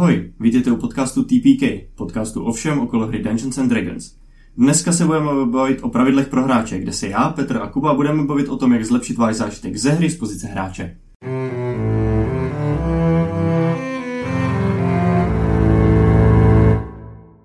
Ahoj, 0.00 0.32
vítejte 0.40 0.72
u 0.72 0.76
podcastu 0.76 1.24
TPK, 1.24 1.62
podcastu 1.94 2.44
o 2.44 2.52
všem 2.52 2.80
okolo 2.80 3.06
hry 3.06 3.22
Dungeons 3.22 3.58
and 3.58 3.68
Dragons. 3.68 4.12
Dneska 4.56 4.92
se 4.92 5.04
budeme 5.04 5.46
bavit 5.46 5.78
o 5.82 5.88
pravidlech 5.88 6.28
pro 6.28 6.44
hráče, 6.44 6.78
kde 6.78 6.92
se 6.92 7.08
já, 7.08 7.28
Petr 7.28 7.56
a 7.56 7.70
Kuba 7.70 7.94
budeme 7.94 8.24
bavit 8.24 8.48
o 8.48 8.56
tom, 8.56 8.72
jak 8.72 8.84
zlepšit 8.84 9.16
váš 9.16 9.36
zážitek 9.36 9.76
ze 9.76 9.90
hry 9.90 10.10
z 10.10 10.18
pozice 10.18 10.46
hráče. 10.46 10.96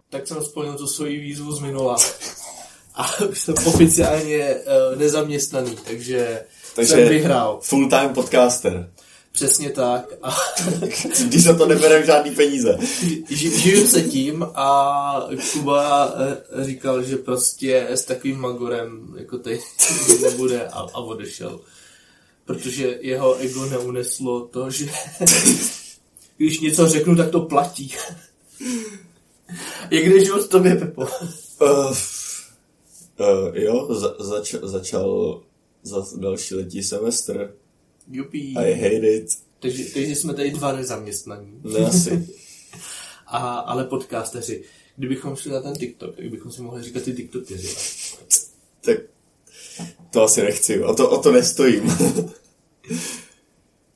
Tak 0.09 0.27
jsem 0.27 0.41
splnil 0.41 0.73
tu 0.77 0.87
svoji 0.87 1.19
výzvu 1.19 1.51
z 1.51 1.59
minula. 1.59 1.95
A 2.95 3.07
jsem 3.33 3.55
oficiálně 3.67 4.55
uh, 4.55 4.99
nezaměstnaný, 4.99 5.75
takže, 5.87 6.43
Takže 6.75 6.93
jsem 6.93 7.07
vyhrál. 7.07 7.59
full-time 7.61 8.13
podcaster. 8.13 8.91
Přesně 9.35 9.69
tak. 9.69 10.13
A 10.23 10.35
Když 11.27 11.43
za 11.43 11.57
to 11.57 11.65
nebereme 11.65 12.05
žádný 12.05 12.35
peníze. 12.35 12.77
ži, 13.29 13.59
žiju 13.59 13.87
se 13.87 14.01
tím 14.01 14.43
a 14.55 15.27
Kuba 15.53 16.13
eh, 16.15 16.65
říkal, 16.65 17.03
že 17.03 17.17
prostě 17.17 17.87
s 17.89 18.05
takovým 18.05 18.39
magorem 18.39 19.13
jako 19.17 19.37
teď 19.37 19.61
nebude 20.21 20.67
a, 20.67 20.79
a 20.79 20.97
odešel. 20.97 21.59
Protože 22.45 22.97
jeho 23.01 23.35
ego 23.35 23.65
neuneslo 23.65 24.47
to, 24.47 24.69
že 24.69 24.85
když 26.37 26.59
něco 26.59 26.87
řeknu, 26.87 27.15
tak 27.15 27.29
to 27.29 27.41
platí. 27.41 27.93
Jak 29.91 30.05
jde 30.05 30.25
život 30.25 30.49
tobě, 30.49 30.75
Pepo? 30.75 31.01
Uh, 31.01 31.95
uh, 33.19 33.55
jo, 33.57 33.87
za, 33.95 34.15
zač, 34.19 34.55
začal 34.63 35.41
za 35.83 36.05
další 36.17 36.55
letí 36.55 36.83
semestr. 36.83 37.53
Jupí. 38.11 38.57
I 38.57 38.73
hate 38.73 39.07
it. 39.07 39.27
Takže, 39.59 39.83
takže 39.93 40.15
jsme 40.15 40.33
tady 40.33 40.51
dva 40.51 40.75
nezaměstnaní. 40.75 41.61
Ne 41.63 41.85
asi. 41.85 42.27
A, 43.27 43.57
ale 43.57 43.83
podcasteři. 43.83 44.63
Kdybychom 44.95 45.35
šli 45.35 45.51
na 45.51 45.61
ten 45.61 45.75
TikTok, 45.75 46.15
tak 46.15 46.29
bychom 46.29 46.51
si 46.51 46.61
mohli 46.61 46.83
říkat 46.83 47.03
ty 47.03 47.13
TikTokeři. 47.13 47.75
tak 48.81 48.97
to 50.11 50.23
asi 50.23 50.43
nechci. 50.43 50.83
O 50.83 50.95
to, 50.95 51.09
o 51.09 51.21
to 51.21 51.31
nestojím. 51.31 51.83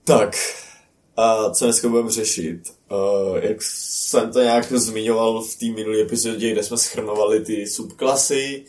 tak. 0.04 0.36
A 1.18 1.50
co 1.50 1.66
dneska 1.66 1.90
budeme 1.90 2.12
řešit? 2.12 2.74
Uh, 2.92 3.38
jak 3.38 3.58
jsem 3.62 4.32
to 4.32 4.42
nějak 4.42 4.72
zmiňoval 4.72 5.42
v 5.42 5.56
té 5.56 5.66
minulé 5.66 6.02
epizodě, 6.02 6.52
kde 6.52 6.64
jsme 6.64 6.78
schrnovali 6.78 7.46
ty 7.46 7.68
subklasy, 7.68 8.66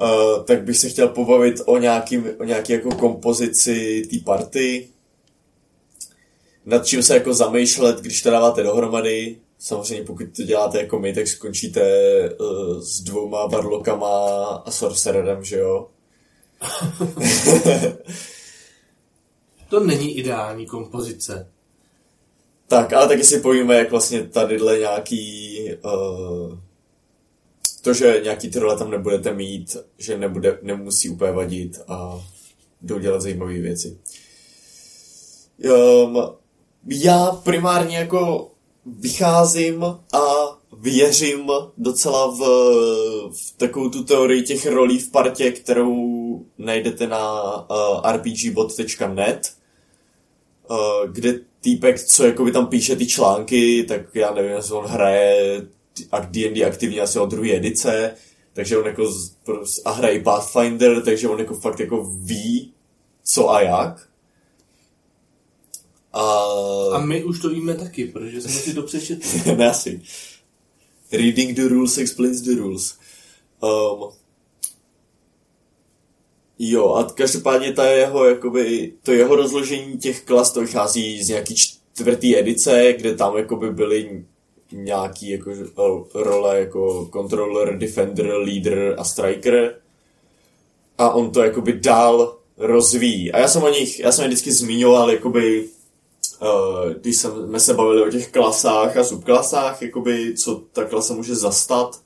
uh, 0.00 0.44
tak 0.44 0.62
bych 0.62 0.76
se 0.76 0.88
chtěl 0.88 1.08
pobavit 1.08 1.60
o, 1.66 1.78
nějaký, 1.78 2.18
o 2.18 2.44
nějaký 2.44 2.72
jako 2.72 2.94
kompozici 2.94 4.02
té 4.10 4.16
party, 4.24 4.88
nad 6.66 6.86
čím 6.86 7.02
se 7.02 7.14
jako 7.14 7.34
zamýšlet, 7.34 8.00
když 8.00 8.22
to 8.22 8.30
dáváte 8.30 8.62
dohromady. 8.62 9.36
Samozřejmě 9.58 10.04
pokud 10.04 10.26
to 10.36 10.42
děláte 10.42 10.78
jako 10.78 10.98
my, 10.98 11.14
tak 11.14 11.28
skončíte 11.28 11.82
uh, 12.40 12.80
s 12.80 13.00
dvouma 13.00 13.48
barlokama 13.48 14.44
a 14.66 14.70
sorcererem, 14.70 15.44
že 15.44 15.58
jo? 15.58 15.88
To 19.72 19.80
není 19.80 20.18
ideální 20.18 20.66
kompozice. 20.66 21.48
Tak, 22.68 22.92
ale 22.92 23.08
taky 23.08 23.24
si 23.24 23.40
povíme, 23.40 23.74
jak 23.74 23.90
vlastně 23.90 24.22
tadyhle 24.22 24.78
nějaký... 24.78 25.58
Uh, 25.84 26.58
to, 27.82 27.94
že 27.94 28.20
nějaký 28.22 28.50
ty 28.50 28.58
role 28.58 28.78
tam 28.78 28.90
nebudete 28.90 29.34
mít, 29.34 29.76
že 29.98 30.18
nebude, 30.18 30.58
nemusí 30.62 31.08
úplně 31.08 31.32
vadit 31.32 31.80
a 31.88 32.20
jdou 32.82 32.98
dělat 32.98 33.20
zajímavé 33.20 33.52
věci. 33.52 33.98
Um, 36.04 36.22
já 36.86 37.30
primárně 37.44 37.96
jako 37.96 38.50
vycházím 38.86 39.84
a 40.12 40.22
věřím 40.78 41.50
docela 41.78 42.26
v, 42.30 42.38
v 43.30 43.54
takovou 43.56 43.88
tu 43.88 44.04
teorii 44.04 44.42
těch 44.42 44.66
rolí 44.66 44.98
v 44.98 45.10
partě, 45.10 45.52
kterou 45.52 46.46
najdete 46.58 47.06
na 47.06 47.42
uh, 47.70 48.12
rpgbot.net, 48.12 49.52
uh, 50.70 50.76
kde 51.12 51.40
týpek, 51.60 52.02
co 52.02 52.26
jakoby 52.26 52.52
tam 52.52 52.66
píše 52.66 52.96
ty 52.96 53.06
články, 53.06 53.84
tak 53.88 54.00
já 54.14 54.34
nevím, 54.34 54.50
jestli 54.50 54.74
on 54.74 54.84
hraje 54.84 55.62
D&D 56.30 56.64
aktivně 56.64 57.00
asi 57.00 57.18
od 57.18 57.30
druhé 57.30 57.50
edice, 57.50 58.14
takže 58.52 58.78
on 58.78 58.86
jako 58.86 59.12
z, 59.12 59.36
a 59.84 59.90
hraje 59.90 60.22
Pathfinder, 60.22 61.02
takže 61.02 61.28
on 61.28 61.38
jako 61.38 61.54
fakt 61.54 61.80
jako 61.80 62.04
ví, 62.04 62.72
co 63.24 63.50
a 63.50 63.60
jak. 63.60 64.08
A, 66.12 66.22
A 66.94 67.00
my 67.00 67.24
už 67.24 67.40
to 67.40 67.48
víme 67.48 67.74
taky, 67.74 68.04
protože 68.04 68.40
jsme 68.40 68.50
si 68.50 68.74
to 68.74 68.82
přečetli. 68.82 69.56
ne 69.56 69.70
asi. 69.70 70.02
Reading 71.12 71.56
the 71.56 71.68
rules 71.68 71.98
explains 71.98 72.40
the 72.40 72.54
rules. 72.54 72.98
Um, 73.62 74.10
jo, 76.58 76.94
a 76.94 77.04
každopádně 77.04 77.72
ta 77.72 77.86
jeho, 77.86 78.24
jakoby, 78.24 78.92
to 79.02 79.12
jeho 79.12 79.36
rozložení 79.36 79.98
těch 79.98 80.24
klas, 80.24 80.52
to 80.52 80.60
vychází 80.60 81.22
z 81.24 81.28
nějaký 81.28 81.54
čtvrtý 81.54 82.36
edice, 82.38 82.92
kde 82.92 83.14
tam 83.14 83.36
jakoby 83.36 83.70
byly 83.70 84.24
nějaký 84.72 85.30
jako 85.30 85.50
role 86.14 86.60
jako 86.60 87.08
controller, 87.12 87.78
defender, 87.78 88.26
leader 88.26 88.94
a 88.98 89.04
striker. 89.04 89.76
A 90.98 91.10
on 91.10 91.30
to 91.30 91.42
jakoby 91.42 91.72
dál 91.72 92.38
rozvíjí. 92.56 93.32
A 93.32 93.38
já 93.38 93.48
jsem 93.48 93.62
o 93.62 93.68
nich, 93.68 94.00
já 94.00 94.12
jsem 94.12 94.22
je 94.22 94.28
vždycky 94.28 94.52
zmiňoval, 94.52 95.10
jakoby, 95.10 95.68
uh, 96.42 96.90
když 96.90 97.16
jsme 97.16 97.60
se 97.60 97.74
bavili 97.74 98.02
o 98.02 98.10
těch 98.10 98.30
klasách 98.30 98.96
a 98.96 99.04
subklasách, 99.04 99.82
jakoby, 99.82 100.34
co 100.34 100.62
ta 100.72 100.84
klasa 100.84 101.14
může 101.14 101.34
zastat. 101.34 102.00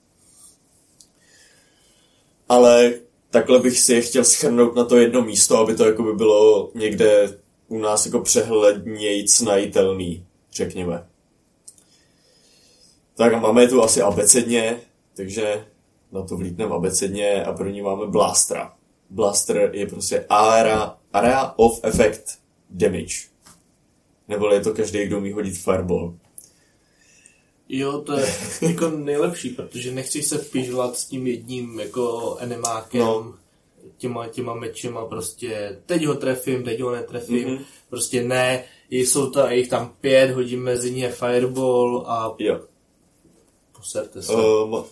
Ale 2.49 2.95
takhle 3.31 3.59
bych 3.59 3.79
si 3.79 3.93
je 3.93 4.01
chtěl 4.01 4.25
schrnout 4.25 4.77
na 4.77 4.85
to 4.85 4.97
jedno 4.97 5.23
místo, 5.23 5.59
aby 5.59 5.75
to 5.75 5.85
jakoby 5.85 6.13
bylo 6.13 6.71
někde 6.75 7.39
u 7.69 7.79
nás 7.79 8.07
jako 8.07 8.21
přehlednějc 8.21 9.41
najitelný, 9.41 10.27
řekněme. 10.53 11.07
Tak 13.17 13.33
a 13.33 13.39
máme 13.41 13.63
je 13.63 13.69
tu 13.69 13.83
asi 13.83 14.03
abecedně, 14.03 14.81
takže 15.15 15.65
na 16.13 16.23
to 16.23 16.37
vlítneme 16.37 16.75
abecedně 16.75 17.45
a 17.45 17.53
první 17.53 17.83
máme 17.83 18.07
Blastra. 18.07 18.73
Blaster 19.11 19.71
je 19.73 19.87
prostě 19.87 20.27
area, 20.29 20.99
area 21.13 21.55
of 21.57 21.81
effect 21.85 22.39
damage. 22.71 23.15
Nebo 24.29 24.51
je 24.51 24.61
to 24.61 24.75
každý, 24.75 25.07
kdo 25.07 25.19
umí 25.19 25.33
hodit 25.33 25.59
fireball. 25.59 26.15
Jo, 27.69 28.01
to 28.01 28.19
je 28.19 28.27
jako 28.63 28.91
nejlepší, 28.91 29.51
protože 29.51 29.93
nechceš 29.93 30.27
se 30.27 30.39
pižlat 30.39 30.97
s 30.97 31.05
tím 31.05 31.27
jedním 31.27 31.81
jako 31.81 32.37
enemákem, 32.41 33.01
no. 33.01 33.35
těma, 33.97 34.29
těma 34.29 34.55
mečema, 34.55 35.07
prostě 35.07 35.79
teď 35.87 36.07
ho 36.07 36.15
trefím, 36.15 36.65
teď 36.65 36.81
ho 36.81 36.91
netrefím, 36.91 37.49
mm-hmm. 37.49 37.65
prostě 37.91 38.23
ne, 38.23 38.65
jsou 38.91 39.31
to, 39.31 39.49
jich 39.51 39.69
tam 39.69 39.95
pět, 40.01 40.31
hodím 40.31 40.63
mezi 40.63 40.91
ně 40.91 41.11
fireball 41.11 42.05
a 42.07 42.35
Jo. 42.39 42.61
Poserte 43.87 44.23
se. 44.23 44.33
Um, 44.33 44.85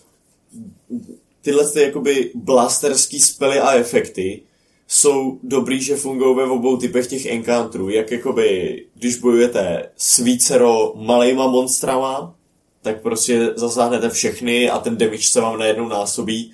tyhle 1.41 1.71
ty 1.71 1.81
jakoby 1.81 2.31
blasterský 2.35 3.19
spely 3.19 3.59
a 3.59 3.73
efekty 3.73 4.41
jsou 4.87 5.39
dobrý, 5.43 5.81
že 5.81 5.95
fungují 5.95 6.35
ve 6.35 6.43
obou 6.43 6.77
typech 6.77 7.07
těch 7.07 7.25
encounterů. 7.25 7.89
Jak 7.89 8.11
jakoby, 8.11 8.85
když 8.95 9.15
bojujete 9.15 9.89
s 9.97 10.17
vícero 10.17 10.93
malejma 10.95 11.47
monstrama, 11.47 12.35
tak 12.81 13.01
prostě 13.01 13.49
zasáhnete 13.55 14.09
všechny 14.09 14.69
a 14.69 14.79
ten 14.79 14.97
damage 14.97 15.23
se 15.23 15.41
vám 15.41 15.59
najednou 15.59 15.87
násobí, 15.87 16.51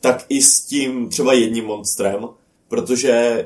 tak 0.00 0.26
i 0.28 0.42
s 0.42 0.60
tím 0.60 1.08
třeba 1.08 1.32
jedním 1.32 1.64
monstrem, 1.64 2.28
protože 2.68 3.44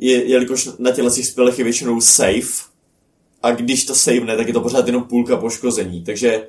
je, 0.00 0.24
jelikož 0.24 0.68
na 0.78 0.90
těchto 0.90 1.10
těch 1.10 1.26
spelech 1.26 1.58
je 1.58 1.64
většinou 1.64 2.00
safe, 2.00 2.76
a 3.42 3.50
když 3.50 3.84
to 3.84 3.94
savene, 3.94 4.36
tak 4.36 4.46
je 4.46 4.52
to 4.52 4.60
pořád 4.60 4.86
jenom 4.86 5.02
půlka 5.02 5.36
poškození, 5.36 6.04
takže 6.04 6.48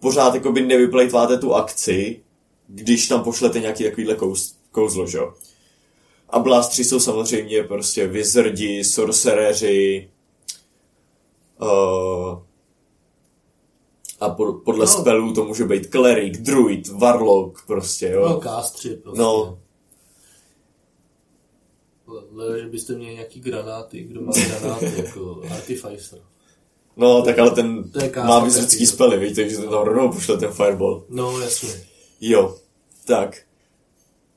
pořád 0.00 0.34
jakoby 0.34 0.60
nevyplejtváte 0.66 1.38
tu 1.38 1.54
akci, 1.54 2.22
když 2.66 3.08
tam 3.08 3.24
pošlete 3.24 3.60
nějaký 3.60 3.84
takovýhle 3.84 4.14
kouz, 4.14 4.56
kouzlo, 4.70 5.06
že 5.06 5.18
jo. 5.18 5.34
A 6.30 6.38
blastři 6.38 6.84
jsou 6.84 7.00
samozřejmě 7.00 7.62
prostě 7.62 8.06
wizardi, 8.06 8.84
sorcereři, 8.84 10.10
uh, 11.60 12.38
a 14.20 14.28
po, 14.30 14.52
podle 14.52 14.86
No. 14.86 14.92
spellů 14.92 15.34
to 15.34 15.44
může 15.44 15.64
být 15.64 15.86
klerik, 15.86 16.36
druid, 16.36 16.88
warlock, 16.88 17.66
prostě, 17.66 18.08
jo. 18.08 18.28
No, 18.28 18.40
kástři 18.40 18.96
prostě. 18.96 19.20
No. 19.22 19.58
Ale 22.34 22.60
že 22.60 22.66
byste 22.66 22.94
měli 22.94 23.14
nějaký 23.14 23.40
granáty, 23.40 24.00
kdo 24.04 24.20
má 24.20 24.32
granáty, 24.32 24.92
jako 24.96 25.42
Artificer. 25.50 26.18
No, 26.98 27.22
tak 27.22 27.38
ale 27.38 27.50
ten 27.50 27.90
má 28.26 28.44
jo. 28.44 28.86
spely, 28.86 29.18
víš, 29.18 29.36
takže 29.36 29.56
ten 29.56 29.68
tam 29.68 29.82
rovnou 29.82 30.12
pošle 30.12 30.36
ten 30.36 30.52
fireball. 30.52 31.04
No, 31.08 31.40
jasně. 31.40 31.68
Jo, 32.20 32.56
tak. 33.04 33.42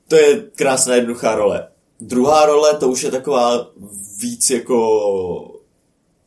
To 0.08 0.16
je 0.16 0.50
krásná 0.56 0.96
jednoduchá 0.96 1.36
role. 1.36 1.68
Druhá 2.00 2.46
role, 2.46 2.74
to 2.78 2.90
už 2.90 3.04
je 3.04 3.12
taková 3.12 3.72
víc 4.18 4.50
jako 4.50 4.80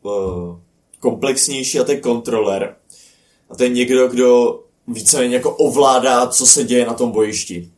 uh, 0.03 0.59
komplexnější 1.01 1.81
a 1.81 1.85
to 1.85 1.93
je 1.93 2.01
kontroler. 2.01 2.77
A 3.51 3.57
to 3.57 3.63
je 3.63 3.69
někdo, 3.69 4.09
kdo 4.09 4.61
víceméně 4.89 5.35
jako 5.35 5.57
ovládá, 5.57 6.27
co 6.27 6.47
se 6.47 6.65
děje 6.65 6.87
na 6.87 6.95
tom 6.95 7.11
bojišti. 7.11 7.73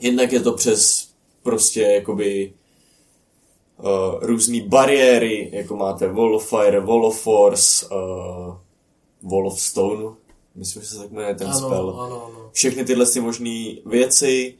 Jednak 0.00 0.32
je 0.32 0.40
to 0.40 0.52
přes 0.52 1.08
prostě 1.42 1.80
jakoby 1.80 2.52
uh, 3.82 4.18
různé 4.20 4.60
bariéry, 4.66 5.50
jako 5.52 5.76
máte 5.76 6.12
Wall 6.12 6.36
of 6.36 6.48
Fire, 6.48 6.80
Wall 6.80 7.06
of 7.06 7.20
Force, 7.20 7.86
uh, 7.86 8.54
Wall 9.30 9.46
of 9.46 9.60
Stone, 9.60 10.16
myslím, 10.54 10.82
že 10.82 10.88
se 10.88 10.98
tak 10.98 11.10
jmenuje 11.10 11.34
ten 11.34 11.48
ano, 11.48 11.58
spell. 11.58 12.00
ano, 12.00 12.24
ano. 12.26 12.50
Všechny 12.52 12.84
tyhle 12.84 13.06
ty 13.06 13.20
možné 13.20 13.74
věci, 13.86 14.54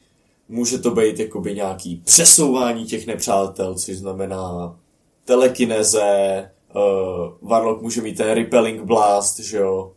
může 0.49 0.79
to 0.79 0.91
být 0.91 1.19
jakoby 1.19 1.55
nějaký 1.55 2.03
přesouvání 2.05 2.85
těch 2.85 3.07
nepřátel, 3.07 3.75
což 3.75 3.97
znamená 3.97 4.77
telekineze, 5.25 6.51
uh, 6.75 7.49
Warlock 7.51 7.83
může 7.83 8.03
mít 8.03 8.17
ten 8.17 8.31
Repelling 8.31 8.83
Blast, 8.83 9.39
že 9.39 9.57
jo. 9.57 9.93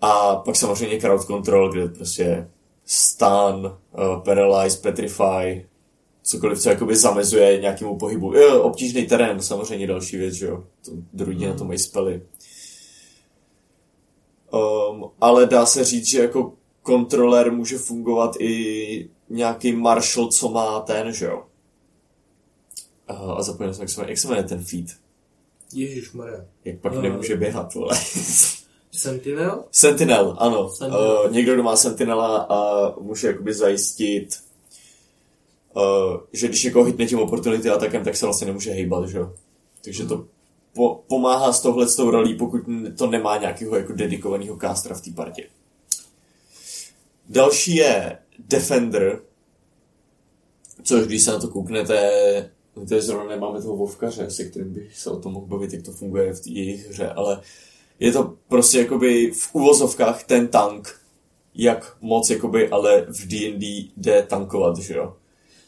A 0.00 0.36
pak 0.36 0.56
samozřejmě 0.56 1.00
crowd 1.00 1.24
control, 1.26 1.72
kde 1.72 1.88
prostě 1.88 2.50
stun, 2.84 3.66
uh, 3.66 4.20
paralyze, 4.24 4.78
petrify, 4.78 5.66
cokoliv, 6.22 6.60
co 6.60 6.68
jakoby 6.68 6.96
zamezuje 6.96 7.60
nějakému 7.60 7.98
pohybu. 7.98 8.34
Jo, 8.34 8.62
obtížný 8.62 9.06
terén, 9.06 9.40
samozřejmě 9.42 9.86
další 9.86 10.16
věc, 10.16 10.34
že 10.34 10.46
jo. 10.46 10.64
To 10.84 10.90
druidi 11.12 11.46
na 11.46 11.54
to 11.54 11.64
mají 11.64 11.78
spely. 11.78 12.22
Um, 14.52 15.10
ale 15.20 15.46
dá 15.46 15.66
se 15.66 15.84
říct, 15.84 16.06
že 16.06 16.20
jako 16.22 16.52
kontroler 16.82 17.52
může 17.52 17.78
fungovat 17.78 18.36
i 18.40 19.08
nějaký 19.28 19.72
marshal, 19.72 20.26
co 20.28 20.48
má 20.48 20.80
ten, 20.80 21.12
že 21.12 21.24
jo. 21.26 21.44
Uh, 23.10 23.30
a 23.32 23.42
zapomněl 23.42 23.74
jsem, 23.74 23.82
jak 23.82 23.88
se 23.90 23.98
jmenuje, 23.98 24.10
jak 24.12 24.18
se 24.18 24.28
jmenuje 24.28 24.44
ten 24.48 24.64
feed. 24.64 24.86
Ježišmarja. 25.74 26.44
Jak 26.64 26.78
pak 26.80 26.94
No. 26.94 27.02
nemůže 27.02 27.36
běhat, 27.36 27.74
vole. 27.74 27.96
Sentinel? 28.92 29.64
Sentinel, 29.70 30.36
ano. 30.38 30.70
Sentinel. 30.70 31.22
Uh, 31.26 31.32
někdo, 31.32 31.54
kdo 31.54 31.62
má 31.62 31.76
Sentinela 31.76 32.36
a 32.38 32.90
může 33.00 33.26
jakoby 33.26 33.54
zajistit, 33.54 34.28
uh, 35.76 36.20
že 36.32 36.48
když 36.48 36.64
někoho 36.64 36.84
hitne 36.84 37.06
tím 37.06 37.18
opportunity 37.18 37.70
atakem, 37.70 38.04
tak 38.04 38.16
se 38.16 38.26
vlastně 38.26 38.46
nemůže 38.46 38.70
hejbat, 38.70 39.08
že 39.08 39.18
jo. 39.18 39.32
Takže 39.84 40.06
to 40.06 40.26
po, 40.74 41.04
pomáhá 41.08 41.52
s 41.52 41.62
touhle 41.62 41.88
s 41.88 41.96
tou 41.96 42.10
rolí, 42.10 42.34
pokud 42.34 42.60
to 42.98 43.06
nemá 43.06 43.36
nějakého 43.36 43.76
jako 43.76 43.92
dedikovaného 43.92 44.56
kástra 44.56 44.94
v 44.94 45.00
té 45.00 45.10
partě. 45.10 45.48
Další 47.28 47.74
je 47.74 48.18
Defender, 48.38 49.22
což 50.82 51.06
když 51.06 51.22
se 51.22 51.30
na 51.30 51.38
to 51.38 51.48
kouknete, 51.48 52.50
to 52.88 52.94
je 52.94 53.02
zrovna 53.02 53.34
nemáme 53.34 53.62
toho 53.62 53.76
Vovkaře, 53.76 54.30
se 54.30 54.44
kterým 54.44 54.72
bych 54.72 54.98
se 54.98 55.10
o 55.10 55.20
tom 55.20 55.32
mohl 55.32 55.46
bavit, 55.46 55.72
jak 55.72 55.82
to 55.82 55.92
funguje 55.92 56.32
v 56.32 56.40
té 56.40 56.50
jejich 56.50 56.88
hře, 56.88 57.08
ale 57.08 57.40
je 57.98 58.12
to 58.12 58.36
prostě 58.48 58.78
jakoby 58.78 59.30
v 59.30 59.54
uvozovkách 59.54 60.24
ten 60.24 60.48
tank, 60.48 61.00
jak 61.54 61.96
moc 62.00 62.30
jakoby, 62.30 62.68
ale 62.68 63.06
v 63.08 63.26
D&D 63.26 63.92
jde 63.96 64.22
tankovat, 64.22 64.78
že 64.78 64.94
jo. 64.94 65.16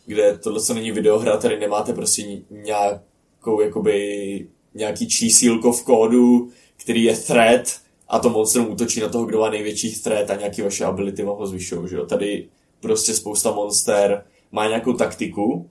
Kde 0.07 0.39
tohle, 0.39 0.61
co 0.61 0.75
není 0.75 0.91
videohra, 0.91 1.37
tady 1.37 1.61
nemáte 1.61 1.93
prostě 1.93 2.23
nějakou 2.51 3.61
jakoby, 3.61 4.49
nějaký 4.75 5.09
čísílko 5.09 5.73
v 5.73 5.85
kódu, 5.85 6.49
který 6.77 7.05
je 7.05 7.17
threat 7.17 7.81
a 8.09 8.19
to 8.19 8.31
monstrum 8.31 8.71
útočí 8.71 9.01
na 9.01 9.09
toho, 9.09 9.25
kdo 9.25 9.41
má 9.41 9.51
největší 9.51 10.01
threat 10.01 10.31
a 10.31 10.37
nějaký 10.37 10.63
vaše 10.63 10.85
ability 10.85 11.23
vám 11.23 11.37
ho 11.37 11.47
zvyšují, 11.47 11.89
že 11.89 11.97
jo. 11.97 12.07
Tady 12.07 12.49
prostě 12.81 13.15
spousta 13.15 13.53
monster 13.53 14.25
má 14.53 14.69
nějakou 14.69 14.93
taktiku 14.93 15.71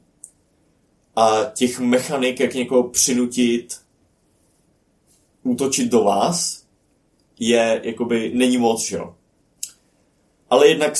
a 1.15 1.43
těch 1.53 1.79
mechanik, 1.79 2.39
jak 2.39 2.53
někoho 2.53 2.83
přinutit 2.83 3.77
útočit 5.43 5.91
do 5.91 6.03
vás, 6.03 6.63
je, 7.39 7.81
jakoby, 7.83 8.31
není 8.35 8.57
moc, 8.57 8.91
jo. 8.91 9.15
Ale 10.49 10.67
jednak, 10.67 10.93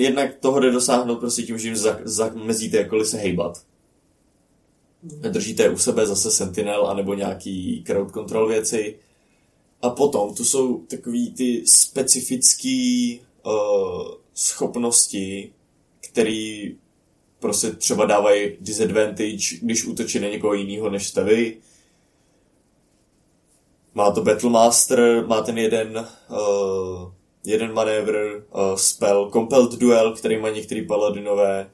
jednak 0.00 0.34
toho 0.34 0.60
jde 0.60 0.70
dosáhnout 0.70 1.20
prostě 1.20 1.42
tím, 1.42 1.58
že 1.58 1.68
jim 1.68 1.76
za- 1.76 2.00
zamezíte 2.04 2.76
jakkoliv 2.76 3.08
se 3.08 3.16
hejbat. 3.16 3.62
Držíte 5.02 5.62
je 5.62 5.70
u 5.70 5.78
sebe 5.78 6.06
zase 6.06 6.30
Sentinel, 6.30 6.86
anebo 6.86 7.14
nějaký 7.14 7.84
crowd 7.86 8.12
control 8.12 8.48
věci. 8.48 8.98
A 9.82 9.90
potom 9.90 10.34
tu 10.34 10.44
jsou 10.44 10.78
takový 10.78 11.32
ty 11.32 11.64
specifický 11.66 13.20
uh, 13.46 13.52
schopnosti, 14.34 15.52
který 16.00 16.76
prostě 17.38 17.70
třeba 17.70 18.04
dávají 18.04 18.56
disadvantage, 18.60 19.56
když 19.62 19.84
útočí 19.84 20.20
na 20.20 20.28
někoho 20.28 20.54
jiného 20.54 20.90
než 20.90 21.08
jste 21.08 21.24
vy. 21.24 21.58
Má 23.94 24.10
to 24.10 24.22
Battlemaster, 24.22 25.26
má 25.26 25.40
ten 25.40 25.58
jeden, 25.58 26.08
uh, 26.30 27.12
jeden 27.48 27.72
manévr, 27.72 28.44
uh, 28.54 28.76
spell 28.76 29.30
Compelled 29.32 29.72
Duel, 29.72 30.16
který 30.16 30.38
má 30.38 30.50
některý 30.50 30.86
paladinové. 30.86 31.70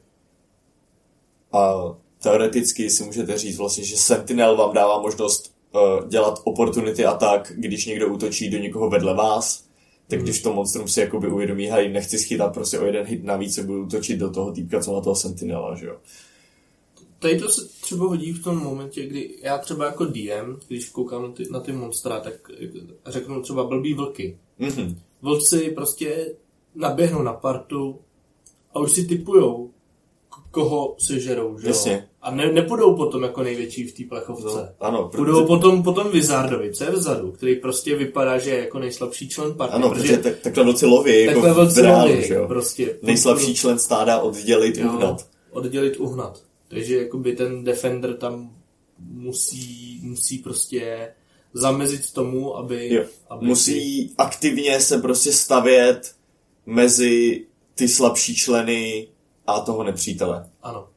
A 1.53 1.75
teoreticky 2.23 2.91
si 2.91 3.05
můžete 3.05 3.39
říct 3.39 3.59
vlastně, 3.59 3.85
že 3.85 3.97
Sentinel 3.97 4.57
vám 4.57 4.75
dává 4.75 5.01
možnost 5.01 5.55
uh, 5.73 6.09
dělat 6.09 6.41
opportunity 6.45 7.05
attack, 7.05 7.53
když 7.57 7.87
někdo 7.87 8.09
útočí 8.09 8.51
do 8.51 8.59
někoho 8.59 8.91
vedle 8.91 9.15
vás. 9.15 9.65
Tak 10.09 10.23
když 10.23 10.43
to 10.43 10.53
monstrum 10.53 10.89
si 10.89 11.01
jakoby 11.01 11.29
uvědomí, 11.29 11.67
hej, 11.67 11.93
nechci 11.93 12.19
schytat 12.19 12.55
prostě 12.55 12.79
o 12.79 12.85
jeden 12.85 13.07
hit 13.07 13.25
navíc, 13.25 13.55
se 13.55 13.63
budu 13.63 13.83
útočit 13.83 14.17
do 14.17 14.31
toho 14.31 14.53
týpka, 14.53 14.81
co 14.81 14.93
má 14.93 15.01
toho 15.01 15.17
Sentinela, 15.17 15.75
že 15.75 15.87
jo. 15.87 15.97
Tady 17.19 17.39
to 17.39 17.49
se 17.49 17.69
třeba 17.81 18.07
hodí 18.07 18.33
v 18.33 18.45
tom 18.45 18.59
momentě, 18.59 19.07
kdy 19.07 19.35
já 19.43 19.59
třeba 19.59 19.87
jako 19.87 20.05
DM, 20.05 20.57
když 20.69 20.89
koukám 20.89 21.23
na 21.23 21.29
ty, 21.29 21.45
na 21.51 21.61
ty 21.61 21.73
monstra, 21.73 22.21
tak 22.21 22.35
řeknu 23.07 23.43
třeba 23.43 23.65
blbý 23.65 23.95
vlky. 23.95 24.39
Mhm. 24.59 24.99
Vlci 25.25 25.71
prostě 25.71 26.35
naběhnou 26.75 27.23
na 27.23 27.33
partu 27.33 27.99
a 28.75 28.81
už 28.81 28.93
si 28.93 29.05
typujou, 29.05 29.71
koho 30.51 30.97
sežerou, 30.99 31.59
že 31.59 31.69
jo? 31.69 31.99
A 32.23 32.31
ne, 32.31 32.53
nepůjdou 32.53 32.97
potom 32.97 33.23
jako 33.23 33.43
největší 33.43 33.85
v 33.85 33.93
té 33.97 34.05
plechovce. 34.09 34.75
No, 34.81 34.87
ano, 34.87 35.11
Půjdou 35.17 35.47
potom, 35.47 35.83
potom 35.83 36.11
Vizardovi, 36.11 36.73
co 36.73 36.85
je 36.85 36.91
vzadu, 36.91 37.33
který 37.33 37.57
prostě 37.57 37.97
vypadá, 37.97 38.39
že 38.39 38.51
je 38.51 38.59
jako 38.59 38.79
nejslabší 38.79 39.29
člen 39.29 39.55
party. 39.55 39.75
ano, 39.75 39.91
protože 39.91 40.19
tak, 40.19 40.39
takhle 40.39 40.65
vlci 40.65 40.87
loví, 40.87 41.25
jako 41.25 41.41
takhle 41.41 41.53
v 41.65 41.67
vlci 41.67 41.83
reálu, 41.83 42.11
loví, 42.11 42.23
že 42.27 42.35
jo. 42.35 42.49
prostě. 42.49 42.99
Nejslabší 43.03 43.55
člen 43.55 43.79
stáda 43.79 44.19
oddělit, 44.19 44.77
Jo, 44.77 44.89
uhnat. 44.89 45.27
Oddělit, 45.51 45.97
uhnat. 45.97 46.43
Takže 46.69 46.97
jakoby 46.97 47.37
ten 47.37 47.65
defender 47.65 48.15
tam 48.17 48.51
musí, 48.99 50.01
musí 50.03 50.39
prostě 50.39 51.09
zamezit 51.55 52.13
tomu, 52.13 52.57
aby... 52.57 52.95
Jo. 52.95 53.05
aby 53.31 53.47
Musí 53.47 54.13
aktivně 54.19 54.81
se 54.81 54.99
prostě 54.99 55.33
stavět 55.33 56.15
mezi 56.67 57.45
ty 57.75 57.89
slabší 57.89 58.37
členy 58.37 59.09
a 59.47 59.61
toho 59.61 59.83
nepřítele. 59.85 60.51
Ano. 60.63 60.89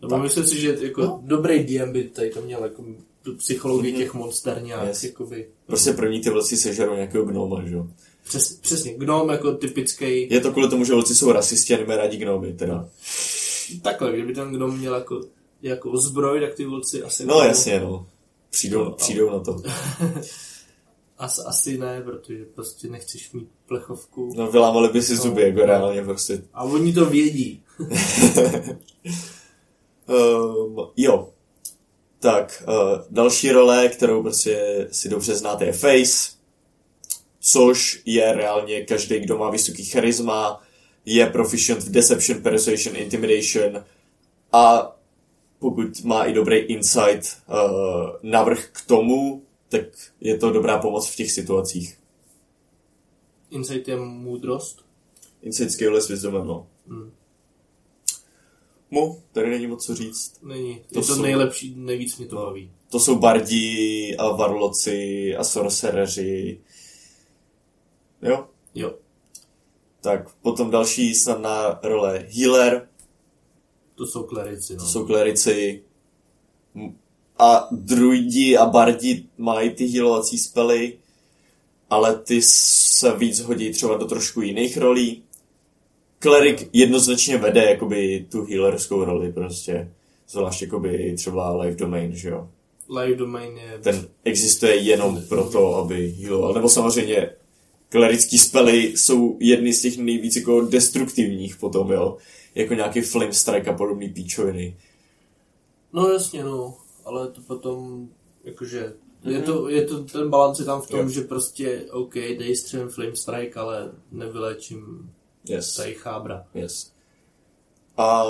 Nebo 0.00 0.14
Tak. 0.14 0.22
myslím 0.22 0.46
si, 0.46 0.60
že 0.60 0.78
jako 0.80 1.00
No. 1.00 1.20
dobrý 1.24 1.64
DM 1.64 1.92
by 1.92 2.04
tady 2.04 2.30
to 2.30 2.40
měl 2.40 2.64
jako 2.64 2.84
tu 3.22 3.36
psychologii 3.36 3.92
Mhm. 3.92 4.00
těch 4.00 4.14
monster 4.14 4.62
nějak, 4.62 4.88
Yes. 4.88 5.04
jakoby... 5.04 5.48
Prostě 5.66 5.92
první 5.92 6.20
ty 6.20 6.30
vlci 6.30 6.56
sežerou 6.56 6.94
nějakého 6.94 7.24
gnoma, 7.24 7.62
že 7.68 7.74
jo. 7.74 7.86
Přes, 8.24 8.52
přesně, 8.56 8.94
gnom 8.94 9.28
jako 9.28 9.52
typický... 9.52 10.28
Je 10.34 10.40
to 10.40 10.52
kvůli 10.52 10.68
tomu, 10.68 10.84
že 10.84 10.94
vlci 10.94 11.14
jsou 11.14 11.32
rasisti 11.32 11.74
a 11.74 11.78
nemají 11.78 11.98
rádi 11.98 12.16
gnomy, 12.16 12.52
teda. 12.52 12.88
Takhle, 13.82 14.12
kdyby 14.12 14.34
ten 14.34 14.50
gnom 14.52 14.78
měl 14.78 14.94
jako, 14.94 15.20
jako 15.62 15.96
zbroj, 15.96 16.40
tak 16.40 16.54
ty 16.54 16.64
vlci 16.64 17.02
asi... 17.02 17.26
No 17.26 17.40
jasně, 17.42 17.80
no. 17.80 18.06
Přijdou, 18.50 18.84
No, 18.84 18.90
přijdou 18.90 19.30
na 19.30 19.40
to. 19.40 19.62
As, 21.18 21.38
asi 21.38 21.78
ne, 21.78 22.00
protože 22.02 22.44
prostě 22.44 22.88
nechceš 22.88 23.32
mít 23.32 23.48
plechovku. 23.66 24.32
No 24.36 24.50
vylámali 24.50 24.88
by 24.88 25.02
si 25.02 25.14
No, 25.14 25.22
zuby, 25.22 25.42
jako 25.42 25.58
no. 25.58 25.66
reálně 25.66 26.02
prostě. 26.04 26.42
A 26.54 26.62
oni 26.62 26.92
to 26.92 27.04
vědí. 27.06 27.62
Um, 30.08 30.90
jo. 30.96 31.28
Tak, 32.18 32.62
uh, 32.68 32.74
další 33.10 33.50
role, 33.52 33.88
kterou 33.88 34.22
prostě 34.22 34.86
si 34.92 35.08
dobře 35.08 35.36
znáte, 35.36 35.64
je 35.64 35.72
Face, 35.72 36.30
což 37.40 38.02
je 38.04 38.32
reálně 38.32 38.84
každý, 38.84 39.20
kdo 39.20 39.38
má 39.38 39.50
vysoký 39.50 39.84
charisma, 39.84 40.62
je 41.04 41.26
proficient 41.26 41.82
v 41.82 41.90
Deception, 41.90 42.42
Persuasion, 42.42 42.96
Intimidation 42.96 43.84
a 44.52 44.96
pokud 45.60 46.04
má 46.04 46.24
i 46.24 46.32
dobrý 46.32 46.56
insight 46.56 47.36
uh, 47.48 47.56
navrh 48.22 48.66
k 48.72 48.86
tomu, 48.86 49.42
tak 49.68 49.82
je 50.20 50.38
to 50.38 50.50
dobrá 50.50 50.78
pomoc 50.78 51.08
v 51.10 51.16
těch 51.16 51.32
situacích. 51.32 51.98
Insight 53.50 53.88
je 53.88 53.96
moudrost. 53.96 54.84
Insight 55.42 55.70
skill 55.72 55.94
je 55.94 56.00
s 56.00 56.08
wisdomem, 56.08 56.46
no. 56.46 56.66
Hmm. 56.88 57.12
Mu, 58.90 59.22
tady 59.32 59.50
není 59.50 59.66
moc 59.66 59.86
co 59.86 59.94
říct. 59.94 60.38
Není. 60.42 60.74
To 60.78 60.82
To 60.94 60.98
je 61.00 61.06
to 61.06 61.14
jsou- 61.14 61.22
nejlepší, 61.22 61.74
nejvíc 61.76 62.18
mě 62.18 62.26
to 62.26 62.36
baví. 62.36 62.70
To 62.90 63.00
jsou 63.00 63.18
bardi 63.18 64.16
a 64.18 64.28
varloci 64.32 65.36
a 65.36 65.44
sorcereři. 65.44 66.60
Jo? 68.22 68.48
Jo. 68.74 68.94
Tak 70.00 70.34
potom 70.34 70.70
další 70.70 71.14
snadná 71.14 71.80
role 71.82 72.26
healer, 72.30 72.88
To 74.00 74.06
jsou 74.06 74.22
klerici, 74.22 74.72
no. 74.72 74.78
to 74.78 74.86
jsou 74.86 75.06
klerici. 75.06 75.82
A 77.38 77.68
druidi 77.70 78.56
a 78.56 78.66
bardi 78.66 79.24
mají 79.38 79.70
ty 79.70 79.86
healovací 79.86 80.38
spely, 80.38 80.98
ale 81.90 82.16
ty 82.18 82.42
se 82.42 83.16
víc 83.16 83.40
hodí 83.40 83.72
třeba 83.72 83.96
do 83.96 84.04
trošku 84.04 84.40
jiných 84.40 84.76
rolí. 84.76 85.22
Klerik 86.18 86.68
jednoznačně 86.72 87.36
vede 87.36 87.64
jakoby 87.64 88.26
tu 88.30 88.44
healerskou 88.44 89.04
roli 89.04 89.32
prostě. 89.32 89.92
Zvlášť 90.28 90.62
jakoby 90.62 91.14
třeba 91.16 91.56
Life 91.56 91.76
Domain, 91.76 92.16
že 92.16 92.28
jo. 92.28 92.48
Live 92.88 93.16
domain 93.16 93.58
je... 93.58 93.78
Ten 93.78 94.08
existuje 94.24 94.76
jenom 94.76 95.22
proto, 95.28 95.74
aby 95.76 96.10
healoval. 96.10 96.54
Nebo 96.54 96.68
samozřejmě 96.68 97.30
klerický 97.88 98.38
spely 98.38 98.92
jsou 98.96 99.36
jedny 99.40 99.72
z 99.72 99.82
těch 99.82 99.98
nejvíc 99.98 100.36
jako 100.36 100.60
destruktivních 100.60 101.56
potom, 101.56 101.92
jo. 101.92 102.16
Jako 102.54 102.74
nějaký 102.74 103.00
Flame 103.00 103.32
Strike 103.32 103.70
a 103.70 103.74
podobný 103.76 104.08
píčoviny. 104.08 104.76
No 105.92 106.08
jasně, 106.08 106.44
no. 106.44 106.76
Ale 107.04 107.28
to 107.28 107.40
potom, 107.40 108.08
jakože... 108.44 108.92
Je 109.24 109.42
to, 109.42 109.68
je 109.68 109.84
to, 109.84 110.04
ten 110.04 110.30
balans 110.30 110.58
je 110.58 110.64
tam 110.64 110.80
v 110.80 110.88
tom, 110.88 111.00
Jo. 111.00 111.08
že 111.08 111.20
prostě, 111.20 111.84
OK, 111.90 112.14
dej 112.14 112.56
střelím 112.56 112.88
Flame 112.88 113.16
Strike, 113.16 113.60
ale 113.60 113.92
nevylečím 114.12 115.10
Yes. 115.48 115.74
tady 115.76 115.94
chábra. 115.94 116.46
Yes. 116.54 116.92
A 117.96 118.24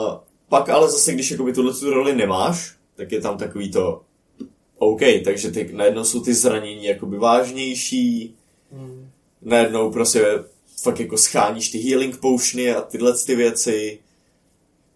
pak 0.48 0.68
ale 0.68 0.90
zase, 0.90 1.12
když 1.12 1.30
jakoby 1.30 1.52
tuhle 1.52 1.74
tu 1.74 1.90
roli 1.90 2.14
nemáš, 2.16 2.76
tak 2.96 3.12
je 3.12 3.20
tam 3.20 3.38
takový 3.38 3.70
to 3.70 4.02
OK, 4.78 5.00
takže 5.24 5.50
ty, 5.50 5.72
najednou 5.72 6.04
jsou 6.04 6.20
ty 6.20 6.34
zranění 6.34 6.84
jakoby 6.84 7.18
vážnější, 7.18 8.36
Hmm. 8.72 9.10
najednou 9.42 9.90
prostě 9.92 10.44
fakt 10.82 11.00
jako 11.00 11.18
scháníš 11.18 11.70
ty 11.70 11.78
healing 11.78 12.16
potiony 12.20 12.72
a 12.74 12.80
tyhle 12.80 13.18
ty 13.26 13.36
věci. 13.36 13.98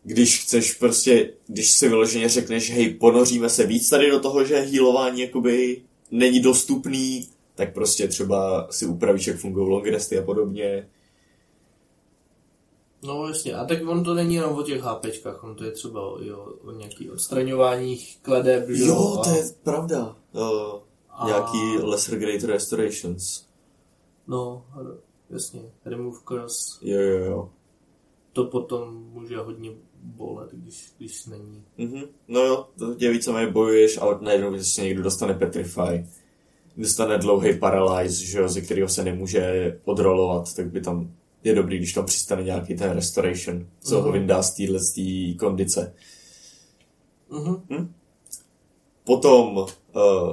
Když 0.07 0.43
chceš 0.45 0.75
prostě, 0.75 1.33
když 1.47 1.73
si 1.73 1.89
vyloženě 1.89 2.29
řekneš, 2.29 2.71
hej, 2.71 2.95
ponoříme 2.95 3.49
se 3.49 3.67
víc 3.67 3.89
tady 3.91 4.11
do 4.11 4.21
toho, 4.21 4.45
že 4.45 4.57
healování 4.61 5.21
jakoby 5.21 5.83
není 6.11 6.41
dostupný, 6.41 7.29
tak 7.55 7.75
prostě 7.75 8.09
třeba 8.09 8.67
si 8.71 8.87
upravíš, 8.87 9.27
jak 9.27 9.39
fungují 9.39 9.69
long 9.71 9.87
resty 9.87 10.19
a 10.19 10.23
podobně. 10.23 10.89
No 13.03 13.29
jasně, 13.29 13.55
a 13.55 13.65
tak 13.65 13.79
on 13.89 14.05
to 14.05 14.15
není 14.15 14.35
jenom 14.35 14.59
o 14.59 14.63
těch 14.63 14.83
HPčkách, 14.83 15.45
on 15.45 15.55
to 15.55 15.65
je 15.65 15.71
třeba 15.71 16.01
o, 16.01 16.15
o 16.65 16.71
nějaký 16.73 17.11
odstraňování 17.11 17.99
kledeb, 18.23 18.69
že 18.71 18.85
Jo, 18.85 19.19
a- 19.21 19.25
to 19.25 19.31
je 19.31 19.43
pravda. 19.63 20.17
Uh, 20.33 20.81
A- 21.11 21.27
Nějaký 21.27 21.79
lesser 21.83 22.19
great 22.19 22.43
restorations. 22.43 23.45
No, 24.27 24.65
jasně, 25.31 25.61
remove 25.85 26.19
curse, 26.29 26.79
Jo, 26.83 27.01
jo, 27.01 27.25
jo. 27.25 27.51
to 28.33 28.45
potom 28.45 28.95
může 29.13 29.37
hodně 29.39 29.71
bolet, 30.05 30.51
když, 30.53 30.93
když 30.99 31.27
není. 31.27 31.63
Mhm. 31.79 32.03
No 32.29 32.41
jo, 32.41 32.69
to 32.79 32.95
tě 32.95 33.11
víceméně 33.11 33.47
bojuješ 33.51 33.97
a 33.99 34.19
najednou 34.21 34.51
prostě 34.51 34.83
někdo 34.83 35.03
dostane 35.03 35.35
Petrify. 35.35 36.07
Dostane 36.77 37.19
dlouhý 37.19 37.59
paralyze, 37.59 38.25
že 38.25 38.39
jo, 38.39 38.49
ze 38.49 38.61
kterého 38.61 38.89
se 38.89 39.05
nemůže 39.05 39.79
odrolovat, 39.85 40.55
tak 40.55 40.67
by 40.71 40.81
tam 40.81 41.11
je 41.45 41.55
dobrý, 41.55 41.79
když 41.79 41.93
tam 41.93 42.07
přistane 42.07 42.43
nějaký 42.43 42.75
ten 42.75 42.91
restoration, 42.91 43.67
co 43.81 43.95
Mhm. 43.95 44.05
ho 44.05 44.13
vyndá 44.13 44.43
z 44.43 44.55
téhle 44.55 44.79
kondice. 45.39 45.95
Mhm. 47.31 47.95
Potom 49.05 49.57
uh, 49.57 49.67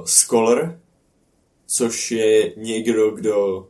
Scholar, 0.04 0.80
což 1.66 2.10
je 2.10 2.54
někdo, 2.56 3.10
kdo 3.10 3.68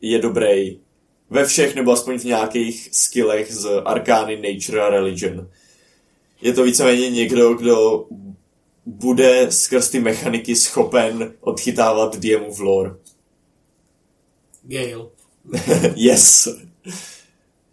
je 0.00 0.18
dobrý 0.18 0.80
ve 1.30 1.44
všech, 1.44 1.74
nebo 1.74 1.92
aspoň 1.92 2.18
v 2.18 2.24
nějakých 2.24 2.88
skillech 2.92 3.54
z 3.54 3.66
Arcany, 3.84 4.36
Nature 4.36 4.80
a 4.80 4.88
Religion. 4.88 5.48
Je 6.40 6.52
to 6.52 6.62
víceméně 6.62 7.10
někdo, 7.10 7.54
kdo 7.54 8.06
bude 8.86 9.52
skrz 9.52 9.90
ty 9.90 10.00
mechaniky 10.00 10.56
schopen 10.56 11.34
odchytávat 11.40 12.16
DMův 12.16 12.58
lore. 12.58 12.94
Gale, 14.62 15.06
yes! 15.94 16.48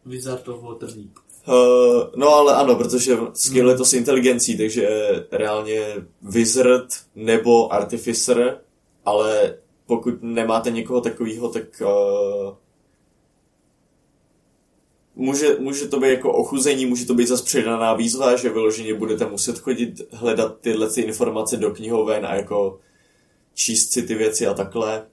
Wizard 0.06 0.48
of 0.48 0.62
Waterdeep. 0.62 1.10
Uh, 1.48 2.04
no 2.16 2.30
ale 2.30 2.56
ano, 2.56 2.76
protože 2.76 3.18
skill 3.34 3.70
je 3.70 3.78
to 3.78 3.86
s 3.86 3.94
inteligencí, 3.94 4.58
takže 4.58 4.90
reálně 5.32 5.82
wizard 6.22 6.88
nebo 7.16 7.74
artificer, 7.74 8.62
ale 9.06 9.58
pokud 9.86 10.24
nemáte 10.24 10.72
někoho 10.72 11.02
takového, 11.02 11.50
tak 11.50 11.82
uh, 11.82 12.54
může, 15.16 15.56
může 15.60 15.88
to 15.88 16.00
být 16.00 16.10
jako 16.10 16.34
ochuzení, 16.34 16.86
může 16.86 17.06
to 17.06 17.14
být 17.14 17.28
zase 17.28 17.44
přidaná 17.44 17.94
výzva, 17.94 18.36
že 18.36 18.50
vyloženě 18.50 18.94
budete 18.94 19.26
muset 19.26 19.60
chodit 19.60 20.02
hledat 20.12 20.60
tyhle 20.60 20.90
ty 20.90 21.02
informace 21.02 21.58
do 21.58 21.72
knihoven 21.72 22.26
a 22.26 22.36
jako 22.36 22.80
číst 23.54 23.92
si 23.92 24.04
ty 24.04 24.16
věci 24.16 24.48
a 24.48 24.54
takhle. 24.54 25.06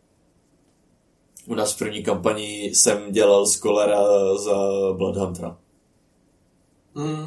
U 1.47 1.55
nás 1.55 1.75
v 1.75 1.79
první 1.79 2.03
kampani 2.03 2.65
jsem 2.65 3.13
dělal 3.13 3.47
skolera 3.47 4.05
za 4.37 4.57
Bloodhuntera. 4.93 5.59
Mm. 6.95 7.27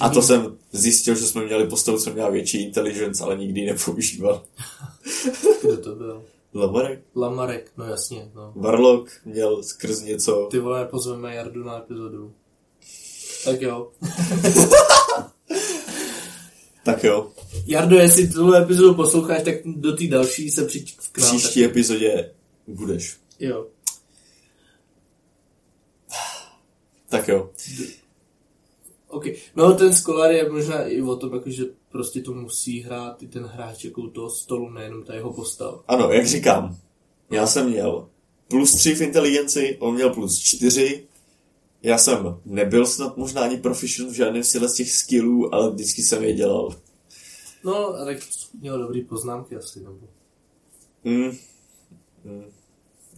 A 0.00 0.08
to 0.08 0.22
jsem 0.22 0.58
zjistil, 0.72 1.14
že 1.14 1.26
jsme 1.26 1.44
měli 1.44 1.66
postavu, 1.66 1.98
co 1.98 2.12
měla 2.12 2.30
větší 2.30 2.62
intelligence, 2.62 3.24
ale 3.24 3.36
nikdy 3.36 3.60
ji 3.60 3.66
nepoužíval. 3.66 4.42
Kdo 5.62 5.76
to 5.76 5.94
byl? 5.94 6.24
Lamarek, 6.54 7.02
Lamarek, 7.16 7.72
no 7.76 7.84
jasně, 7.84 8.30
no. 8.34 8.52
Warlock 8.56 9.10
měl 9.24 9.62
skrz 9.62 10.02
něco. 10.02 10.48
Ty 10.50 10.58
vole, 10.58 10.84
pozveme 10.84 11.34
Jardu 11.34 11.64
na 11.64 11.78
epizodu. 11.78 12.32
Tak 13.44 13.62
jo. 13.62 13.90
Tak 16.84 17.04
jo, 17.04 17.32
Jardo, 17.66 17.96
jestli 17.96 18.28
tuhle 18.28 18.62
epizodu 18.62 18.94
posloucháš, 18.94 19.42
tak 19.42 19.54
do 19.64 19.96
té 19.96 20.06
další 20.06 20.50
se 20.50 20.64
přijď 20.64 20.98
v 21.00 21.18
nám. 21.18 21.28
příští 21.28 21.64
epizodě 21.64 22.34
budeš. 22.66 23.12
Tak, 23.12 23.40
jo. 23.40 23.66
Tak 27.08 27.28
jo. 27.28 27.50
OK. 29.08 29.24
No 29.56 29.74
ten 29.74 29.94
Scholar 29.94 30.30
je 30.30 30.50
možná 30.50 30.84
i 30.84 31.02
o 31.02 31.16
tom, 31.16 31.34
jako, 31.34 31.50
že 31.50 31.64
prostě 31.92 32.20
to 32.20 32.32
musí 32.32 32.80
hrát 32.80 33.22
i 33.22 33.28
ten 33.28 33.44
hráč 33.44 33.84
jako 33.84 34.00
u 34.00 34.10
toho 34.10 34.30
stolu, 34.30 34.70
nejenom 34.70 35.04
ta 35.04 35.14
jeho 35.14 35.32
postava. 35.32 35.84
Ano, 35.88 36.12
jak 36.12 36.26
říkám, 36.26 36.76
já 37.30 37.46
jsem 37.46 37.70
měl 37.70 38.08
plus 38.48 38.74
3 38.74 38.94
v 38.94 39.00
inteligenci, 39.00 39.76
on 39.80 39.94
měl 39.94 40.14
plus 40.14 40.38
4. 40.38 41.06
Já 41.82 41.98
jsem 41.98 42.40
nebyl 42.44 42.86
snad 42.86 43.16
možná 43.16 43.42
ani 43.42 43.56
proficient 43.56 44.10
v 44.10 44.14
žádném 44.14 44.44
z 44.44 44.74
těch 44.74 44.92
skillů, 44.92 45.54
ale 45.54 45.70
vždycky 45.70 46.02
jsem 46.02 46.24
je 46.24 46.32
dělal. 46.32 46.76
No, 47.64 47.88
a 47.88 48.04
tak 48.04 48.18
měl 48.60 48.78
dobrý 48.78 49.04
poznámky 49.04 49.56
asi, 49.56 49.80
nebo... 49.80 49.98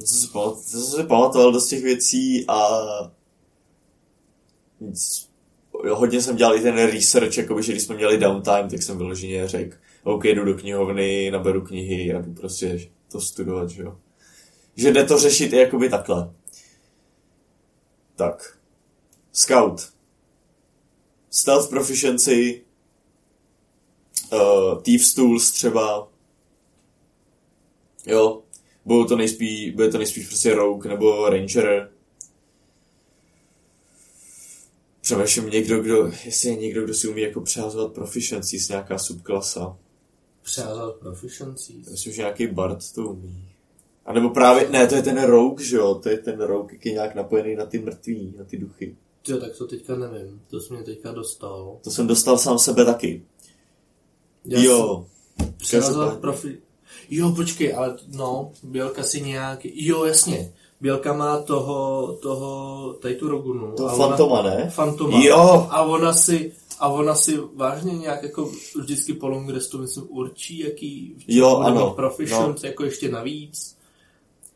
Si 0.05 0.27
pamat- 0.27 0.55
to 0.55 0.63
jsem 0.63 0.83
si 0.83 1.05
pamatoval 1.05 1.53
dost 1.53 1.69
těch 1.69 1.83
věcí 1.83 2.45
a 2.49 2.71
nic. 4.81 5.32
Hodně 5.91 6.23
jsem 6.23 6.37
dělal 6.37 6.57
i 6.57 6.61
ten 6.61 6.77
research, 6.77 7.39
jakoby, 7.39 7.63
že 7.63 7.73
když 7.73 7.85
jsme 7.85 7.97
měli 7.97 8.19
downtime, 8.19 8.69
tak 8.71 8.83
jsem 8.83 8.99
vyloženě 8.99 9.49
řekl, 9.49 9.77
OK, 10.05 10.25
jdu 10.25 10.45
do 10.45 10.55
knihovny, 10.55 11.31
naberu 11.31 11.61
knihy 11.61 12.15
a 12.15 12.21
jdu 12.21 12.35
prostě 12.35 12.91
to 13.13 13.21
studovat, 13.21 13.71
že 13.71 13.83
jo. 13.83 13.99
Že 14.77 14.93
jde 14.93 15.05
to 15.05 15.19
řešit 15.19 15.53
i 15.53 15.57
jakoby 15.57 15.89
takhle. 15.89 16.35
Tak. 18.17 18.59
Scout. 19.33 19.93
Stealth 21.31 21.71
proficiency. 21.71 22.65
Uh, 24.33 24.83
Thieves 24.83 25.15
Tools 25.15 25.51
třeba. 25.51 26.09
Jo, 28.07 28.43
budou 28.85 29.05
to 29.05 29.17
nejspíš, 29.17 29.75
bude 29.75 29.89
to 29.89 29.99
nejspíš 29.99 30.27
prostě 30.27 30.55
Rogue 30.55 30.89
nebo 30.89 31.29
Ranger. 31.29 31.93
Přemýšlím 35.03 35.51
někdo, 35.51 35.83
kdo, 35.83 36.13
jestli 36.25 36.49
je 36.49 36.57
někdo, 36.57 36.85
kdo 36.85 36.95
si 36.95 37.09
umí 37.09 37.23
jako 37.23 37.41
přehazovat 37.41 37.93
proficiency 37.93 38.59
z 38.59 38.69
nějaká 38.69 38.99
subklasa. 38.99 39.77
Přeházal 40.43 40.93
proficiency. 40.93 41.73
Myslím, 41.91 42.13
že 42.13 42.23
nějaký 42.23 42.47
Bard 42.47 42.93
to 42.93 43.03
umí. 43.03 43.49
A 44.07 44.13
nebo 44.13 44.31
právě, 44.31 44.69
ne, 44.71 44.87
to 44.87 44.95
je 44.95 45.03
ten 45.03 45.23
Rogue, 45.23 45.65
že 45.65 45.77
jo, 45.77 45.95
to 45.95 46.09
je 46.09 46.19
ten 46.19 46.41
Rogue, 46.41 46.73
jak 46.73 46.87
je 46.87 46.93
nějak 46.93 47.15
napojený 47.15 47.57
na 47.57 47.67
ty 47.67 47.79
mrtví, 47.79 48.35
na 48.39 48.45
ty 48.45 48.59
duchy. 48.59 48.97
Jo, 49.29 49.39
tak 49.39 49.57
to 49.57 49.67
teďka 49.67 49.97
nevím. 49.97 50.43
To 50.51 50.61
jsi 50.61 50.75
mě 50.75 50.83
teďka 50.83 51.13
dostal. 51.13 51.79
To 51.85 51.91
jsem 51.91 52.07
dostal 52.07 52.39
sám 52.39 52.59
sebe 52.59 52.85
taky. 52.85 53.23
Já 54.45 54.63
jo, 54.63 55.07
jsem 55.63 55.81
každopádně. 55.81 56.21
profi... 56.21 56.59
Jo, 57.11 57.33
počkej, 57.33 57.75
ale 57.75 57.97
no, 58.09 58.53
Bělka 58.63 59.03
si 59.03 59.21
nějaký... 59.21 59.87
Jo, 59.87 60.05
jasně. 60.05 60.53
Bělka 60.83 61.13
má 61.13 61.39
toho, 61.43 62.13
toho, 62.23 62.93
tady 63.03 63.15
tu 63.15 63.29
Rogunu. 63.29 63.73
to 63.77 63.87
a 63.87 63.97
Fantoma, 63.97 64.41
Ona, 64.41 64.51
ne? 64.51 64.71
Fantoma. 64.75 65.19
Jo, 65.25 65.67
A 65.71 65.83
ona 65.83 66.13
si, 66.13 66.53
a 66.79 66.89
ona 66.89 67.15
si 67.15 67.39
vážně 67.55 67.93
nějak 67.93 68.23
jako 68.23 68.51
vždycky 68.81 69.13
po 69.15 69.29
long 69.29 69.51
restu, 69.51 69.79
myslím, 69.79 70.05
určí, 70.09 70.59
jaký 70.59 71.15
Jo, 71.29 71.57
ano, 71.57 71.91
proficient, 71.91 72.65
jako 72.65 72.85
ještě 72.85 73.09
navíc. 73.09 73.77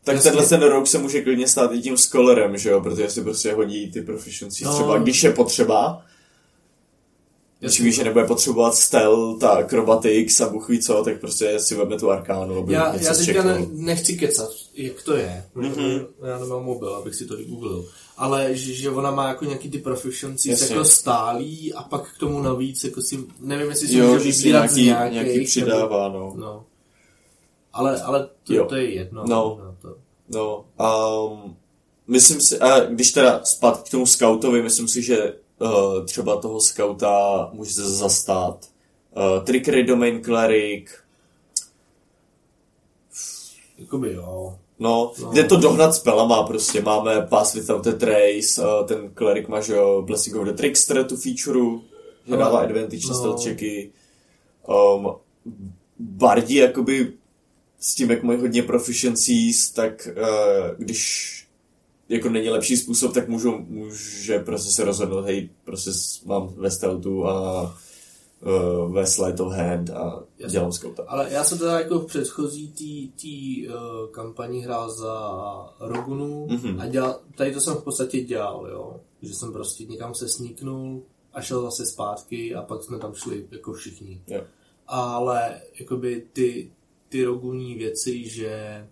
tak 0.03 0.15
Jasně. 0.15 0.31
tenhle 0.31 0.49
ten 0.49 0.61
Rogue 0.63 0.85
se 0.87 0.97
může 0.97 1.21
klidně 1.21 1.47
stát 1.47 1.71
i 1.73 1.81
tím 1.81 1.97
Scholarem, 1.97 2.57
že 2.57 2.69
jo, 2.69 2.81
protože 2.81 3.09
si 3.09 3.21
prostě 3.21 3.53
hodí 3.53 3.91
ty 3.91 4.01
proficiency 4.01 4.63
No. 4.65 4.73
třeba, 4.73 4.97
když 4.97 5.23
je 5.23 5.31
potřeba. 5.33 6.01
Když 7.59 7.81
víš, 7.81 7.95
že 7.95 8.03
nebude 8.03 8.25
potřebovat 8.25 8.75
stealth 8.75 9.43
a 9.43 9.49
acrobatics 9.49 10.41
a 10.41 10.49
buchví 10.49 10.79
co, 10.79 11.03
tak 11.03 11.19
prostě 11.19 11.59
si 11.59 11.75
vezme 11.75 11.99
tu 11.99 12.11
arkánu, 12.11 12.65
Já, 12.69 12.95
já 12.95 13.13
teďka 13.13 13.43
ne, 13.43 13.65
nechci 13.71 14.17
kecat, 14.17 14.49
jak 14.73 15.03
to 15.03 15.15
je. 15.15 15.45
Mhm. 15.55 16.05
Já 16.27 16.39
nemám 16.39 16.63
mobil, 16.63 16.95
abych 16.95 17.15
si 17.15 17.25
to 17.25 17.37
vygooglil. 17.37 17.85
Ale 18.17 18.55
že, 18.55 18.73
že 18.73 18.89
ona 18.89 19.11
má 19.11 19.27
jako 19.27 19.45
nějaký 19.45 19.69
ty 19.69 19.77
proficiencies 19.77 20.69
jako 20.69 20.85
stálý 20.85 21.73
a 21.73 21.83
pak 21.83 22.13
k 22.15 22.17
tomu 22.17 22.41
navíc 22.41 22.83
jako 22.83 23.01
si, 23.01 23.19
nevím 23.39 23.69
jestli 23.69 23.87
si 23.87 23.97
Jo, 23.97 24.07
může 24.07 24.31
vybírat 24.31 24.59
nějaký, 24.59 24.83
nějakých, 24.83 25.13
nějaký 25.13 25.45
přidává, 25.45 26.07
no. 26.07 26.13
Nebo, 26.13 26.33
no. 26.37 26.65
Ale, 27.73 28.01
ale 28.01 28.29
to, 28.43 28.53
Jo. 28.53 28.65
to 28.65 28.75
je 28.75 28.93
jedno. 28.93 29.23
No. 29.27 29.75
to. 29.81 29.95
No, 30.29 30.65
um, 31.31 31.55
myslím 32.07 32.41
si, 32.41 32.59
a 32.59 32.79
když 32.79 33.11
teda 33.11 33.41
zpátky 33.43 33.87
k 33.87 33.91
tomu 33.91 34.05
scoutovi, 34.05 34.61
myslím 34.61 34.87
si, 34.87 35.01
že 35.03 35.33
uh, 35.59 36.05
třeba 36.05 36.35
toho 36.41 36.61
scouta 36.61 37.49
může 37.53 37.73
se 37.73 37.89
zastát 37.89 38.69
uh, 39.15 39.43
Trickery 39.45 39.83
Domain 39.83 40.21
Cleric, 40.23 40.89
Jakoby 43.77 44.13
jo. 44.13 44.59
no, 44.79 45.11
No. 45.21 45.31
jde 45.33 45.43
to 45.43 45.57
dohnat 45.57 45.95
spelama 45.95 46.43
prostě, 46.43 46.81
máme 46.81 47.21
Pass 47.21 47.53
Without 47.53 47.87
a 47.87 47.91
Trace, 47.91 48.61
uh, 48.61 48.87
ten 48.87 49.09
Cleric 49.13 49.47
má, 49.47 49.61
že 49.61 49.73
jo, 49.73 50.01
Blessing 50.01 50.35
of 50.35 50.45
the 50.47 50.53
Trickster, 50.53 51.03
tu 51.05 51.17
featureu, 51.17 51.81
že 52.25 52.31
No. 52.31 52.37
dává 52.37 52.59
advantage 52.59 53.07
No. 53.07 53.13
stealth 53.15 53.43
checky, 53.43 53.91
um, 54.67 55.07
Bardi 55.99 56.55
jakoby 56.55 57.13
s 57.79 57.95
tím, 57.95 58.11
jak 58.11 58.23
mají 58.23 58.39
hodně 58.39 58.63
proficiencies, 58.63 59.69
tak 59.71 60.07
uh, 60.21 60.25
když 60.77 61.46
jako 62.09 62.29
není 62.29 62.49
lepší 62.49 62.77
způsob, 62.77 63.13
tak 63.13 63.27
můžu, 63.27 63.57
může 63.67 64.39
prostě 64.39 64.71
se 64.71 64.83
rozhodnout, 64.85 65.21
hej, 65.25 65.49
prostě 65.63 65.89
mám 66.25 66.47
ve 66.47 66.71
stealthu 66.71 67.27
a 67.27 67.61
uh, 68.41 68.93
ve 68.93 69.07
sleight 69.07 69.39
of 69.39 69.53
hand 69.53 69.89
a 69.89 70.23
Jasně. 70.39 70.51
dělám 70.53 70.71
scouta. 70.71 71.03
Ale 71.07 71.27
já 71.31 71.43
jsem 71.43 71.57
teda 71.57 71.79
jako 71.79 71.99
v 71.99 72.05
předchozí 72.05 72.71
tý, 72.71 73.07
tý 73.11 73.67
uh, 73.67 73.73
kampani 74.11 74.59
hrál 74.61 74.91
za 74.91 75.13
Rogunu 75.79 76.47
Mhm. 76.49 76.79
a 76.79 76.85
dělal, 76.87 77.19
tady 77.35 77.53
to 77.53 77.59
jsem 77.61 77.75
v 77.75 77.83
podstatě 77.83 78.21
dělal, 78.21 78.67
jo. 78.71 78.99
Že 79.21 79.33
jsem 79.33 79.53
prostě 79.53 79.85
někam 79.85 80.15
se 80.15 80.29
sníknul 80.29 81.03
a 81.33 81.41
šel 81.41 81.61
zase 81.61 81.85
zpátky 81.85 82.55
a 82.55 82.61
pak 82.61 82.83
jsme 82.83 82.97
tam 82.99 83.13
šli 83.13 83.45
jako 83.51 83.73
všichni. 83.73 84.21
Jo. 84.27 84.41
Ale 84.87 85.61
jakoby 85.79 86.23
ty, 86.33 86.71
ty 87.09 87.23
roguní 87.25 87.75
věci, 87.75 88.29
že 88.29 88.87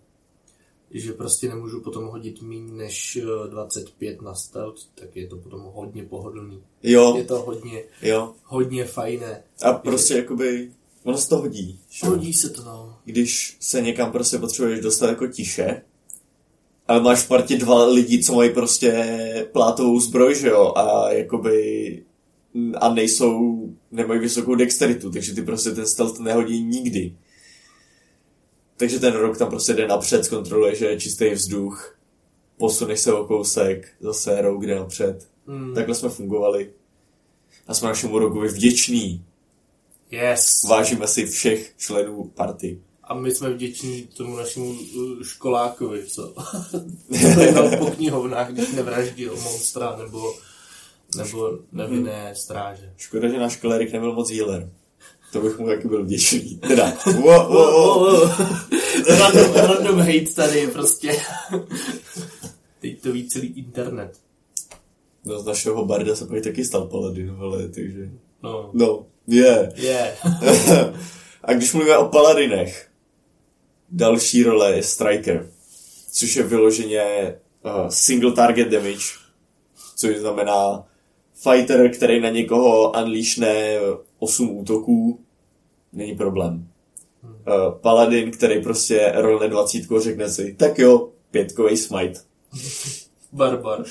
že 0.91 1.13
prostě 1.13 1.49
nemůžu 1.49 1.81
potom 1.81 2.05
hodit 2.05 2.41
méně 2.41 2.71
než 2.73 3.15
eh, 3.21 3.49
25 3.49 4.21
na 4.21 4.35
stealth, 4.35 4.79
tak 4.95 5.15
je 5.15 5.27
to 5.27 5.37
potom 5.37 5.61
hodně 5.73 6.03
pohodlný. 6.03 6.63
Jo, 6.83 7.13
Je 7.17 7.23
to 7.23 7.41
hodně, 7.41 7.83
jo. 8.01 8.33
hodně 8.43 8.85
fajné. 8.85 9.43
A 9.61 9.73
prostě 9.73 10.13
jakoby, 10.13 10.71
ono 11.03 11.17
se 11.17 11.29
to 11.29 11.37
hodí. 11.37 11.79
že. 11.89 12.07
Hodí 12.07 12.33
se 12.33 12.49
to, 12.49 12.63
no. 12.63 12.97
Když 13.05 13.57
se 13.59 13.81
někam 13.81 14.11
prostě 14.11 14.37
potřebuješ 14.37 14.79
dostat 14.79 15.07
jako 15.09 15.27
tiše, 15.27 15.81
ale 16.87 17.01
máš 17.01 17.19
v 17.23 17.27
partě 17.27 17.57
dva 17.57 17.85
lidi, 17.85 18.23
co 18.23 18.33
mají 18.35 18.53
prostě 18.53 19.47
plátovou 19.51 19.99
zbroj, 19.99 20.35
že 20.35 20.47
jo, 20.47 20.73
a 20.75 21.11
jakoby 21.11 22.03
a 22.81 22.93
nejsou, 22.93 23.63
nemají 23.91 24.19
vysokou 24.19 24.55
dexteritu, 24.55 25.11
takže 25.11 25.33
ty 25.33 25.41
prostě 25.41 25.71
ten 25.71 25.85
stealth 25.85 26.19
nehodí 26.19 26.63
nikdy. 26.63 27.15
Takže 28.77 28.99
ten 28.99 29.13
rok 29.13 29.37
tam 29.37 29.49
prostě 29.49 29.73
jde 29.73 29.87
napřed, 29.87 30.25
zkontroluje, 30.25 30.75
že 30.75 30.85
je 30.85 30.99
čistý 30.99 31.29
vzduch, 31.29 31.97
posuneš 32.57 32.99
se 32.99 33.13
o 33.13 33.25
kousek, 33.25 33.87
zase 33.99 34.41
rok 34.41 34.65
jde 34.65 34.75
napřed. 34.75 35.27
Mm. 35.47 35.73
Takhle 35.73 35.95
jsme 35.95 36.09
fungovali. 36.09 36.73
A 37.67 37.73
jsme 37.73 37.87
našemu 37.87 38.19
rokovi 38.19 38.47
vděční. 38.47 39.25
Yes. 40.11 40.63
Vážíme 40.69 41.07
si 41.07 41.25
všech 41.25 41.73
členů 41.77 42.23
party. 42.23 42.81
A 43.03 43.13
my 43.13 43.31
jsme 43.31 43.49
vděční 43.49 44.03
tomu 44.03 44.35
našemu 44.35 44.69
uh, 44.69 45.23
školákovi, 45.23 46.05
co 46.05 46.35
běhal 47.09 47.77
po 47.77 47.85
knihovnách, 47.85 48.51
když 48.51 48.71
nevraždil 48.71 49.35
monstra 49.35 49.95
nebo, 49.95 50.33
nebo 51.17 51.59
nevinné 51.71 52.35
stráže. 52.35 52.93
Škoda, 52.97 53.27
že 53.29 53.39
náš 53.39 53.55
klerik 53.55 53.93
nebyl 53.93 54.13
moc 54.13 54.31
healer. 54.31 54.69
To 55.31 55.41
bych 55.41 55.59
mu 55.59 55.67
taky 55.67 55.87
byl 55.87 56.03
vděčný. 56.03 56.57
Teda, 56.67 56.93
wo, 57.05 57.21
wo, 57.49 57.99
wo. 57.99 58.29
random, 59.19 59.53
random 59.53 59.99
hate 59.99 60.33
tady 60.35 60.67
prostě. 60.67 61.15
Teď 62.79 63.01
to 63.01 63.11
ví 63.11 63.29
celý 63.29 63.47
internet. 63.47 64.17
No 65.25 65.39
z 65.39 65.45
našeho 65.45 65.85
barda 65.85 66.15
se 66.15 66.25
pak 66.25 66.43
taky 66.43 66.65
stal 66.65 66.87
paladin, 66.87 67.35
ale 67.39 67.67
takže... 67.69 68.09
No, 68.43 68.69
No, 68.73 69.05
je. 69.27 69.71
je. 69.75 70.15
A 71.43 71.53
když 71.53 71.73
mluvíme 71.73 71.97
o 71.97 72.07
paladinech, 72.09 72.87
další 73.89 74.43
role 74.43 74.75
je 74.75 74.83
striker, 74.83 75.49
což 76.11 76.35
je 76.35 76.43
vyloženě 76.43 77.35
uh, 77.65 77.87
single 77.89 78.31
target 78.31 78.67
damage, 78.69 79.05
což 79.95 80.17
znamená 80.17 80.87
fighter, 81.33 81.91
který 81.91 82.19
na 82.21 82.29
někoho 82.29 82.91
unleashne 83.03 83.77
8 84.19 84.57
útoků, 84.57 85.19
není 85.93 86.15
problém. 86.15 86.67
Uh, 87.23 87.71
paladin, 87.81 88.31
který 88.31 88.63
prostě 88.63 89.11
rolne 89.15 89.47
20 89.47 89.83
řekne 89.99 90.29
si, 90.29 90.53
tak 90.53 90.79
jo, 90.79 91.09
pětkový 91.31 91.77
smite. 91.77 92.19
Barbar, 93.31 93.83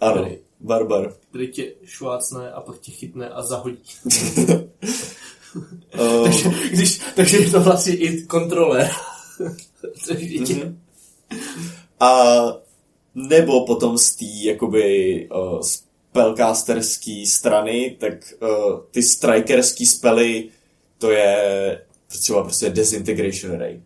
Ano, 0.00 0.22
Který? 0.24 0.38
barbar. 0.60 1.12
který 1.30 1.48
tě 1.52 1.72
švácne 1.84 2.52
a 2.52 2.60
pak 2.60 2.78
tě 2.78 2.92
chytne 2.92 3.28
a 3.28 3.42
zahodí. 3.42 3.82
Uh, 5.98 6.22
takže, 6.24 6.50
když, 6.72 7.00
takže 7.16 7.38
je 7.38 7.50
to 7.50 7.60
vlastně 7.60 7.96
i 7.96 8.22
kontroler. 8.22 8.90
tě, 10.46 10.54
Mhm. 10.54 10.80
A 12.00 12.42
nebo 13.14 13.66
potom 13.66 13.98
z 13.98 14.14
té 14.16 14.24
jakoby 14.24 15.28
uh, 15.34 15.60
spellcasterský 16.16 17.26
strany, 17.26 17.96
tak 17.98 18.12
uh, 18.42 18.80
ty 18.90 19.02
strikerský 19.02 19.86
spely, 19.86 20.48
to 20.98 21.10
je 21.10 21.82
třeba 22.06 22.42
prostě 22.42 22.70
Disintegration 22.70 23.58
Ray. 23.58 23.80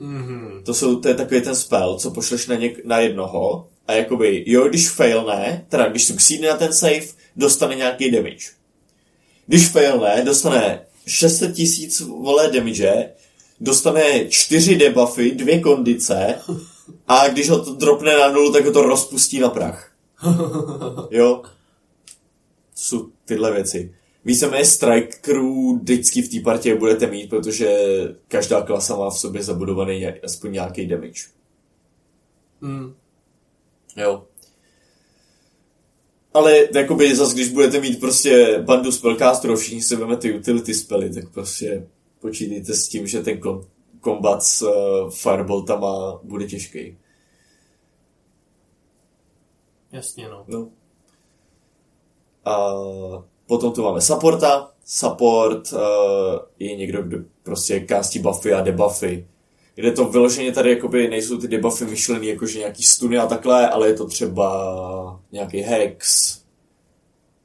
Mhm. 0.00 0.62
To, 0.64 0.74
jsou, 0.74 1.00
to 1.00 1.08
je 1.08 1.14
takový 1.14 1.40
ten 1.40 1.56
spell, 1.56 1.98
co 1.98 2.10
pošleš 2.10 2.46
na, 2.46 2.54
něk, 2.54 2.84
na 2.84 2.98
jednoho 2.98 3.68
a 3.86 3.92
jakoby, 3.92 4.44
jo, 4.46 4.68
když 4.68 4.90
failne, 4.90 5.66
teda 5.68 5.88
když 5.88 6.04
succeedne 6.04 6.48
na 6.48 6.56
ten 6.56 6.72
save, 6.72 7.06
dostane 7.36 7.74
nějaký 7.74 8.10
damage. 8.10 8.46
Když 9.46 9.68
failne, 9.68 10.22
dostane 10.24 10.86
600 11.06 11.54
tisíc 11.54 12.00
vole 12.00 12.50
damage, 12.50 13.10
dostane 13.60 14.28
4 14.28 14.76
debuffy, 14.76 15.30
dvě 15.30 15.60
kondice 15.60 16.34
a 17.08 17.28
když 17.28 17.50
ho 17.50 17.64
to 17.64 17.74
dropne 17.74 18.18
na 18.18 18.32
nulu, 18.32 18.52
tak 18.52 18.64
ho 18.64 18.72
to 18.72 18.82
rozpustí 18.82 19.40
na 19.40 19.48
prach. 19.48 19.93
Jo? 21.10 21.42
Jsou 22.74 23.10
tyhle 23.24 23.52
věci. 23.52 23.94
Víceméně 24.24 24.64
strikerů 24.64 25.78
vždycky 25.78 26.22
v 26.22 26.28
té 26.28 26.40
partě 26.40 26.74
budete 26.74 27.06
mít, 27.06 27.30
protože 27.30 27.76
každá 28.28 28.62
klasa 28.62 28.96
má 28.96 29.10
v 29.10 29.18
sobě 29.18 29.42
zabudovaný 29.42 30.06
aspoň 30.06 30.52
nějaký 30.52 30.86
damage. 30.86 31.22
Mm. 32.60 32.94
Jo. 33.96 34.24
Ale 36.34 36.68
jakoby 36.74 37.16
zas, 37.16 37.34
když 37.34 37.48
budete 37.48 37.80
mít 37.80 38.00
prostě 38.00 38.62
bandu 38.64 38.92
spellcasterů, 38.92 39.56
všichni 39.56 39.82
si 39.82 39.96
vezmete 39.96 40.32
utility 40.32 40.74
spely, 40.74 41.14
tak 41.14 41.32
prostě 41.32 41.86
počítejte 42.20 42.74
s 42.74 42.88
tím, 42.88 43.06
že 43.06 43.22
ten 43.22 43.40
kom- 43.40 43.64
kombat 44.00 44.42
s 44.42 44.62
uh, 44.62 45.10
fireboltama 45.10 46.20
bude 46.22 46.46
těžký. 46.46 46.98
Jasně, 49.94 50.28
no. 50.28 50.44
No. 50.48 50.68
A 52.44 52.72
potom 53.46 53.72
tu 53.72 53.82
máme 53.82 54.00
supporta. 54.00 54.70
Support 54.84 55.72
uh, 55.72 55.78
je 56.58 56.76
někdo, 56.76 57.02
kdo 57.02 57.18
prostě 57.42 57.80
kástí 57.80 58.18
buffy 58.18 58.52
a 58.52 58.60
debuffy. 58.60 59.28
Kde 59.74 59.92
to 59.92 60.04
vyloženě 60.04 60.52
tady 60.52 60.70
jakoby 60.70 61.08
nejsou 61.08 61.38
ty 61.38 61.48
debuffy 61.48 61.84
myšlený 61.84 62.26
jakože 62.26 62.58
nějaký 62.58 62.82
stuny 62.82 63.18
a 63.18 63.26
takhle, 63.26 63.68
ale 63.68 63.88
je 63.88 63.94
to 63.94 64.06
třeba 64.06 65.20
nějaký 65.32 65.58
hex, 65.60 66.38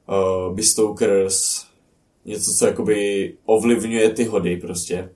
uh, 0.07 0.55
bestokers, 0.55 1.65
něco, 2.25 2.53
co 2.53 2.65
jakoby 2.65 3.33
ovlivňuje 3.45 4.09
ty 4.09 4.23
hody 4.23 4.57
prostě. 4.57 5.15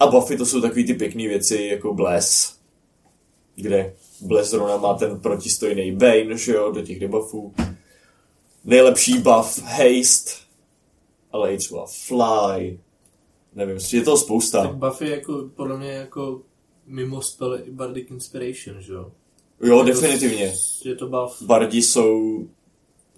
A 0.00 0.06
buffy 0.06 0.36
to 0.36 0.46
jsou 0.46 0.60
takový 0.60 0.86
ty 0.86 0.94
pěkné 0.94 1.28
věci 1.28 1.68
jako 1.72 1.94
Bless, 1.94 2.58
kde 3.56 3.94
Bless 4.20 4.50
zrovna 4.50 4.76
má 4.76 4.94
ten 4.94 5.20
protistojný 5.20 5.92
Bane, 5.92 6.36
že 6.38 6.52
jo, 6.52 6.72
do 6.72 6.82
těch 6.82 7.00
debuffů. 7.00 7.54
Nejlepší 8.64 9.18
buff 9.18 9.62
Haste, 9.62 10.30
ale 11.32 11.54
i 11.54 11.58
třeba 11.58 11.86
Fly, 12.06 12.78
nevím, 13.54 13.78
je 13.92 14.02
toho 14.02 14.16
spousta. 14.18 14.62
Tak 14.62 14.76
buff 14.76 15.02
je 15.02 15.10
jako, 15.10 15.50
podle 15.56 15.78
mě 15.78 15.90
jako 15.90 16.42
mimo 16.86 17.22
spell 17.22 17.58
i 17.64 17.70
Bardic 17.70 18.10
Inspiration, 18.10 18.80
že 18.82 18.92
jo? 18.92 19.12
Jo, 19.62 19.76
Je 19.78 19.84
to- 19.84 20.00
definitivně. 20.00 20.54
Je 20.84 20.94
to 20.94 21.06
buff. 21.06 21.42
Bardi 21.42 21.82
jsou 21.82 22.38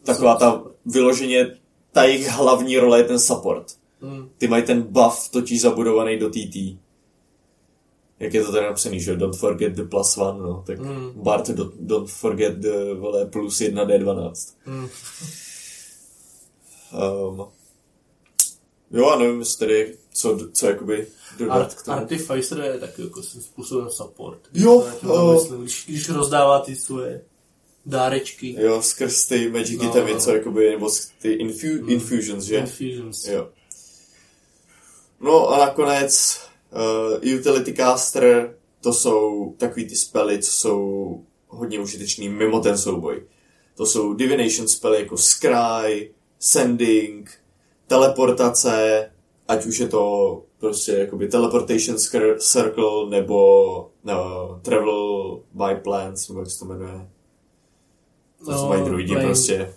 taková 0.02 0.34
ta 0.36 0.64
vyloženě 0.86 1.56
ta 1.92 2.04
jejich 2.04 2.28
hlavní 2.28 2.78
role 2.78 2.98
je 2.98 3.04
ten 3.04 3.18
support. 3.18 3.66
Hmm. 4.02 4.28
Ty 4.38 4.48
mají 4.48 4.62
ten 4.62 4.82
buff 4.82 5.28
totiž 5.30 5.60
zabudovaný 5.60 6.18
do 6.18 6.30
TT. 6.30 6.78
Jak 8.20 8.34
je 8.34 8.44
to 8.44 8.52
tady 8.52 8.66
napsaný, 8.66 9.00
že 9.00 9.16
don't 9.16 9.36
forget 9.36 9.72
the 9.72 9.82
plus 9.84 10.16
one, 10.16 10.38
no. 10.42 10.64
Tak 10.66 10.78
Hmm. 10.78 11.10
Bart, 11.14 11.48
don't, 11.50 11.74
don't 11.80 12.10
forget 12.10 12.54
the 12.54 12.94
vole, 12.94 13.26
plus 13.26 13.60
1 13.60 13.84
D12. 13.84 14.32
Hmm. 14.64 14.88
Um, 16.92 17.46
jo, 18.90 19.06
a 19.10 19.18
nevím, 19.18 19.38
jestli 19.38 19.58
tady, 19.58 19.96
co, 20.14 20.38
co 20.52 20.66
jakoby 20.66 21.06
dodat 21.38 21.54
Art, 21.54 21.74
k 21.74 21.82
tomu. 21.84 21.96
Artificer 21.96 22.60
je 22.60 22.78
taky 22.80 23.02
jako 23.02 23.22
způsobem 23.22 23.90
support. 23.90 24.38
Jo, 24.54 24.86
eh. 25.02 25.34
myslím, 25.34 25.60
když, 25.60 25.84
když 25.88 26.08
rozdává 26.08 26.58
ty 26.60 26.76
svoje 26.76 27.20
dárečky. 27.86 28.56
Jo, 28.60 28.82
skrz 28.82 29.26
ty 29.26 29.50
magic 29.50 29.82
No, 29.82 29.88
itemy, 29.90 30.12
no. 30.14 30.20
co 30.20 30.30
jakoby, 30.34 30.70
nebo 30.70 30.90
ty 31.22 31.32
infu, 31.32 31.66
Hmm. 31.66 31.90
infusions, 31.90 32.44
že? 32.44 32.56
Infusions. 32.56 33.24
Jo. 33.26 33.48
No 35.20 35.48
a 35.48 35.58
nakonec 35.58 36.40
uh, 36.72 37.38
Utility 37.38 37.72
Caster, 37.72 38.54
to 38.80 38.92
jsou 38.92 39.54
takový 39.58 39.84
ty 39.88 39.96
spely, 39.96 40.38
co 40.42 40.50
jsou 40.50 41.20
hodně 41.48 41.80
užitečný 41.80 42.28
mimo 42.28 42.60
ten 42.60 42.78
souboj. 42.78 43.22
To 43.76 43.86
jsou 43.86 44.14
divination 44.14 44.68
spely 44.68 44.98
jako 45.00 45.16
Scry, 45.16 46.10
Sending, 46.38 47.30
teleportace, 47.86 49.10
ať 49.48 49.66
už 49.66 49.78
je 49.78 49.88
to 49.88 50.42
prostě 50.58 50.92
jakoby 50.92 51.28
teleportation 51.28 51.96
circle 52.38 53.10
nebo 53.10 53.90
no, 54.04 54.48
travel 54.62 55.40
by 55.52 55.74
plants, 55.82 56.28
nebo 56.28 56.40
jak 56.40 56.50
se 56.50 56.58
to 56.58 56.64
jmenuje. 56.64 57.08
To 58.44 58.50
no, 58.50 58.68
mají 58.68 58.82
druidi 58.84 59.12
plane, 59.12 59.26
prostě. 59.26 59.74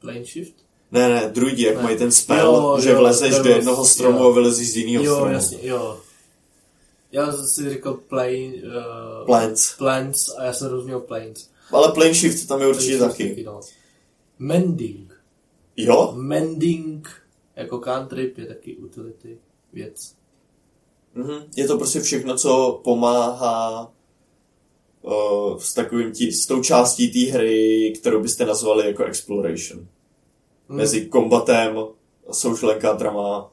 Plane 0.00 0.24
shift? 0.24 0.54
Ne, 0.92 1.08
ne, 1.08 1.30
druidi, 1.34 1.66
jak 1.66 1.76
Ne. 1.76 1.82
mají 1.82 1.96
ten 1.98 2.12
spell, 2.12 2.54
Jo, 2.54 2.80
že 2.80 2.90
jo, 2.90 2.98
vlezeš 2.98 3.38
do 3.38 3.48
jednoho 3.48 3.84
stromu 3.84 4.18
jo. 4.18 4.30
a 4.30 4.34
vylezeš 4.34 4.68
z 4.72 4.76
jiného 4.76 5.04
Jo, 5.04 5.14
stromu. 5.14 5.32
jasně, 5.32 5.58
jo. 5.62 6.00
Já 7.12 7.32
si 7.32 7.70
říkal 7.70 7.94
plane, 7.94 8.52
uh, 9.20 9.26
Plants. 9.26 9.76
plants 9.76 10.28
a 10.38 10.44
já 10.44 10.52
jsem 10.52 10.68
rozuměl 10.70 11.00
planes. 11.00 11.50
Ale 11.72 11.92
plane 11.92 12.14
shift 12.14 12.48
tam 12.48 12.60
je 12.60 12.66
určitě 12.66 12.96
Plane 12.96 13.12
taky. 13.12 13.24
shift 13.34 13.46
no. 13.46 13.60
Mending. 14.38 15.22
Jo? 15.76 16.12
Mending 16.16 17.08
jako 17.56 17.78
cantrip 17.78 18.38
je 18.38 18.46
taky 18.46 18.76
utility 18.76 19.38
věc. 19.72 20.14
Mhm. 21.14 21.44
Je 21.56 21.66
to 21.66 21.78
prostě 21.78 22.00
všechno, 22.00 22.36
co 22.36 22.80
pomáhá 22.84 23.92
uh, 25.02 25.58
s, 25.58 25.74
takovým 25.74 26.12
tí, 26.12 26.32
s 26.32 26.46
tou 26.46 26.62
částí 26.62 27.12
té 27.12 27.32
hry, 27.32 27.92
kterou 28.00 28.22
byste 28.22 28.44
nazvali 28.46 28.86
jako 28.86 29.04
exploration. 29.04 29.78
Hmm. 30.68 30.78
Mezi 30.78 31.06
kombatem, 31.06 31.76
social 32.32 32.72
encounterama 32.72 33.50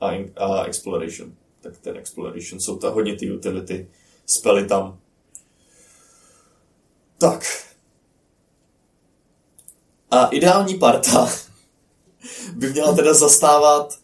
a, 0.00 0.12
in, 0.12 0.32
a 0.36 0.64
exploration. 0.64 1.34
Tak 1.64 1.78
ten 1.78 1.96
exploration 1.96 2.60
jsou 2.60 2.76
ta 2.76 2.90
hodně 2.90 3.16
ty 3.16 3.32
utility, 3.32 3.88
spely 4.26 4.66
tam. 4.66 5.00
Tak. 7.18 7.44
A 10.10 10.26
ideální 10.26 10.78
parta 10.78 11.28
by 12.56 12.70
měla 12.70 12.94
teda 12.96 13.14
zastávat 13.14 13.98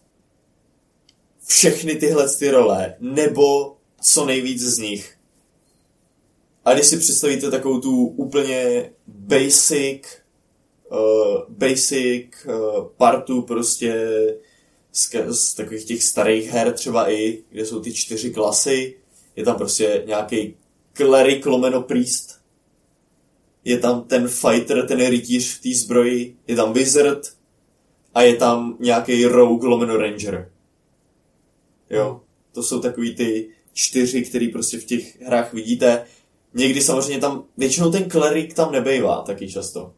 všechny 1.46 1.94
tyhle 1.94 2.29
ty 2.38 2.51
role, 2.51 2.96
nebo 3.01 3.77
co 4.03 4.25
nejvíc 4.25 4.62
z 4.62 4.79
nich. 4.79 5.18
A 6.64 6.75
když 6.75 6.87
si 6.87 6.99
představíte 6.99 7.51
takovou 7.51 7.81
tu 7.81 8.07
úplně 8.07 8.90
basic, 9.07 10.03
uh, 10.90 11.42
basic 11.49 12.27
uh, 12.46 12.85
partu 12.96 13.42
prostě 13.42 14.16
z, 14.92 15.11
z 15.31 15.55
takových 15.55 15.85
těch 15.85 16.03
starých 16.03 16.50
her 16.50 16.72
třeba 16.72 17.11
i, 17.11 17.42
kde 17.50 17.66
jsou 17.66 17.81
ty 17.81 17.92
čtyři 17.92 18.31
klasy, 18.31 18.96
je 19.37 19.44
tam 19.44 19.57
prostě 19.57 20.03
nějaký 20.07 20.57
cleric 20.94 21.44
lomeno 21.44 21.83
priest, 21.83 22.40
je 23.64 23.79
tam 23.79 24.03
ten 24.03 24.29
fighter, 24.29 24.87
ten 24.87 25.07
rytíř 25.07 25.59
v 25.59 25.62
té 25.62 25.74
zbroji, 25.74 26.37
je 26.46 26.57
tam 26.57 26.72
wizard 26.72 27.20
a 28.14 28.22
je 28.22 28.37
tam 28.37 28.76
nějaký 28.81 29.24
rogue 29.24 29.68
lomeno 29.68 29.96
ranger. 29.96 30.53
Jo, 31.90 32.20
to 32.53 32.62
jsou 32.62 32.81
takový 32.81 33.14
ty 33.14 33.50
čtyři, 33.72 34.22
který 34.22 34.48
prostě 34.48 34.79
v 34.79 34.85
těch 34.85 35.20
hrách 35.22 35.53
vidíte. 35.53 36.07
Někdy 36.55 36.83
samozřejmě 36.83 37.18
tam, 37.18 37.44
většinou 37.57 37.90
ten 37.90 38.09
klerik 38.09 38.55
tam 38.55 38.72
nebejvá 38.72 39.22
taky 39.22 39.48
často. 39.50 39.94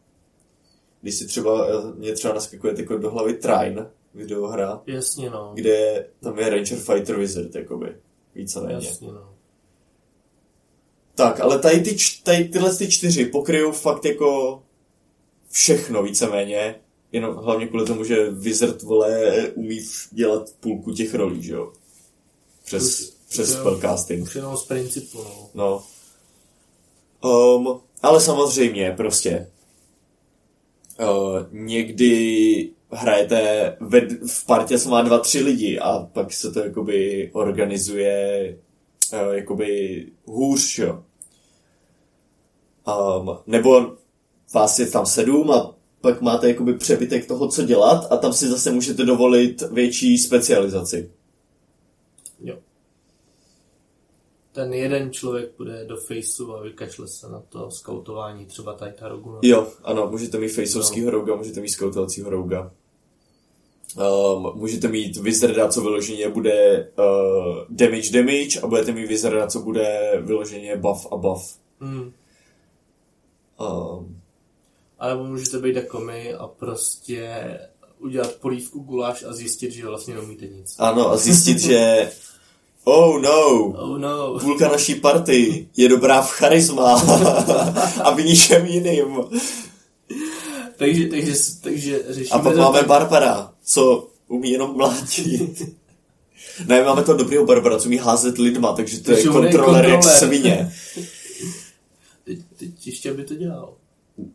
Když 1.03 1.15
si 1.15 1.27
třeba, 1.27 1.67
eh, 1.67 1.93
mě 1.95 2.13
třeba 2.13 2.33
naskakuje 2.33 2.73
jako 2.77 2.97
do 2.97 3.11
hlavy 3.11 3.33
Trine, 3.33 3.89
videohra, 4.13 4.81
Jasně 4.87 5.29
no. 5.29 5.51
kde 5.53 6.05
tam 6.21 6.39
je 6.39 6.49
Ranger 6.49 6.77
Fighter 6.77 7.15
Wizard, 7.15 7.55
jakoby, 7.55 7.95
víceméně. 8.35 8.87
Jasně 8.87 9.07
no. 9.07 9.33
Tak, 11.15 11.39
ale 11.39 11.59
tady, 11.59 11.81
ty, 11.81 11.95
tady 12.23 12.43
tyhle 12.45 12.75
ty 12.75 12.91
čtyři 12.91 13.25
pokryjou 13.25 13.71
fakt 13.71 14.05
jako 14.05 14.63
všechno 15.51 16.03
víceméně, 16.03 16.75
jenom 17.11 17.35
hlavně 17.35 17.67
kvůli 17.67 17.85
tomu, 17.85 18.03
že 18.03 18.29
Wizard, 18.29 18.81
vole, 18.81 19.31
umí 19.55 19.79
dělat 20.11 20.49
půlku 20.59 20.91
těch 20.93 21.13
rolí, 21.13 21.43
že 21.43 21.53
jo? 21.53 21.73
Přes, 22.65 22.99
Už- 22.99 23.13
přes 23.29 23.49
jo. 23.49 23.59
spellcasting. 23.59 24.23
Už 24.23 24.35
jenom 24.35 24.57
z 24.57 24.63
principu 24.63 25.17
no. 25.23 25.49
No. 25.53 25.83
Um, 27.57 27.81
ale 28.01 28.21
samozřejmě, 28.21 28.93
prostě. 28.97 29.49
Uh, 30.99 31.45
někdy 31.51 32.69
hrajete 32.91 33.77
ve, 33.79 34.01
v 34.27 34.45
partě, 34.45 34.79
co 34.79 34.89
má 34.89 35.01
dva, 35.01 35.19
tři 35.19 35.39
lidi 35.39 35.79
a 35.79 35.99
pak 36.13 36.33
se 36.33 36.51
to 36.51 36.59
jakoby 36.59 37.29
organizuje 37.33 38.57
uh, 39.13 39.33
jakoby 39.33 40.05
hůř, 40.25 40.79
jo. 40.79 41.03
Um, 42.87 43.37
nebo 43.47 43.95
vás 44.53 44.79
je 44.79 44.87
tam 44.87 45.05
sedm 45.05 45.51
a 45.51 45.75
pak 46.01 46.21
máte 46.21 46.47
jakoby 46.47 46.73
přebytek 46.73 47.27
toho, 47.27 47.47
co 47.47 47.63
dělat 47.63 48.11
a 48.11 48.17
tam 48.17 48.33
si 48.33 48.47
zase 48.47 48.71
můžete 48.71 49.03
dovolit 49.05 49.61
větší 49.71 50.17
specializaci. 50.17 51.11
Jo. 52.39 52.57
Ten 54.53 54.73
jeden 54.73 55.11
člověk 55.11 55.51
půjde 55.51 55.85
do 55.85 55.97
faceu 55.97 56.53
a 56.53 56.61
vykašle 56.61 57.07
se 57.07 57.29
na 57.29 57.43
to 57.49 57.71
skautování 57.71 58.45
třeba 58.45 58.73
tady 58.73 58.93
ta 58.93 59.07
rogu. 59.07 59.39
Jo, 59.41 59.67
ano, 59.83 60.07
můžete 60.11 60.37
mít 60.37 60.47
faceovskýho 60.47 61.05
no. 61.05 61.11
rouga, 61.11 61.35
můžete 61.35 61.61
mít 61.61 61.69
skautovacího 61.69 62.29
rouga. 62.29 62.71
Um, 63.97 64.51
můžete 64.55 64.87
mít 64.87 65.17
Wizarda, 65.17 65.67
co 65.67 65.81
vyloženě 65.81 66.29
bude 66.29 66.87
uh, 66.97 67.55
damage 67.69 68.11
damage 68.11 68.59
a 68.63 68.67
budete 68.67 68.91
mít 68.91 69.07
Wizarda, 69.07 69.47
co 69.47 69.59
bude 69.59 70.11
vyloženě 70.21 70.77
buff 70.77 71.07
a 71.11 71.15
buff. 71.17 71.57
Hmm. 71.79 72.13
Um, 73.59 74.21
A 74.99 75.07
nebo 75.07 75.23
můžete 75.23 75.59
být 75.59 75.75
jako 75.75 75.99
my 75.99 76.33
a 76.33 76.47
prostě 76.47 77.59
udělat 77.99 78.35
polívku 78.35 78.79
guláš 78.79 79.23
a 79.23 79.33
zjistit, 79.33 79.71
že 79.71 79.87
vlastně 79.87 80.13
neumíte 80.13 80.47
nic. 80.47 80.75
ano, 80.79 81.11
a 81.11 81.17
zjistit, 81.17 81.59
že 81.59 82.11
oh 82.83 83.21
no, 83.21 83.49
Oh 83.77 83.97
no. 83.97 84.39
půlka 84.39 84.67
naší 84.71 84.95
party 84.95 85.67
je 85.77 85.89
dobrá 85.89 86.21
v 86.21 86.31
charisma 86.31 86.93
a 88.03 88.11
v 88.11 88.23
ničem 88.25 88.65
jiným. 88.65 89.17
takže, 90.77 91.07
takže, 91.07 91.33
takže 91.61 92.03
řešíme 92.09 92.39
A 92.39 92.43
pak 92.43 92.55
máme 92.57 92.79
tak- 92.79 92.87
Barbara, 92.87 93.51
co 93.65 94.07
umí 94.27 94.51
jenom 94.51 94.77
mlátit. 94.77 95.61
Ne, 96.67 96.83
máme 96.83 97.03
to 97.03 97.13
dobrýho 97.13 97.45
Barbara, 97.45 97.77
co 97.79 97.85
umí 97.85 97.97
házet 97.97 98.37
lidma, 98.37 98.73
takže 98.73 98.99
to 98.99 99.11
je 99.11 99.15
Takže 99.15 99.29
je 99.29 99.33
kontroler 99.33 99.85
jak 99.85 100.03
svině. 100.03 100.73
Teď, 102.25 102.39
teď 102.59 102.69
ještě 102.87 103.13
by 103.13 103.23
to 103.23 103.35
dělal. 103.35 103.73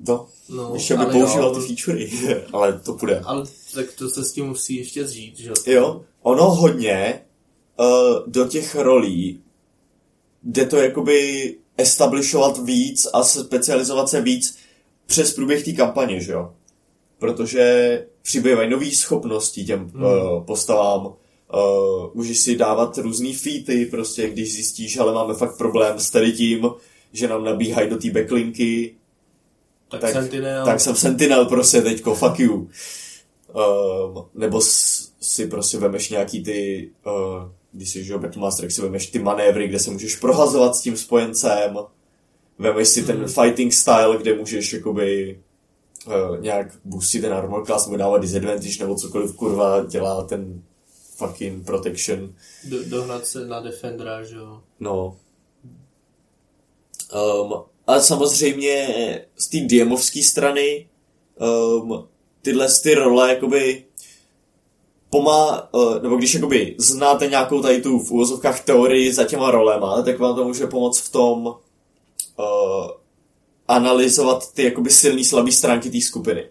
No, 0.09 0.27
No, 0.49 0.71
ještě 0.75 0.97
by 0.97 1.07
používal 1.07 1.55
jo. 1.55 1.55
ty 1.55 1.61
featurey, 1.67 2.11
ale 2.53 2.81
to 2.85 2.93
půjde. 2.93 3.21
Ale 3.25 3.45
tak 3.75 3.87
to 3.93 4.09
se 4.09 4.25
s 4.25 4.33
tím 4.33 4.47
musí 4.47 4.77
ještě 4.77 5.07
zžít, 5.07 5.39
že 5.39 5.51
Jo, 5.67 6.01
ono 6.23 6.51
hodně 6.51 7.21
do 8.27 8.49
těch 8.49 8.75
rolí 8.75 9.41
jde 10.43 10.67
to 10.67 10.77
jakoby 10.77 11.55
establishovat 11.77 12.59
víc 12.59 13.07
a 13.13 13.23
specializovat 13.25 14.09
se 14.09 14.21
víc 14.21 14.59
přes 15.07 15.35
průběh 15.35 15.65
té 15.65 15.73
kampaně, 15.73 16.21
že 16.21 16.33
jo? 16.33 16.53
Protože 17.19 18.07
přibývají 18.23 18.71
nové 18.71 18.91
schopnosti 18.91 19.65
těm 19.65 19.81
Hmm. 19.95 20.03
uh, 20.05 20.45
postavám, 20.45 21.07
uh, 21.07 21.13
můžeš 22.15 22.39
si 22.39 22.57
dávat 22.57 22.99
různý 22.99 23.35
featy, 23.35 23.87
prostě 23.87 24.31
když 24.31 24.53
zjistíš, 24.53 24.99
ale 24.99 25.13
máme 25.13 25.35
fakt 25.35 25.59
problém 25.59 26.01
s 26.01 26.11
tady 26.11 26.33
tím, 26.33 26.71
že 27.13 27.29
nám 27.29 27.45
nabíhají 27.45 27.91
do 27.91 27.99
té 27.99 28.11
backlinky, 28.11 28.95
Tak, 29.91 30.01
tak, 30.01 30.13
Sentinel. 30.13 30.65
tak 30.65 30.81
jsem 30.81 30.97
Sentinel 30.97 31.45
prostě 31.45 31.83
teďko, 31.83 32.15
fuck 32.15 32.39
you. 32.39 32.55
Um, 32.55 34.25
nebo 34.35 34.61
si 35.21 35.47
prostě 35.47 35.79
vemeš 35.79 36.11
nějaký 36.11 36.45
ty, 36.45 36.91
uh, 37.07 37.51
když 37.73 37.91
jsi 37.91 38.05
že 38.05 38.13
jo, 38.13 38.19
Battlemaster, 38.19 38.65
tak 38.65 38.71
si 38.73 38.83
vemeš 38.83 39.07
ty 39.07 39.19
manévry, 39.19 39.69
kde 39.69 39.79
se 39.79 39.91
můžeš 39.91 40.17
prohazovat 40.17 40.77
s 40.77 40.81
tím 40.83 40.97
spojencem. 40.97 41.77
Vemeš 42.59 42.89
si 42.89 43.03
ten 43.03 43.19
Mhm. 43.19 43.29
fighting 43.29 43.73
style, 43.73 44.17
kde 44.19 44.35
můžeš 44.35 44.73
jakoby 44.73 45.41
uh, 46.07 46.41
nějak 46.41 46.79
boostit 46.85 47.23
ten 47.23 47.33
armor 47.35 47.67
class 47.67 47.87
nebo 47.87 47.97
dávat 47.97 48.19
disadvantage 48.19 48.79
nebo 48.81 48.95
cokoliv 48.95 49.37
kurva 49.37 49.85
dělá 49.85 50.23
ten 50.25 50.63
fucking 51.17 51.67
protection. 51.67 52.35
Do, 52.69 52.85
dohnat 52.85 53.27
se 53.27 53.47
na 53.47 53.61
defendera, 53.61 54.23
že 54.25 54.37
jo. 54.37 54.63
No. 54.81 55.17
Um, 57.43 57.53
ale 57.87 58.01
samozřejmě 58.03 58.89
z 59.37 59.49
té 59.49 59.59
DMovské 59.61 60.23
strany 60.23 60.89
um, 61.81 62.09
tyhle 62.43 62.69
ty 62.83 62.95
role 62.95 63.35
jakoby 63.35 63.85
pomá, 65.11 65.75
uh, 65.75 66.03
nebo 66.03 66.17
když 66.17 66.35
jakoby 66.35 66.75
znáte 66.79 67.27
nějakou 67.27 67.63
tady 67.63 67.83
tu 67.83 67.99
v 67.99 68.11
úvozovkách 68.11 68.65
teorii 68.65 69.13
za 69.13 69.25
těma 69.25 69.51
rolema, 69.51 70.03
tak 70.03 70.19
vám 70.19 70.37
to 70.37 70.45
může 70.45 70.67
pomoct 70.67 70.99
v 70.99 71.13
tom 71.13 71.47
uh, 71.47 71.55
analyzovat 73.69 74.53
ty 74.53 74.63
jakoby 74.63 74.91
silný, 74.91 75.25
slabý 75.25 75.53
stránky 75.53 75.91
té 75.91 76.01
skupiny. 76.01 76.45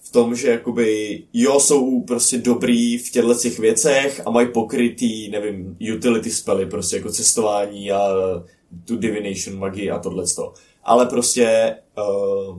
V 0.00 0.12
tom, 0.12 0.34
že 0.34 0.50
jakoby 0.50 1.22
jo, 1.32 1.60
jsou 1.60 2.00
prostě 2.00 2.38
dobrý 2.38 2.98
v 2.98 3.10
těchto 3.10 3.34
těch 3.34 3.58
věcech 3.58 4.22
a 4.26 4.30
mají 4.30 4.48
pokrytý, 4.52 5.30
nevím, 5.30 5.76
utility 5.96 6.30
spely, 6.30 6.66
prostě 6.66 6.96
jako 6.96 7.12
cestování 7.12 7.92
a 7.92 8.08
tu 8.84 8.96
divination 8.96 9.58
magii 9.58 9.90
a 9.90 9.98
tohle 9.98 10.24
Ale 10.84 11.06
prostě 11.06 11.76
uh, 11.98 12.58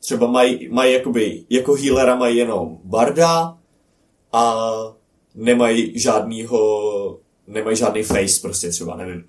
třeba 0.00 0.26
mají, 0.26 0.68
mají 0.68 0.92
jakoby, 0.92 1.44
jako 1.50 1.74
healera 1.74 2.16
mají 2.16 2.36
jenom 2.36 2.78
barda 2.84 3.58
a 4.32 4.64
nemají 5.34 5.98
žádnýho, 5.98 7.20
nemají 7.46 7.76
žádný 7.76 8.02
face 8.02 8.40
prostě 8.40 8.70
třeba, 8.70 8.96
nevím. 8.96 9.24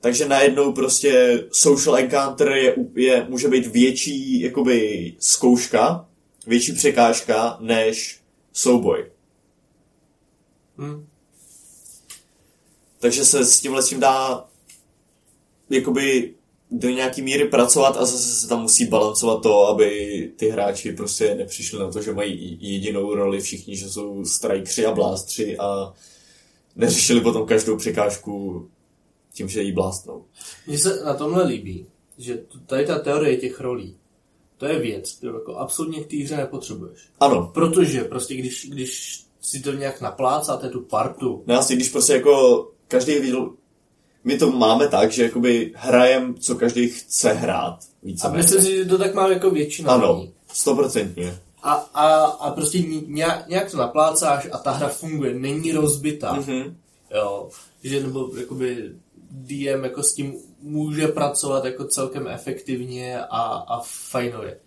Takže 0.00 0.28
najednou 0.28 0.72
prostě 0.72 1.44
social 1.52 1.96
encounter 1.96 2.48
je, 2.48 2.76
je, 2.94 3.26
může 3.28 3.48
být 3.48 3.66
větší 3.66 4.40
jakoby 4.40 5.12
zkouška, 5.18 6.08
větší 6.46 6.72
překážka 6.72 7.56
než 7.60 8.20
souboj. 8.52 9.10
Hmm. 10.78 11.06
Takže 12.98 13.24
se 13.24 13.44
s 13.44 13.60
tímhle 13.60 13.82
tím 13.82 14.00
dá 14.00 14.44
jakoby 15.70 16.34
do 16.70 16.90
nějaký 16.90 17.22
míry 17.22 17.48
pracovat 17.48 17.96
a 17.96 18.04
zase 18.04 18.40
se 18.40 18.48
tam 18.48 18.62
musí 18.62 18.86
balancovat 18.86 19.42
to, 19.42 19.66
aby 19.66 20.32
ty 20.36 20.48
hráči 20.48 20.92
prostě 20.92 21.34
nepřišli 21.34 21.78
na 21.78 21.90
to, 21.90 22.02
že 22.02 22.12
mají 22.12 22.58
jedinou 22.60 23.14
roli 23.14 23.40
všichni, 23.40 23.76
že 23.76 23.90
jsou 23.90 24.24
strajkři 24.24 24.86
a 24.86 24.92
blástři 24.92 25.58
a 25.58 25.92
neřešili 26.76 27.20
potom 27.20 27.46
každou 27.46 27.76
překážku 27.76 28.66
tím, 29.32 29.48
že 29.48 29.62
jí 29.62 29.72
blástnou. 29.72 30.24
Mně 30.66 30.78
se 30.78 31.04
na 31.04 31.14
tomhle 31.14 31.46
líbí, 31.46 31.86
že 32.18 32.42
tady 32.66 32.86
ta 32.86 32.98
teorie 32.98 33.36
těch 33.36 33.60
rolí, 33.60 33.96
to 34.56 34.66
je 34.66 34.78
věc, 34.78 35.12
kterou 35.12 35.34
jako 35.34 35.56
absolutně 35.56 36.02
v 36.02 36.06
té 36.06 36.16
hře 36.16 36.36
nepotřebuješ. 36.36 37.08
Ano. 37.20 37.50
Protože 37.54 38.04
prostě 38.04 38.34
když, 38.34 38.68
když 38.70 39.24
si 39.40 39.60
to 39.60 39.72
nějak 39.72 40.00
naplácáte, 40.00 40.68
tu 40.68 40.80
partu. 40.80 41.42
No 41.46 41.58
asi, 41.58 41.76
když 41.76 41.88
prostě 41.88 42.12
jako 42.12 42.66
každý 42.88 43.12
my 44.24 44.38
to 44.38 44.50
máme 44.50 44.88
tak, 44.88 45.12
že 45.12 45.22
jakoby 45.22 45.72
hrajem, 45.76 46.34
co 46.34 46.54
každý 46.54 46.88
chce 46.88 47.32
hrát. 47.32 47.78
Více 48.02 48.26
a 48.26 48.30
myslím 48.30 48.62
si, 48.62 48.76
že 48.76 48.84
to 48.84 48.98
tak 48.98 49.14
má 49.14 49.28
jako 49.28 49.50
většina. 49.50 49.92
Ano, 49.92 50.28
stoprocentně. 50.52 51.38
A, 51.62 51.72
a, 51.94 52.24
a 52.24 52.50
prostě 52.50 52.78
nějak, 53.06 53.48
nějak 53.48 53.70
to 53.70 53.76
naplácáš 53.76 54.48
a 54.52 54.58
ta 54.58 54.70
hra 54.70 54.88
funguje, 54.88 55.34
není 55.34 55.72
rozbitá. 55.72 56.40
Mm-hmm. 56.40 56.74
Jo, 57.14 57.48
že 57.84 58.02
nebo 58.02 58.30
jakoby 58.38 58.92
DM 59.30 59.84
jako 59.84 60.02
s 60.02 60.14
tím 60.14 60.34
může 60.60 61.08
pracovat 61.08 61.64
jako 61.64 61.84
celkem 61.84 62.28
efektivně 62.28 63.20
a, 63.20 63.42
a 63.42 63.80
fajnově. 63.84 64.58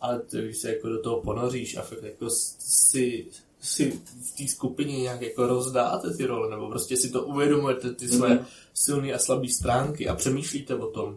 Ale 0.00 0.20
když 0.30 0.56
se 0.56 0.68
jako 0.68 0.88
do 0.88 1.02
toho 1.02 1.20
ponoříš 1.20 1.76
a 1.76 1.82
fakt 1.82 2.02
jako 2.02 2.26
si 2.58 3.26
si 3.64 4.00
v 4.22 4.36
té 4.36 4.48
skupině 4.48 5.00
nějak 5.00 5.22
jako 5.22 5.46
rozdáte 5.46 6.16
ty 6.16 6.26
role, 6.26 6.50
nebo 6.50 6.68
prostě 6.68 6.96
si 6.96 7.10
to 7.10 7.22
uvědomujete, 7.22 7.94
ty 7.94 8.08
své 8.08 8.28
mm-hmm. 8.28 8.44
silné 8.74 9.12
a 9.12 9.18
slabé 9.18 9.48
stránky 9.48 10.08
a 10.08 10.14
přemýšlíte 10.14 10.74
o 10.74 10.86
tom, 10.86 11.16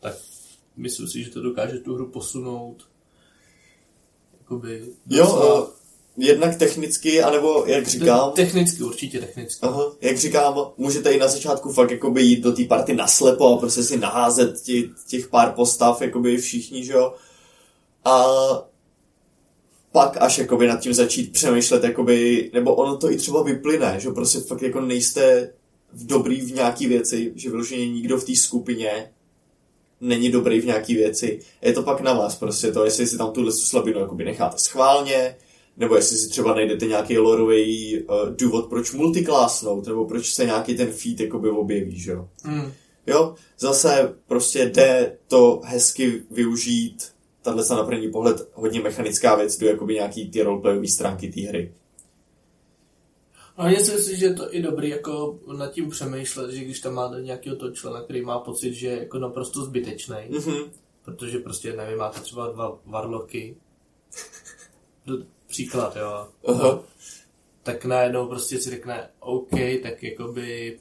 tak 0.00 0.14
myslím 0.76 1.08
si, 1.08 1.24
že 1.24 1.30
to 1.30 1.42
dokáže 1.42 1.78
tu 1.78 1.94
hru 1.94 2.10
posunout 2.10 2.88
jakoby 4.38 4.82
Jo, 5.10 5.68
jednak 6.16 6.56
technicky, 6.56 7.22
anebo 7.22 7.64
jak 7.66 7.88
říkám... 7.88 8.32
Technicky, 8.32 8.82
určitě 8.82 9.20
technicky. 9.20 9.66
Aha, 9.66 9.92
jak 10.00 10.18
říkám, 10.18 10.72
můžete 10.76 11.12
i 11.12 11.18
na 11.18 11.28
začátku 11.28 11.72
fakt 11.72 11.90
jakoby 11.90 12.22
jít 12.22 12.40
do 12.40 12.52
té 12.52 12.64
party 12.64 12.94
naslepo 12.94 13.54
a 13.54 13.58
prostě 13.58 13.82
si 13.82 13.98
naházet 13.98 14.62
těch, 14.62 14.84
těch 15.06 15.28
pár 15.28 15.52
postav, 15.52 16.02
jakoby 16.02 16.36
všichni, 16.36 16.84
že 16.84 16.92
jo. 16.92 17.14
A 18.04 18.24
pak 19.92 20.16
až 20.20 20.38
jakoby 20.38 20.66
nad 20.66 20.80
tím 20.80 20.94
začít 20.94 21.32
přemýšlet, 21.32 21.84
jakoby, 21.84 22.50
nebo 22.54 22.74
ono 22.74 22.96
to 22.96 23.10
i 23.10 23.16
třeba 23.16 23.42
vyplyne, 23.42 23.96
že 23.98 24.10
prostě 24.10 24.40
fakt 24.40 24.62
jako 24.62 24.80
nejste 24.80 25.52
v 25.92 26.06
dobrý 26.06 26.40
v 26.40 26.54
nějaký 26.54 26.86
věci, 26.86 27.32
že 27.34 27.50
vyloženě 27.50 27.88
nikdo 27.88 28.18
v 28.18 28.24
té 28.24 28.36
skupině 28.36 29.10
není 30.00 30.30
dobrý 30.30 30.60
v 30.60 30.66
nějaký 30.66 30.94
věci. 30.94 31.40
Je 31.62 31.72
to 31.72 31.82
pak 31.82 32.00
na 32.00 32.12
vás 32.12 32.36
prostě 32.36 32.72
to, 32.72 32.84
jestli 32.84 33.06
si 33.06 33.18
tam 33.18 33.32
tuhle 33.32 33.52
slabinu 33.52 34.00
jakoby 34.00 34.24
necháte 34.24 34.58
schválně, 34.58 35.36
nebo 35.76 35.96
jestli 35.96 36.16
si 36.16 36.28
třeba 36.28 36.54
najdete 36.54 36.86
nějaký 36.86 37.18
lorový 37.18 37.98
uh, 38.02 38.16
důvod, 38.36 38.68
proč 38.68 38.92
multiklásnout, 38.92 39.86
nebo 39.86 40.04
proč 40.04 40.34
se 40.34 40.44
nějaký 40.44 40.76
ten 40.76 40.92
feed 40.92 41.20
jakoby 41.20 41.50
objeví, 41.50 42.00
že 42.00 42.10
jo. 42.10 42.28
Mm. 42.44 42.72
Jo, 43.06 43.34
zase 43.58 44.14
prostě 44.26 44.66
jde 44.66 45.16
to 45.28 45.60
hezky 45.64 46.22
využít 46.30 47.12
tahle 47.48 47.64
se 47.64 47.74
na 47.74 47.84
první 47.84 48.10
pohled 48.10 48.48
hodně 48.54 48.80
mechanická 48.80 49.34
věc, 49.34 49.58
do 49.58 49.66
jakoby 49.66 49.94
nějaký 49.94 50.30
ty 50.30 50.42
roleplayové 50.42 50.88
stránky 50.88 51.32
té 51.32 51.40
hry. 51.40 51.74
A 53.56 53.68
myslím 53.68 53.98
si, 53.98 54.16
že 54.16 54.26
je 54.26 54.34
to 54.34 54.54
i 54.54 54.62
dobrý 54.62 54.88
jako 54.88 55.38
nad 55.56 55.72
tím 55.72 55.90
přemýšlet, 55.90 56.50
že 56.50 56.64
když 56.64 56.80
tam 56.80 56.94
máte 56.94 57.22
nějakého 57.22 57.56
toho 57.56 57.72
člena, 57.72 58.02
který 58.02 58.22
má 58.22 58.38
pocit, 58.38 58.74
že 58.74 58.88
je 58.88 58.98
jako 58.98 59.18
naprosto 59.18 59.64
zbytečný, 59.64 60.16
mm-hmm. 60.30 60.70
protože 61.04 61.38
prostě, 61.38 61.72
nevím, 61.72 61.98
máte 61.98 62.20
třeba 62.20 62.52
dva 62.52 62.78
varloky, 62.86 63.56
příklad, 65.46 65.96
jo, 65.96 66.28
uh-huh. 66.44 66.80
tak 67.62 67.84
najednou 67.84 68.28
prostě 68.28 68.58
si 68.58 68.70
řekne, 68.70 69.08
OK, 69.20 69.50
tak 69.82 70.02
jakoby 70.02 70.78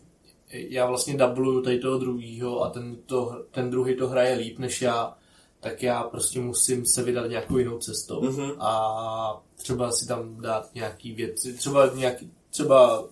já 0.51 0.85
vlastně 0.85 1.17
dubluju 1.17 1.61
tady 1.61 1.79
toho 1.79 1.97
druhýho 1.97 2.61
a 2.61 2.69
ten, 2.69 2.97
to, 3.05 3.45
ten 3.51 3.69
druhý 3.69 3.95
to 3.95 4.07
hraje 4.07 4.35
líp 4.35 4.59
než 4.59 4.81
já, 4.81 5.17
tak 5.59 5.83
já 5.83 6.03
prostě 6.03 6.39
musím 6.39 6.85
se 6.85 7.03
vydat 7.03 7.27
nějakou 7.27 7.57
jinou 7.57 7.77
cestou 7.77 8.21
mm-hmm. 8.21 8.55
a 8.59 9.43
třeba 9.55 9.91
si 9.91 10.07
tam 10.07 10.41
dát 10.41 10.75
nějaký 10.75 11.11
věci, 11.11 11.53
třeba 11.53 11.93
nějaký, 11.95 12.31
třeba 12.49 13.05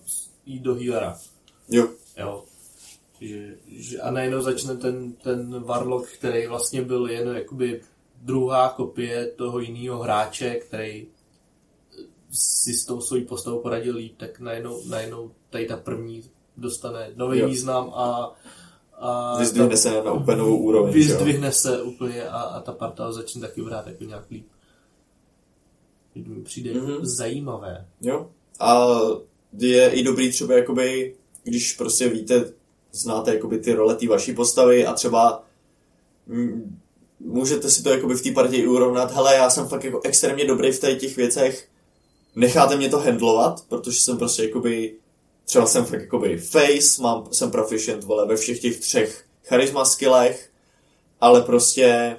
jít 0.46 0.62
do 0.62 0.74
healera. 0.74 1.18
Jo. 1.68 1.88
Jo. 2.16 2.44
Že, 3.20 3.56
že, 3.66 4.00
a 4.00 4.10
najednou 4.10 4.42
začne 4.42 4.76
ten, 4.76 5.12
ten 5.12 5.62
Warlock, 5.62 6.08
který 6.08 6.46
vlastně 6.46 6.82
byl 6.82 7.06
jen 7.06 7.28
jakoby 7.28 7.82
druhá 8.22 8.68
kopie 8.68 9.26
toho 9.26 9.58
jiného 9.58 9.98
hráče, 9.98 10.54
který 10.54 11.06
si 12.30 12.72
s 12.72 12.84
tou 12.84 13.00
svojí 13.00 13.24
postavou 13.24 13.60
poradil 13.60 13.96
líp, 13.96 14.14
tak 14.16 14.40
najednou, 14.40 14.82
najednou 14.88 15.30
tady 15.50 15.66
ta 15.66 15.76
první 15.76 16.22
dostane 16.56 17.10
nový 17.16 17.38
jo. 17.38 17.48
význam 17.48 17.92
a 17.94 18.32
a 18.98 19.38
vyzdvihne 19.38 19.70
ta, 19.70 19.76
se 19.76 20.02
na 20.02 20.12
úplně 20.12 20.36
novou 20.36 20.56
úroveň. 20.56 20.92
Vyzdvihne 20.92 21.52
se 21.52 21.82
úplně 21.82 22.28
a, 22.28 22.40
a 22.40 22.60
ta 22.60 22.72
parta 22.72 23.12
začne 23.12 23.40
taky 23.40 23.60
vrát 23.60 23.86
jako 23.86 24.04
nějak 24.04 24.30
líp. 24.30 24.46
Mi 26.14 26.42
přijde 26.42 26.72
mm-hmm. 26.72 26.98
zajímavé. 27.02 27.86
Jo. 28.00 28.30
A 28.60 28.86
je 29.58 29.90
i 29.90 30.02
dobrý 30.02 30.30
třeba 30.32 30.54
jakoby, 30.54 31.14
když 31.44 31.72
prostě 31.72 32.08
víte, 32.08 32.52
znáte 32.92 33.34
jakoby 33.34 33.58
ty 33.58 33.72
role 33.72 33.94
té 33.94 34.08
vaší 34.08 34.34
postavy 34.34 34.86
a 34.86 34.92
třeba 34.92 35.44
m, 36.28 36.80
můžete 37.20 37.70
si 37.70 37.82
to 37.82 37.90
jakoby 37.90 38.14
v 38.14 38.22
té 38.22 38.30
partii 38.30 38.62
i 38.62 38.66
urovnat, 38.66 39.12
hele, 39.12 39.34
já 39.34 39.50
jsem 39.50 39.68
fakt 39.68 39.84
jako 39.84 40.00
extrémně 40.04 40.44
dobrý 40.44 40.72
v 40.72 40.80
těch 40.80 41.16
věcech, 41.16 41.68
necháte 42.36 42.76
mě 42.76 42.88
to 42.88 42.98
handlovat, 42.98 43.64
protože 43.68 44.00
jsem 44.00 44.18
prostě 44.18 44.42
jakoby 44.42 44.94
třeba 45.46 45.66
jsem 45.66 45.84
fakt 45.84 46.00
jakoby 46.00 46.38
face, 46.38 47.02
mám, 47.02 47.28
jsem 47.32 47.50
proficient, 47.50 48.04
vole, 48.04 48.26
ve 48.26 48.36
všech 48.36 48.60
těch 48.60 48.80
třech 48.80 49.24
charisma 49.44 49.84
skillech, 49.84 50.50
ale 51.20 51.42
prostě 51.42 52.16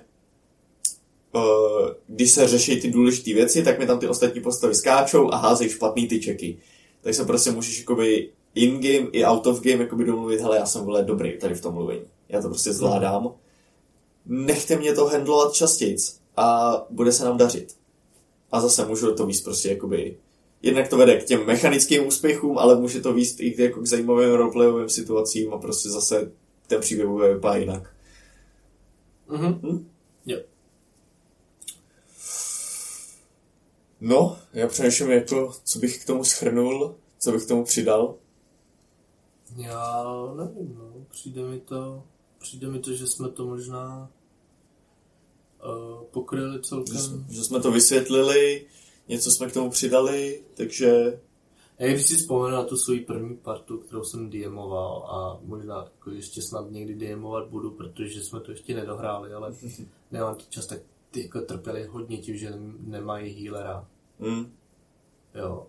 uh, 1.36 1.90
když 2.08 2.32
se 2.32 2.48
řeší 2.48 2.82
ty 2.82 2.92
důležité 2.92 3.34
věci, 3.34 3.64
tak 3.64 3.80
mi 3.80 3.88
tam 3.88 4.00
ty 4.00 4.08
ostatní 4.08 4.42
postavy 4.42 4.76
skáčou 4.76 5.34
a 5.34 5.38
házejí 5.38 5.70
špatný 5.70 6.08
ty 6.08 6.20
čeky. 6.20 6.58
Tak 7.02 7.16
se 7.16 7.26
prostě 7.26 7.52
můžeš 7.52 7.80
jakoby 7.80 8.30
in-game 8.56 9.10
i 9.12 9.26
out 9.26 9.48
of 9.48 9.62
game 9.62 9.84
jakoby 9.84 10.06
domluvit, 10.06 10.42
hele, 10.42 10.58
já 10.58 10.66
jsem 10.66 10.86
vole 10.86 11.04
dobrý 11.04 11.38
tady 11.38 11.56
v 11.56 11.62
tom 11.62 11.74
mluvení. 11.74 12.02
Já 12.30 12.42
to 12.42 12.50
prostě 12.50 12.74
zvládám. 12.74 13.34
Nechte 14.26 14.76
mě 14.76 14.94
to 14.94 15.06
handlovat 15.06 15.54
častěji 15.54 15.96
a 16.38 16.76
bude 16.90 17.12
se 17.12 17.26
nám 17.26 17.38
dařit. 17.38 17.76
A 18.52 18.62
zase 18.62 18.86
můžu 18.86 19.16
to 19.16 19.26
víc 19.26 19.42
prostě 19.42 19.70
jakoby 19.70 20.18
jednak 20.62 20.88
to 20.88 20.98
vede 20.98 21.18
k 21.18 21.26
těm 21.26 21.46
mechanickým 21.46 22.08
úspěchům, 22.08 22.58
ale 22.58 22.80
může 22.80 23.02
to 23.02 23.14
víc 23.14 23.40
i 23.40 23.62
jako 23.62 23.82
k 23.82 23.86
zajímavým 23.86 24.34
roleplayovým 24.34 24.90
situacím 24.90 25.54
a 25.54 25.58
prostě 25.58 25.90
zase 25.90 26.32
ten 26.68 26.82
příběh 26.82 27.08
bude 27.08 27.34
vypadá 27.34 27.56
jinak. 27.56 27.94
Mm-hmm. 29.30 29.60
Hm? 29.64 29.90
Jo. 30.26 30.40
No, 34.02 34.38
já 34.54 34.68
přemýšlím 34.68 35.12
jako, 35.12 35.54
co 35.64 35.80
bych 35.80 36.04
k 36.04 36.08
tomu 36.08 36.24
schrnul, 36.24 36.96
co 37.20 37.32
bych 37.32 37.44
k 37.46 37.48
tomu 37.48 37.64
přidal. 37.64 38.16
Já 39.58 40.04
nevím, 40.38 40.76
no. 40.76 41.06
Přijde 41.10 41.44
mi 41.44 41.60
to, 41.60 42.04
přijde 42.40 42.68
mi 42.68 42.80
to, 42.80 42.94
že 42.94 43.08
jsme 43.08 43.30
to 43.30 43.46
možná 43.46 44.10
uh, 45.66 46.04
pokryli 46.04 46.62
celkem. 46.62 46.96
Že, 46.96 47.02
jsme- 47.02 47.26
že 47.30 47.44
jsme 47.44 47.60
to 47.60 47.72
vysvětlili, 47.72 48.66
něco 49.08 49.32
jsme 49.32 49.48
k 49.50 49.54
tomu 49.54 49.70
přidali, 49.70 50.44
takže 50.54 51.20
Já 51.80 51.88
když 51.88 52.06
si 52.08 52.16
vzpomenu 52.16 52.56
na 52.56 52.64
tu 52.64 52.78
svoji 52.78 53.00
první 53.00 53.38
partu, 53.38 53.78
kterou 53.78 54.04
jsem 54.04 54.30
DMoval 54.30 55.08
a 55.10 55.40
možná 55.46 55.76
jako 55.76 56.12
ještě 56.12 56.42
snad 56.42 56.72
někdy 56.72 56.96
DMovat 57.16 57.48
budu, 57.48 57.72
protože 57.72 58.22
jsme 58.24 58.40
to 58.40 58.52
ještě 58.52 58.76
nedohráli, 58.76 59.34
ale 59.34 59.54
nemám 60.12 60.36
to 60.36 60.44
čas, 60.50 60.66
tak 60.66 60.80
ty 61.12 61.22
jako 61.22 61.42
trpěli 61.42 61.84
hodně 61.86 62.18
tím, 62.18 62.38
že 62.38 62.50
nem- 62.52 62.78
nemají 62.80 63.44
healera. 63.46 63.88
hm, 64.20 64.54
Jo. 65.36 65.68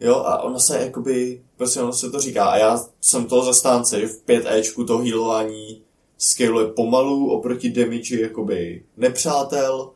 Jo, 0.00 0.14
a 0.16 0.42
ono 0.42 0.60
se 0.60 0.78
jakoby, 0.80 1.44
prostě 1.56 1.80
ono 1.80 1.92
se 1.92 2.10
to 2.10 2.20
říká, 2.20 2.44
a 2.44 2.56
já 2.56 2.78
jsem 3.00 3.26
toho 3.26 3.44
zastánce, 3.44 4.00
že 4.00 4.06
v 4.06 4.24
5Ečku 4.24 4.86
to 4.86 4.98
healování 4.98 5.82
scaluje 6.18 6.66
pomalu 6.66 7.30
oproti 7.30 7.70
damage 7.70 8.20
jakoby 8.20 8.84
nepřátel, 8.96 9.90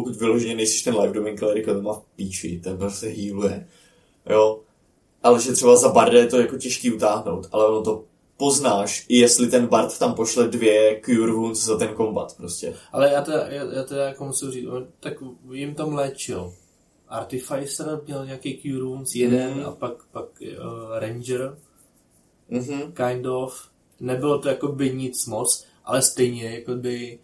pokud 0.00 0.16
vyloženě 0.16 0.54
nejsi 0.54 0.84
ten 0.84 0.96
live 0.96 1.12
domain 1.12 1.38
cleric, 1.38 1.64
to 1.66 1.82
má 1.82 1.92
v 1.92 2.04
píči, 2.16 2.60
ten 2.64 2.78
prostě 2.78 3.06
healuje, 3.06 3.68
jo. 4.30 4.60
Ale 5.22 5.40
že 5.42 5.52
třeba 5.52 5.76
za 5.76 5.88
barda 5.88 6.18
je 6.18 6.26
to 6.26 6.38
jako 6.40 6.58
těžký 6.58 6.92
utáhnout, 6.92 7.48
ale 7.52 7.66
ono 7.68 7.82
to 7.82 8.04
poznáš, 8.36 9.06
i 9.08 9.18
jestli 9.18 9.46
ten 9.46 9.66
bard 9.66 9.98
tam 9.98 10.14
pošle 10.14 10.48
dvě 10.48 11.00
cure 11.04 11.32
wounds 11.32 11.64
za 11.64 11.78
ten 11.78 11.88
kombat 11.88 12.36
prostě. 12.36 12.74
Ale 12.92 13.12
já 13.12 13.22
teda, 13.22 13.48
já, 13.48 13.64
já 13.72 13.82
teda 13.82 14.04
jako 14.08 14.24
musím 14.24 14.50
říct, 14.50 14.66
on 14.68 14.86
tak 15.00 15.14
jim 15.52 15.74
tam 15.74 15.94
léčil. 15.94 16.52
Artificer 17.08 18.00
měl 18.06 18.26
nějaký 18.26 18.58
Cure 18.62 18.82
Wounds, 18.84 19.14
jeden 19.14 19.50
Mhm. 19.50 19.66
a 19.66 19.70
pak, 19.70 19.92
pak 20.12 20.24
uh, 20.40 20.98
Ranger, 20.98 21.58
Mhm. 22.48 22.92
kind 22.92 23.26
of. 23.26 23.68
Nebylo 24.00 24.38
to 24.38 24.48
jako 24.48 24.68
by 24.68 24.90
nic 24.94 25.26
moc, 25.26 25.64
ale 25.84 26.02
stejně 26.02 26.44
jako 26.50 26.74
by 26.74 27.18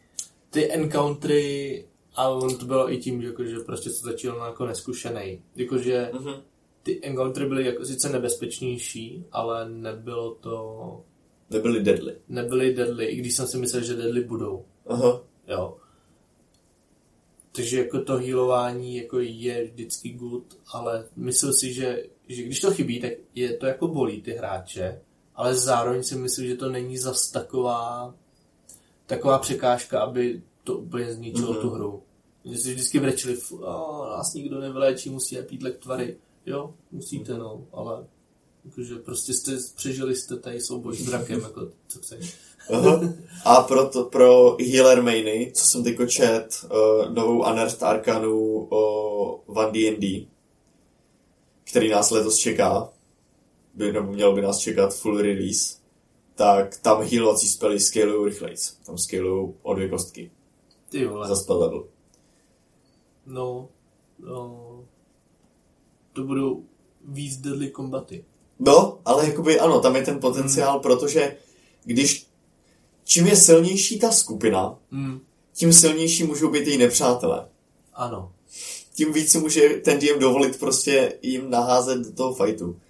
ty 0.51 0.73
encountery 0.73 1.85
a 2.15 2.29
on 2.29 2.59
to 2.59 2.65
bylo 2.67 2.93
i 2.93 2.99
tím, 2.99 3.21
že 3.23 3.27
jako, 3.29 3.45
že 3.45 3.59
prostě 3.59 3.91
se 3.91 4.05
začal 4.05 4.37
jako 4.47 4.67
neskušený. 4.67 5.43
Jakože 5.57 6.11
Mhm. 6.15 6.33
ty 6.83 7.01
encountery 7.07 7.47
byly 7.49 7.67
jako 7.67 7.85
sice 7.85 8.09
nebezpečnější, 8.09 9.25
ale 9.33 9.69
nebylo 9.71 10.35
to, 10.35 11.01
Nebyli 11.51 11.83
deadly. 11.83 12.17
nebyly 12.29 12.75
deadly, 12.75 13.07
i 13.07 13.17
když 13.17 13.37
jsem 13.37 13.47
si 13.47 13.59
myslel, 13.59 13.83
že 13.83 13.95
deadly 13.97 14.25
budou. 14.25 14.65
Aha. 14.87 15.21
Jo. 15.49 15.77
Takže 17.53 17.79
jako 17.79 18.01
to 18.05 18.17
healování 18.17 18.97
jako 18.97 19.21
je 19.21 19.65
vždycky 19.65 20.11
good, 20.11 20.59
ale 20.73 21.09
myslím 21.17 21.53
si, 21.53 21.73
že, 21.73 22.05
že 22.29 22.43
když 22.43 22.61
to 22.61 22.71
chybí, 22.71 23.01
tak 23.01 23.13
je 23.35 23.57
to 23.57 23.67
jako 23.67 23.89
bolí 23.89 24.23
ty 24.23 24.33
hráče, 24.33 25.01
ale 25.35 25.55
zároveň 25.55 26.03
si 26.03 26.17
myslím, 26.17 26.47
že 26.47 26.55
to 26.57 26.69
není 26.69 26.99
zas 26.99 27.31
taková 27.31 28.15
taková 29.07 29.39
překážka, 29.39 30.01
aby 30.01 30.43
to 30.65 30.79
úplně 30.79 31.13
zničilo 31.13 31.53
Mhm. 31.53 31.61
tu 31.61 31.71
hru. 31.71 32.03
Že 32.45 32.57
si 32.59 32.75
vždycky 32.75 32.99
vrečili, 32.99 33.35
"Fu, 33.37 33.61
nás 34.11 34.35
nikdo 34.35 34.61
nevyléčí, 34.61 35.11
musí 35.11 35.37
pít 35.37 35.63
lektvary. 35.63 36.17
Jo, 36.47 36.75
musíte, 36.93 37.39
no, 37.39 37.67
ale 37.73 38.07
jakože 38.65 38.97
prostě 38.97 39.33
jste, 39.35 39.53
přežili 39.77 40.17
jste 40.17 40.37
tady 40.37 40.61
souboj 40.61 40.97
s 40.97 41.07
drakem, 41.07 41.41
jako 41.41 41.69
co 41.89 41.99
chceš. 41.99 42.35
Aha. 42.73 43.01
A 43.45 43.63
pro, 43.63 43.89
to, 43.89 44.05
pro 44.05 44.57
healer 44.61 45.03
mainy, 45.03 45.53
co 45.55 45.67
jsem 45.67 45.85
teďko 45.85 46.07
čet, 46.07 46.47
uh, 46.65 47.15
novou 47.15 47.39
Unearthed 47.39 47.83
Arcanu 47.83 48.67
o 48.71 49.53
Van 49.53 49.73
D&D, 49.73 50.27
který 51.65 51.89
nás 51.91 52.11
letos 52.11 52.37
čeká, 52.37 52.93
by, 53.75 53.93
nebo 53.93 54.13
měl 54.13 54.35
by 54.35 54.43
nás 54.43 54.59
čekat 54.59 54.95
full 54.95 55.17
release, 55.23 55.77
tak 56.35 56.79
tam 56.79 57.03
healovací 57.03 57.49
spely 57.49 57.81
scalují 57.81 58.31
rychlejc. 58.31 58.77
Tam 58.87 58.99
scalují 58.99 59.55
o 59.63 59.75
dvě 59.75 59.89
kostky 59.89 60.31
Ty 60.89 61.07
vole. 61.07 61.29
za 61.29 61.37
spell 61.37 61.61
level. 61.63 61.89
No, 63.27 63.69
no, 64.19 64.85
to 66.13 66.25
budou 66.25 66.65
víc 67.05 67.37
deadly 67.37 67.71
kombaty. 67.71 68.25
No, 68.59 68.99
ale 69.05 69.27
jakoby 69.27 69.61
ano, 69.61 69.81
tam 69.81 69.97
je 69.97 70.03
ten 70.03 70.21
potenciál, 70.21 70.73
Hmm. 70.73 70.83
protože 70.83 71.37
když 71.85 72.27
čím 73.05 73.27
je 73.27 73.37
silnější 73.37 73.99
ta 73.99 74.11
skupina, 74.13 74.79
Mm, 74.91 75.21
tím 75.53 75.73
silnější 75.73 76.25
můžou 76.25 76.51
být 76.51 76.67
její 76.67 76.79
nepřátelé. 76.79 77.49
ano. 77.95 78.33
tím 78.95 79.13
víc 79.13 79.33
si 79.33 79.39
může 79.39 79.69
ten 79.69 79.99
DM 79.99 80.19
dovolit 80.19 80.59
prostě 80.59 81.19
jim 81.23 81.51
naházet 81.51 81.99
do 81.99 82.13
toho 82.13 82.35
fightu. 82.35 82.81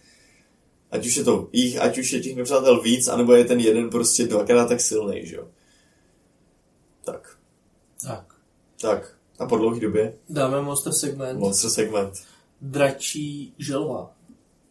Ať 0.91 1.07
už 1.07 1.17
je 1.17 1.25
to 1.25 1.49
jich, 1.53 1.81
ať 1.81 1.99
už 1.99 2.13
je 2.13 2.21
těch 2.21 2.37
nepřátel 2.37 2.81
víc, 2.83 3.09
anebo 3.09 3.33
je 3.33 3.45
ten 3.45 3.61
jeden 3.61 3.91
prostě 3.91 4.27
dvakrát 4.27 4.69
tak 4.69 4.81
silný, 4.81 5.27
že 5.27 5.37
jo. 5.37 5.49
Tak, 7.05 7.39
Tak. 8.07 8.35
tak. 8.81 9.14
A 9.39 9.47
po 9.47 9.57
dlouhé 9.57 9.81
době 9.81 10.15
Dáme 10.29 10.63
monster 10.63 10.93
segment. 10.93 11.39
monster 11.39 11.71
segment. 11.71 12.15
Dračí 12.61 13.55
želva. 13.59 14.13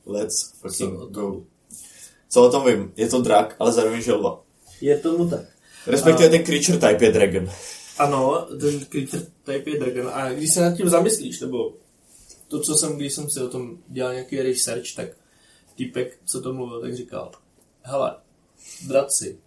Let's 0.05 0.51
Co 0.51 0.57
fucking 0.69 0.99
tom? 0.99 1.11
go. 1.11 1.43
Co 2.29 2.43
o 2.47 2.51
tom 2.51 2.65
vím? 2.65 2.93
Je 2.97 3.07
to 3.07 3.21
drak, 3.21 3.55
ale 3.59 3.71
zároveň 3.71 4.01
želva. 4.01 4.41
Je 4.81 4.99
tomu 4.99 5.29
tak. 5.29 5.45
Respektive 5.87 6.29
ten 6.29 6.43
creature 6.43 6.77
type 6.77 7.05
je 7.05 7.11
dragon. 7.11 7.49
Ano, 7.97 8.47
ten 8.59 8.85
creature 8.85 9.23
type 9.43 9.69
je 9.69 9.79
dragon. 9.79 10.09
A 10.13 10.29
když 10.33 10.53
se 10.53 10.61
nad 10.61 10.77
tím 10.77 10.89
zamyslíš, 10.89 11.39
nebo 11.41 11.73
to, 12.47 12.59
co 12.59 12.75
jsem, 12.75 12.95
když 12.97 13.13
jsem 13.13 13.29
si 13.29 13.41
o 13.41 13.47
tom 13.49 13.77
dělal 13.87 14.13
nějaký 14.13 14.41
research, 14.41 14.95
tak 14.95 15.07
týpek, 15.75 16.19
co 16.25 16.41
to 16.41 16.53
mluvil, 16.53 16.81
tak 16.81 16.95
říkal, 16.95 17.31
hele, 17.81 18.15
draci 18.87 19.39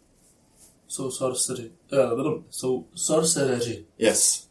jsou 0.89 1.11
sorcery, 1.11 1.71
uh, 2.27 2.43
jsou 2.51 2.85
sorcereři, 2.95 3.87
Yes. 3.99 4.46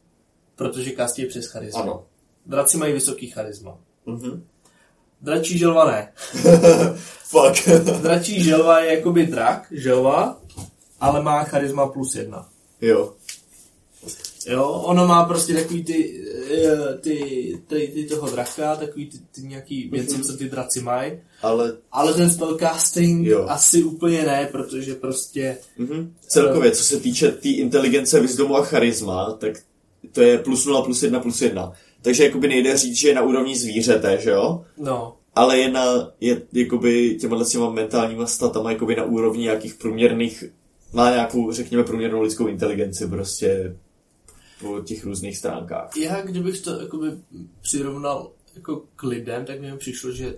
Protože 0.56 0.92
kastějí 0.92 1.28
přes 1.28 1.46
charisma. 1.48 1.82
Ano. 1.82 2.04
Draci 2.46 2.78
mají 2.78 2.94
vysoký 2.94 3.28
charisma. 3.28 3.78
Mhm. 4.06 4.44
Dračí 5.22 5.58
želva 5.58 5.92
ne. 5.92 6.12
Fuck. 7.24 7.70
Dračí 8.02 8.44
želva 8.44 8.80
je 8.80 8.96
jakoby 8.96 9.26
drak, 9.26 9.68
želva, 9.72 10.42
ale 11.00 11.22
má 11.24 11.44
charisma 11.44 11.88
plus 11.88 12.16
jedna. 12.16 12.50
jo. 12.82 13.14
Jo, 14.48 14.64
ono 14.70 15.08
má 15.08 15.26
prostě 15.26 15.54
takový 15.54 15.84
ty, 15.84 16.24
eh, 16.66 16.98
ty, 17.02 17.18
ty, 17.68 17.92
ty 17.94 18.04
toho 18.06 18.30
draka, 18.30 18.76
takový 18.76 19.10
ty, 19.10 19.18
ty 19.32 19.42
nějaký 19.42 19.90
věci, 19.90 20.22
co 20.22 20.38
ty 20.38 20.50
draci 20.50 20.82
mají, 20.82 21.12
Ale 21.42 21.74
ale 21.92 22.14
ten 22.14 22.32
spellcasting 22.32 23.28
Jo. 23.28 23.46
asi 23.50 23.84
úplně 23.84 24.24
ne, 24.24 24.50
protože 24.52 24.96
prostě, 24.96 25.58
Mhm. 25.78 26.14
Celkově, 26.28 26.72
co 26.72 26.84
se 26.84 27.00
týče 27.00 27.32
té 27.32 27.38
tý 27.38 27.52
inteligence, 27.58 28.20
wisdomu 28.20 28.56
a 28.56 28.64
charisma, 28.64 29.32
tak 29.34 29.54
to 30.16 30.22
je 30.22 30.38
plus 30.38 30.66
0, 30.66 30.82
plus 30.82 31.04
1, 31.04 31.20
plus 31.20 31.42
1. 31.42 31.72
Takže 32.02 32.24
jakoby 32.24 32.48
nejde 32.48 32.78
říct, 32.78 32.96
že 32.96 33.08
je 33.08 33.16
na 33.16 33.22
úrovni 33.22 33.58
zvířete, 33.58 34.18
že 34.18 34.30
jo? 34.30 34.66
no, 34.78 35.18
Ale 35.36 35.58
je, 35.58 35.72
na, 35.72 36.12
je 36.22 36.42
jakoby 36.54 37.18
těma 37.22 37.46
těma 37.46 37.70
mentálníma 37.70 38.26
statama 38.26 38.72
jakoby 38.72 38.96
na 38.96 39.04
úrovni 39.04 39.44
nějakých 39.44 39.74
průměrných, 39.74 40.44
má 40.94 41.12
nějakou, 41.12 41.52
řekněme, 41.52 41.84
průměrnou 41.84 42.22
lidskou 42.22 42.48
inteligenci 42.48 43.08
prostě 43.08 43.76
po 44.62 44.82
těch 44.82 45.06
různých 45.06 45.38
stránkách. 45.38 45.98
já 45.98 46.22
kdybych 46.22 46.62
to 46.62 46.80
jakoby 46.80 47.08
přirovnal 47.62 48.32
jako 48.56 48.84
k 48.96 49.04
lidem, 49.04 49.46
tak 49.46 49.62
mi 49.62 49.78
přišlo, 49.78 50.12
že 50.12 50.36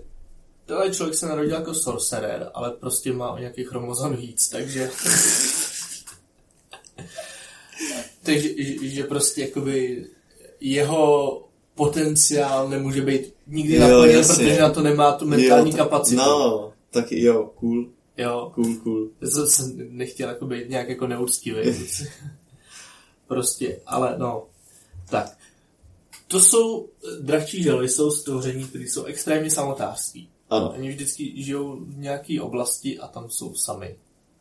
tenhle 0.66 0.90
člověk 0.90 1.16
se 1.16 1.26
narodil 1.26 1.54
jako 1.54 1.74
sorcerer, 1.74 2.50
ale 2.54 2.70
prostě 2.70 3.12
má 3.12 3.30
o 3.30 3.38
nějaký 3.38 3.64
chromozom 3.64 4.16
víc, 4.16 4.48
takže... 4.48 4.90
takže 8.32 8.48
že- 8.82 9.04
prostě 9.04 9.40
jakoby 9.40 10.06
jeho 10.60 11.42
potenciál 11.74 12.68
nemůže 12.68 13.02
být 13.02 13.34
nikdy 13.46 13.78
naplněn, 13.78 14.26
protože 14.26 14.60
na 14.60 14.70
to 14.70 14.82
nemá 14.82 15.12
tu 15.12 15.26
mentální 15.26 15.70
Jo, 15.70 15.76
kapacitu. 15.76 16.16
No, 16.16 16.72
tak 16.90 17.12
jo, 17.12 17.50
cool, 17.60 17.88
Jo, 18.16 18.52
cool, 18.54 18.74
cool. 18.82 19.08
já 19.20 19.28
jsem 19.28 19.46
se 19.46 19.62
nechtěl 19.88 20.28
jako 20.28 20.46
být 20.46 20.68
nějak 20.68 20.88
jako 20.88 21.06
neúctivý. 21.06 21.60
prostě, 23.26 23.80
ale 23.86 24.14
no. 24.18 24.46
Tak. 25.10 25.38
To 26.26 26.40
jsou, 26.40 26.88
dračí 27.20 27.62
želvy 27.62 27.88
jsou 27.88 28.10
stvoření, 28.10 28.64
které 28.64 28.84
jsou 28.84 29.04
extrémně 29.04 29.50
samotářství. 29.50 30.28
Ano, 30.50 30.74
Oni 30.78 30.88
vždycky 30.88 31.42
žijou 31.42 31.76
v 31.80 31.98
nějaké 31.98 32.40
oblasti 32.40 32.98
a 32.98 33.06
tam 33.08 33.30
jsou 33.30 33.54
sami. 33.54 33.96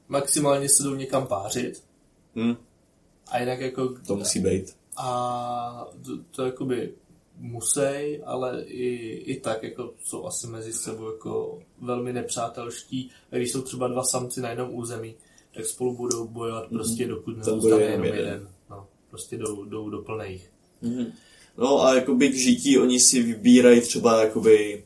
Maximálně 0.08 0.70
se 0.70 0.84
jdou 0.84 0.96
někam 0.96 1.28
pářit 1.28 1.84
hm, 2.36 2.56
a 3.30 3.40
jinak 3.40 3.60
jako... 3.60 3.96
to 4.08 4.16
musí 4.16 4.40
být. 4.40 4.76
A 4.98 5.88
to, 6.06 6.18
to 6.32 6.46
jakoby 6.46 6.94
musí, 7.40 8.20
ale 8.26 8.64
i, 8.64 8.96
i 9.26 9.40
tak 9.40 9.64
jako 9.64 9.94
jsou 10.04 10.26
asi 10.26 10.48
mezi 10.48 10.74
sebou 10.74 11.12
jako 11.12 11.60
velmi 11.82 12.14
nepřátelští. 12.14 13.12
A 13.32 13.36
když 13.36 13.52
jsou 13.52 13.62
třeba 13.62 13.88
dva 13.88 14.04
samci 14.04 14.42
na 14.42 14.50
jednom 14.50 14.76
území, 14.76 15.16
tak 15.54 15.66
spolu 15.66 15.96
budou 15.96 16.28
bojovat 16.28 16.70
prostě 16.70 17.08
dokud 17.08 17.38
nezůstane 17.38 17.84
jenom 17.84 18.06
jeden. 18.06 18.20
jeden. 18.20 18.50
No, 18.70 18.88
prostě 19.10 19.38
jdou, 19.38 19.66
jdou 19.66 19.90
do 19.90 20.02
plných. 20.02 20.52
Mhm. 20.82 21.12
No 21.58 21.84
a 21.84 21.96
jakoby 21.96 22.30
k 22.30 22.36
žití 22.36 22.78
oni 22.78 23.00
si 23.00 23.24
vybírají 23.24 23.82
třeba 23.82 24.22
jakoby 24.22 24.84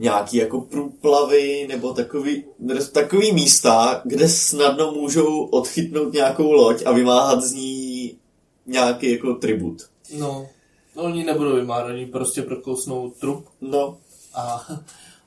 nějaký 0.00 0.36
jako 0.36 0.60
průplavy 0.60 1.66
nebo 1.68 1.92
takový, 1.94 2.44
takový 2.92 3.32
místa, 3.32 4.02
kde 4.04 4.28
snadno 4.28 4.92
můžou 4.92 5.44
odchytnout 5.44 6.12
nějakou 6.12 6.52
loď 6.52 6.82
a 6.86 6.92
vymáhat 6.92 7.42
z 7.42 7.52
ní 7.52 8.16
nějaký 8.66 9.12
jako 9.12 9.34
tribut. 9.34 9.82
No, 10.18 10.46
no 10.96 11.02
oni 11.02 11.24
nebudou 11.24 11.54
vymáhat, 11.54 11.86
oni 11.86 12.06
prostě 12.06 12.42
prokousnou 12.42 13.10
trup 13.10 13.44
No, 13.60 13.96
a, 14.34 14.66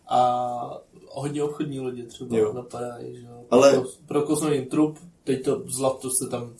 a 0.10 0.82
hodně 1.10 1.44
obchodní 1.44 1.80
lodě 1.80 2.04
třeba 2.04 2.38
Jo. 2.38 2.54
napadají, 2.54 3.16
že 3.16 3.22
jo. 3.22 3.44
Ale- 3.52 3.72
Prokous- 3.78 3.98
Prokousnou 4.08 4.52
jim 4.52 4.66
trup, 4.66 4.98
teď 5.24 5.46
to 5.46 5.62
zlato 5.66 6.10
se 6.10 6.28
tam 6.30 6.54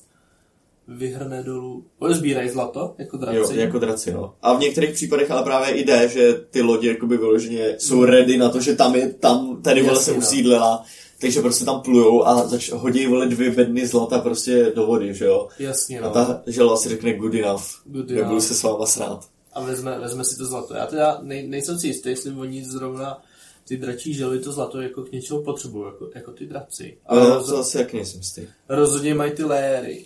vyhrne 0.88 1.44
dolů. 1.44 1.86
Oni 2.00 2.16
sbírají 2.16 2.50
zlato, 2.50 2.96
jako 2.98 3.18
draci. 3.18 3.38
jo, 3.38 3.52
jako 3.52 3.80
draci, 3.80 4.14
no. 4.14 4.34
A 4.42 4.54
v 4.54 4.60
některých 4.60 4.92
případech 4.94 5.32
ale 5.32 5.44
právě 5.44 5.70
i 5.76 5.84
jde, 5.86 6.10
že 6.10 6.34
ty 6.34 6.62
lodě 6.62 6.88
jakoby 6.90 7.18
vyloženě 7.18 7.76
jsou 7.80 8.04
ready 8.06 8.38
na 8.38 8.50
to, 8.50 8.62
že 8.62 8.76
tam 8.76 8.96
je, 8.96 9.14
tam 9.14 9.62
tady 9.62 9.82
vole 9.84 10.00
se 10.00 10.12
no. 10.12 10.18
usídlila, 10.18 10.84
takže 11.22 11.42
prostě 11.42 11.66
tam 11.66 11.82
plujou 11.82 12.28
a 12.28 12.48
zač- 12.48 12.72
hodí 12.72 13.08
vole 13.08 13.26
dvě 13.28 13.52
bedny 13.52 13.88
zlata 13.88 14.20
prostě 14.20 14.72
do 14.76 14.86
vody, 14.86 15.14
že 15.14 15.26
jo. 15.26 15.48
Jasně, 15.60 16.00
A 16.00 16.04
no. 16.08 16.14
ta 16.14 16.42
želva 16.48 16.78
si 16.78 16.90
řekne 16.90 17.14
good 17.14 17.34
enough, 17.34 17.64
Good 17.86 18.10
nebudu 18.10 18.30
enough. 18.30 18.44
se 18.44 18.54
s 18.54 18.64
váma 18.64 18.86
srát. 18.86 19.20
A 19.54 19.62
vezme, 19.64 20.00
vezme 20.00 20.24
si 20.24 20.38
to 20.38 20.46
zlato. 20.46 20.74
Já 20.74 20.86
teda 20.86 21.20
nej, 21.22 21.48
nejsem 21.48 21.80
si 21.80 21.88
jistý, 21.88 22.10
jestli 22.10 22.32
oni 22.32 22.66
zrovna 22.66 23.22
ty 23.68 23.78
dračí 23.78 24.14
želvy 24.14 24.40
to 24.40 24.52
zlato 24.52 24.82
jako 24.82 25.02
k 25.02 25.12
něčemu 25.12 25.44
potřebují, 25.44 25.86
jako, 25.86 26.10
jako 26.16 26.32
ty 26.32 26.46
draci. 26.46 26.98
Ale 27.06 27.22
Ale 27.22 27.30
roz, 27.36 27.46
to 27.50 27.58
asi 27.58 27.78
jak 27.78 27.94
nejsem 27.94 28.20
jistý. 28.20 28.42
rozhodně 28.70 29.14
mají 29.16 29.32
ty 29.32 29.44
léry. 29.44 30.06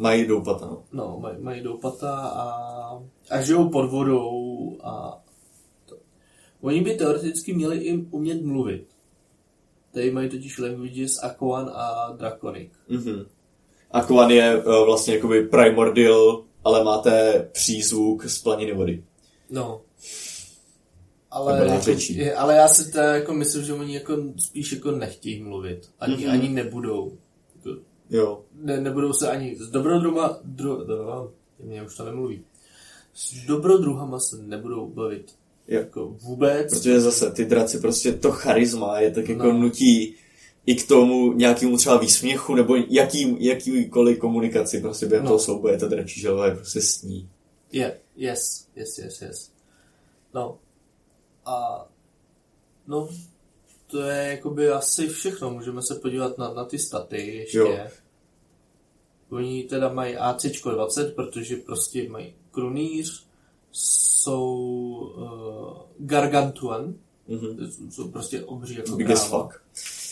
Mají 0.00 0.26
doupata, 0.26 0.66
no. 0.66 0.82
No, 0.92 1.18
mají, 1.20 1.36
mají 1.40 1.62
doupata 1.62 2.14
a, 2.16 2.44
a 3.30 3.40
žijou 3.42 3.68
pod 3.68 3.90
vodou 3.90 4.76
a 4.82 5.22
to. 5.86 5.96
Oni 6.60 6.80
by 6.80 6.94
teoreticky 6.94 7.52
měli 7.54 7.78
i 7.78 7.96
umět 8.10 8.42
mluvit. 8.44 8.86
Tady 9.92 10.10
mají 10.10 10.28
totiž 10.28 10.58
languages 10.58 11.22
Aquan 11.22 11.70
a 11.74 12.12
Draconic. 12.18 12.72
Mhm. 12.88 13.26
Aquan 13.90 14.30
je 14.30 14.56
uh, 14.64 14.84
vlastně 14.84 15.14
jakoby 15.14 15.42
primordial, 15.48 16.44
ale 16.64 16.84
máte 16.84 17.42
přízvuk 17.52 18.24
z 18.24 18.42
planiny 18.42 18.72
vody. 18.74 19.04
No. 19.50 19.80
Ale, 21.30 21.66
jako, 21.68 22.36
ale 22.36 22.54
já 22.56 22.68
si 22.68 22.92
teda 22.92 23.14
jako 23.14 23.34
myslím, 23.34 23.64
že 23.64 23.74
oni 23.74 23.94
jako 23.94 24.16
spíš 24.38 24.72
jako 24.72 24.90
nechtějí 24.90 25.42
mluvit. 25.42 25.90
Ani, 26.00 26.14
Mhm. 26.14 26.24
mm-hmm. 26.24 26.32
ani 26.32 26.48
nebudou. 26.48 27.12
Jo. 28.10 28.44
ne, 28.54 28.80
nebudou 28.80 29.12
se 29.12 29.30
ani 29.30 29.56
s 29.56 29.70
dobrodruhama, 29.70 30.38
dru, 30.44 30.84
dru, 30.84 31.32
mě 31.64 31.82
už 31.82 31.96
to 31.96 32.04
nemluví. 32.04 32.44
S 33.14 33.46
dobrodruhama 33.46 34.18
se 34.20 34.36
nebudou 34.42 34.86
bavit. 34.86 35.34
Jo. 35.68 35.78
Jako 35.80 36.08
vůbec. 36.08 36.68
Protože 36.74 37.00
zase 37.00 37.30
ty 37.30 37.44
draci 37.44 37.78
prostě 37.80 38.12
to 38.12 38.32
charisma 38.32 39.00
je 39.00 39.10
tak 39.10 39.28
jako 39.28 39.46
No. 39.46 39.52
nutí 39.52 40.14
i 40.66 40.74
k 40.74 40.88
tomu 40.88 41.32
nějakému 41.32 41.76
třeba 41.76 41.96
výsměchu 41.98 42.54
nebo 42.54 42.74
jakým, 42.88 43.36
jakýkoliv 43.40 44.18
komunikaci 44.18 44.80
prostě 44.80 45.06
během 45.06 45.24
No. 45.24 45.28
toho 45.28 45.38
souboje 45.38 45.78
ta 45.78 45.88
dračí 45.88 46.20
želva 46.20 46.46
je 46.46 46.54
prostě 46.54 46.80
sní. 46.80 47.28
Je, 47.72 47.98
yes, 48.16 48.66
yes, 48.76 48.98
yes, 48.98 49.22
yes. 49.22 49.50
No. 50.34 50.58
A 51.46 51.86
no, 52.86 53.08
to 53.90 54.02
je 54.02 54.26
jakoby 54.30 54.68
asi 54.70 55.08
všechno. 55.08 55.50
Můžeme 55.50 55.82
se 55.82 55.94
podívat 55.94 56.38
na, 56.38 56.52
na 56.54 56.64
ty 56.64 56.78
staty 56.78 57.34
ještě. 57.36 57.58
Jo. 57.58 57.78
Oni 59.30 59.62
teda 59.64 59.88
mají 59.92 60.16
AC 60.16 60.46
20, 60.74 61.14
protože 61.14 61.56
prostě 61.56 62.08
mají 62.08 62.34
krunýř, 62.50 63.26
jsou 63.72 64.46
uh, 65.16 66.06
gargantuan, 66.06 66.94
Mhm. 67.28 67.70
jsou 67.90 68.08
prostě 68.08 68.44
obří 68.44 68.74
jako 68.74 68.96
Big 68.96 69.10
as 69.10 69.28
fuck. 69.30 69.62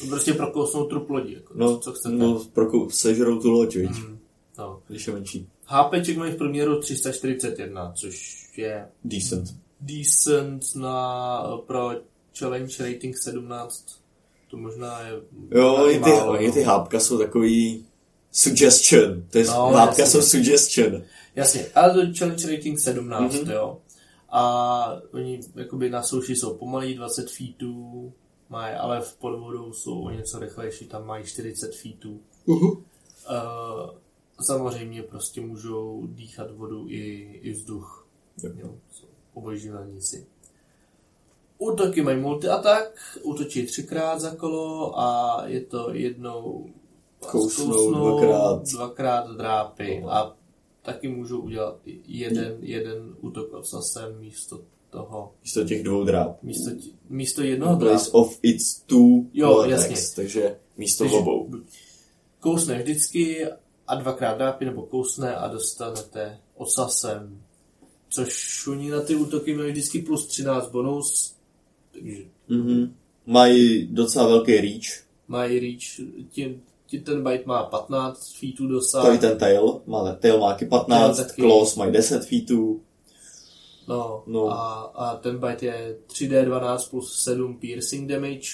Prostě 0.08 0.32
prokousnou 0.34 0.84
trup 0.84 1.10
lodi, 1.10 1.34
jako, 1.34 1.54
No, 1.56 1.78
co 1.78 1.92
chcete. 1.92 2.14
no 2.14 2.44
prokou, 2.52 2.90
sežerou 2.90 3.40
tu 3.40 3.50
loď, 3.50 3.76
viď? 3.76 3.90
Mm, 3.90 4.18
no. 4.58 4.82
Když 4.88 5.06
je 5.06 5.12
menší. 5.12 5.48
HPček 5.64 6.16
mají 6.16 6.32
v 6.32 6.36
průměru 6.36 6.80
341, 6.80 7.92
což 7.92 8.44
je 8.56 8.88
Decent. 9.04 9.54
decent 9.80 10.62
na, 10.76 11.42
pro 11.66 11.90
challenge 12.38 12.92
rating 12.92 13.16
17. 13.18 14.00
To 14.50 14.56
možná 14.56 15.00
je... 15.00 15.12
Jo, 15.50 15.88
i 15.90 15.94
ty, 15.94 16.10
málo, 16.10 16.40
i 16.42 16.46
no. 16.46 16.52
ty 16.52 16.62
hápka 16.62 17.00
jsou 17.00 17.18
takový 17.18 17.86
suggestion. 18.32 19.22
To 19.30 19.38
je, 19.38 19.44
No, 19.44 19.52
hápka 19.66 20.02
jasně. 20.02 20.06
jsou 20.20 20.26
suggestion. 20.28 21.02
Jasně, 21.36 21.66
ale 21.74 21.94
to 21.94 22.00
je 22.00 22.14
challenge 22.14 22.56
rating 22.56 22.78
17, 22.78 23.34
Mhm. 23.34 23.42
mm-hmm. 23.44 23.52
jo. 23.52 23.78
A 24.30 25.00
oni 25.12 25.40
jakoby 25.54 25.90
na 25.90 26.02
souši 26.02 26.36
jsou 26.36 26.54
pomalí 26.54 26.94
20 26.94 27.30
feetů, 27.30 28.12
mají, 28.48 28.74
ale 28.74 29.00
v 29.00 29.14
podvodu 29.16 29.72
jsou 29.72 30.00
o 30.00 30.10
něco 30.10 30.38
rychlejší, 30.38 30.86
tam 30.86 31.06
mají 31.06 31.24
40 31.24 31.74
feetů. 31.74 32.20
Uh-huh. 32.46 32.70
Uh, 32.72 33.90
samozřejmě 34.40 35.02
prostě 35.02 35.40
můžou 35.40 36.06
dýchat 36.06 36.50
vodu 36.50 36.86
i, 36.88 36.98
i 37.42 37.52
vzduch. 37.52 38.06
Jo. 38.44 38.50
Jo, 38.56 38.74
jsou 38.92 39.06
obojživelníci. 39.34 40.26
Útoky 41.58 42.02
mají 42.02 42.20
multi-attack, 42.20 42.90
útočí 43.22 43.66
třikrát 43.66 44.20
za 44.20 44.34
kolo 44.34 44.98
a 45.00 45.42
je 45.46 45.60
to 45.60 45.94
jednou 45.94 46.66
Kousnou, 47.30 47.92
dvakrát. 47.94 48.62
dvakrát 48.72 49.30
drápy 49.36 50.04
a 50.08 50.36
taky 50.82 51.08
můžou 51.08 51.40
udělat 51.40 51.76
jeden, 52.06 52.56
jeden 52.60 53.16
útok 53.20 53.52
ocasem 53.52 54.18
místo 54.20 54.60
toho, 54.90 55.32
Místo 55.44 55.64
těch 55.64 55.82
dvou 55.82 56.04
dráp. 56.04 56.42
místo, 56.42 56.70
tí- 56.70 56.92
místo 57.08 57.42
jednoho 57.42 57.76
Place 57.78 58.04
drápu. 58.04 58.18
of 58.18 58.38
its 58.42 58.80
two 58.80 59.22
Jo, 59.32 59.58
attacks, 59.58 59.90
jasně. 59.90 59.96
takže 60.16 60.58
místo 60.76 61.04
Takže 61.04 61.16
obou. 61.16 61.50
Kousne 62.40 62.78
vždycky 62.82 63.46
a 63.86 63.94
dvakrát 63.94 64.38
drápy, 64.38 64.64
nebo 64.64 64.82
kousne 64.82 65.36
a 65.36 65.48
dostanete 65.48 66.38
ocasem. 66.56 67.42
Což 68.10 68.66
oni 68.66 68.90
na 68.90 69.00
ty 69.00 69.14
útoky 69.16 69.54
mají 69.54 69.70
vždycky 69.70 70.02
plus 70.02 70.26
13 70.26 70.70
bonus, 70.70 71.34
takže 72.02 72.22
Mhm. 72.48 72.94
Mají 73.26 73.86
docela 73.86 74.26
velký 74.28 74.60
reach. 74.60 75.04
mají 75.28 75.58
reach, 75.60 76.08
tím, 76.30 76.62
tím 76.86 77.02
ten 77.02 77.24
bite 77.24 77.42
má 77.46 77.62
15 77.64 78.32
feetů 78.40 78.66
dosah. 78.68 79.04
To 79.06 79.12
i 79.12 79.18
ten 79.18 79.38
tail. 79.38 79.80
Má, 79.86 80.12
tail 80.14 80.38
má 80.40 80.52
taky 80.52 80.66
15, 80.66 81.16
Tail 81.16 81.28
taky. 81.28 81.42
claws 81.42 81.76
mají 81.76 81.92
10 81.92 82.26
feetů. 82.26 82.80
No, 83.88 84.22
No. 84.26 84.48
A, 84.50 84.74
a 84.94 85.16
ten 85.16 85.38
bite 85.38 85.66
je 85.66 85.96
3D12 86.06 86.90
plus 86.90 87.22
7 87.22 87.56
piercing 87.58 88.10
damage, 88.10 88.48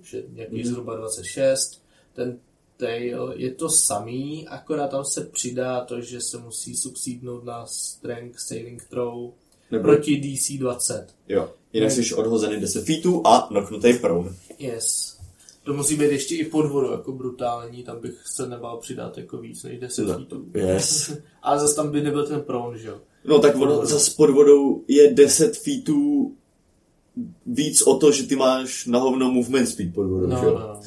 což 0.00 0.12
je 0.12 0.22
nějaký 0.32 0.54
Mhm. 0.54 0.64
mm. 0.64 0.70
zhruba 0.70 0.96
26. 0.96 1.82
Ten 2.12 2.38
tail 2.76 3.32
je 3.36 3.54
to 3.54 3.68
samý, 3.68 4.48
akorát 4.48 4.88
tam 4.88 5.04
se 5.04 5.24
přidá 5.24 5.84
to, 5.84 6.00
že 6.00 6.20
se 6.20 6.38
musí 6.38 6.76
subsídnout 6.76 7.44
na 7.44 7.66
strength 7.66 8.38
saving 8.40 8.84
throw 8.90 9.30
Nebo, 9.70 9.82
proti 9.82 10.16
DC 10.20 10.58
20. 10.58 11.06
jo. 11.28 11.50
Jinak 11.72 11.90
jsi 11.90 12.14
odhozený 12.14 12.60
10 12.60 12.84
feetů 12.84 13.26
a 13.26 13.46
knocknutý 13.48 13.92
prone. 13.92 14.30
Yes. 14.58 15.18
To 15.62 15.74
musí 15.74 15.96
být 15.96 16.10
ještě 16.10 16.36
i 16.36 16.44
pod 16.44 16.66
vodou, 16.66 16.90
jako 16.92 17.12
brutální, 17.12 17.82
tam 17.82 18.00
bych 18.00 18.14
se 18.26 18.48
nebál 18.48 18.76
přidat 18.76 19.18
jako 19.18 19.36
víc 19.38 19.62
než 19.62 19.78
10 19.78 20.06
No, 20.06 20.14
feetů. 20.14 20.44
yes. 20.54 21.12
Ale 21.42 21.58
zase 21.60 21.76
tam 21.76 21.90
by 21.90 22.00
nebyl 22.02 22.26
ten 22.26 22.40
prone, 22.42 22.78
že 22.78 22.88
jo? 22.88 23.00
No 23.24 23.38
tak 23.38 23.56
ono 23.56 23.86
zase 23.86 24.10
pod 24.16 24.30
vodou 24.30 24.84
je 24.88 25.14
10 25.14 25.56
feetů 25.56 26.32
víc 27.46 27.82
o 27.82 27.96
to, 27.98 28.12
že 28.12 28.22
ty 28.26 28.36
máš 28.36 28.86
na 28.86 28.98
hovno 28.98 29.30
movement 29.32 29.68
speed 29.68 29.94
pod 29.94 30.02
vodou, 30.06 30.26
No, 30.26 30.38
že 30.40 30.46
jo? 30.46 30.58
no. 30.58 30.80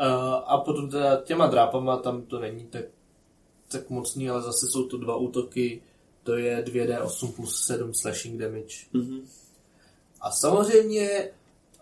Uh, 0.00 0.42
a 0.46 0.58
potom 0.58 0.90
teda 0.90 1.16
těma 1.24 1.46
drápama 1.46 1.96
tam 1.96 2.22
to 2.22 2.40
není 2.40 2.64
tak, 2.70 2.84
tak 3.68 3.90
mocný, 3.90 4.30
ale 4.30 4.42
zase 4.42 4.66
jsou 4.66 4.84
to 4.84 4.98
dva 4.98 5.16
útoky, 5.16 5.82
to 6.22 6.36
je 6.36 6.64
2D8 6.66 7.32
plus 7.32 7.64
7 7.66 7.94
slashing 7.94 8.40
damage. 8.40 8.74
Mhm. 8.92 9.20
A 10.24 10.30
samozřejmě 10.30 11.30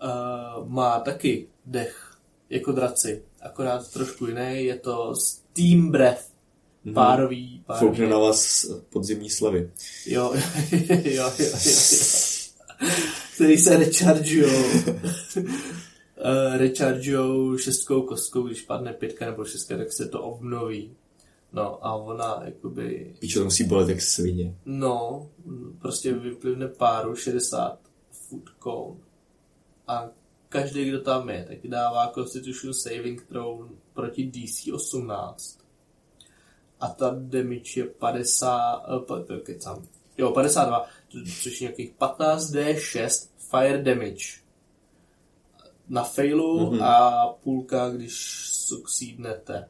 uh, 0.03 0.69
má 0.69 1.01
taky 1.01 1.47
dech 1.67 2.17
jako 2.51 2.73
draci, 2.73 3.23
akorát 3.43 3.93
trošku 3.93 4.27
jiný, 4.27 4.65
je 4.65 4.77
to 4.79 5.15
Steam 5.17 5.91
Breath, 5.91 6.33
Mhm. 6.85 6.95
párový, 6.95 7.63
párový 7.67 7.87
Foukne 7.89 8.09
na 8.09 8.19
vás 8.19 8.67
podzimní 8.91 9.31
slavy. 9.31 9.71
Jo, 10.07 10.33
jo, 10.35 10.41
jo, 11.05 11.31
jo, 11.39 11.47
jo. 11.65 11.77
Který 13.35 13.59
se 13.59 13.77
rechargeujou. 13.77 14.63
uh, 15.37 15.45
rechargeujou 16.57 17.57
šestkou 17.59 18.03
kostkou, 18.03 18.43
když 18.43 18.63
padne 18.63 18.93
pětka 18.93 19.27
nebo 19.27 19.45
šestka, 19.45 19.77
tak 19.77 19.93
se 19.93 20.09
to 20.09 20.23
obnoví. 20.23 20.91
No 21.53 21.87
a 21.87 21.95
ona 21.95 22.43
jakoby, 22.45 23.15
Píčo, 23.19 23.39
to 23.39 23.45
musí 23.45 23.65
bolet 23.65 23.89
jak 23.89 24.01
svině. 24.03 24.55
no, 24.67 25.27
prostě 25.81 26.13
vyplivne 26.13 26.69
páru 26.69 27.17
60 27.17 27.79
foot 28.33 28.51
cone 28.63 29.01
a 29.89 30.09
každý, 30.49 30.89
kdo 30.89 31.01
tam 31.01 31.29
je, 31.29 31.45
tak 31.49 31.71
dává 31.71 32.13
Constitution 32.15 32.75
Saving 32.75 33.23
Throw 33.29 33.69
proti 33.93 34.31
DC 34.31 34.73
18. 34.73 35.59
a 36.81 36.89
ta 36.89 37.15
damage 37.19 37.81
je 37.81 37.85
50, 37.85 38.89
uh, 38.89 39.05
pa, 39.05 39.21
kecám, 39.43 39.83
jo, 40.19 40.31
52, 40.31 40.87
což 41.43 41.61
je 41.61 41.65
nějakých 41.65 41.95
15d6 41.95 43.29
fire 43.51 43.83
damage 43.83 44.43
na 45.89 46.03
failu 46.03 46.71
mm-hmm. 46.71 46.85
a 46.85 47.27
půlka, 47.29 47.89
když 47.89 48.47
succeednete. 48.53 49.69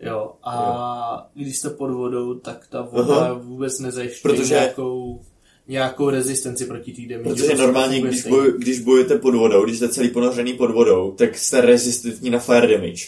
Jo, 0.00 0.36
a 0.42 0.54
jo. 0.54 1.26
když 1.34 1.58
jste 1.58 1.70
pod 1.70 1.90
vodou, 1.90 2.34
tak 2.34 2.66
ta 2.66 2.82
voda 2.82 3.16
Aha. 3.16 3.32
vůbec 3.32 3.78
nezajišťuje 3.78 4.34
Protože... 4.34 4.54
nějakou, 4.54 5.20
nějakou 5.68 6.10
rezistenci 6.10 6.64
proti 6.66 6.92
té 6.92 7.14
damage. 7.14 7.34
Protože 7.34 7.54
normálně, 7.54 8.00
když, 8.00 8.26
boj, 8.26 8.52
když 8.58 8.80
bojujete 8.80 9.18
pod 9.18 9.34
vodou, 9.34 9.64
když 9.64 9.76
jste 9.76 9.88
celý 9.88 10.08
ponořený 10.08 10.52
pod 10.52 10.70
vodou, 10.70 11.14
tak 11.18 11.38
jste 11.38 11.60
rezistentní 11.60 12.30
na 12.30 12.38
fire 12.38 12.66
damage. 12.66 13.06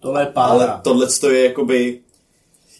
Tohle 0.00 0.22
je 0.22 0.26
pára. 0.26 0.64
Ale 0.64 0.80
tohle 0.82 1.08
je 1.30 1.44
jakoby... 1.44 2.00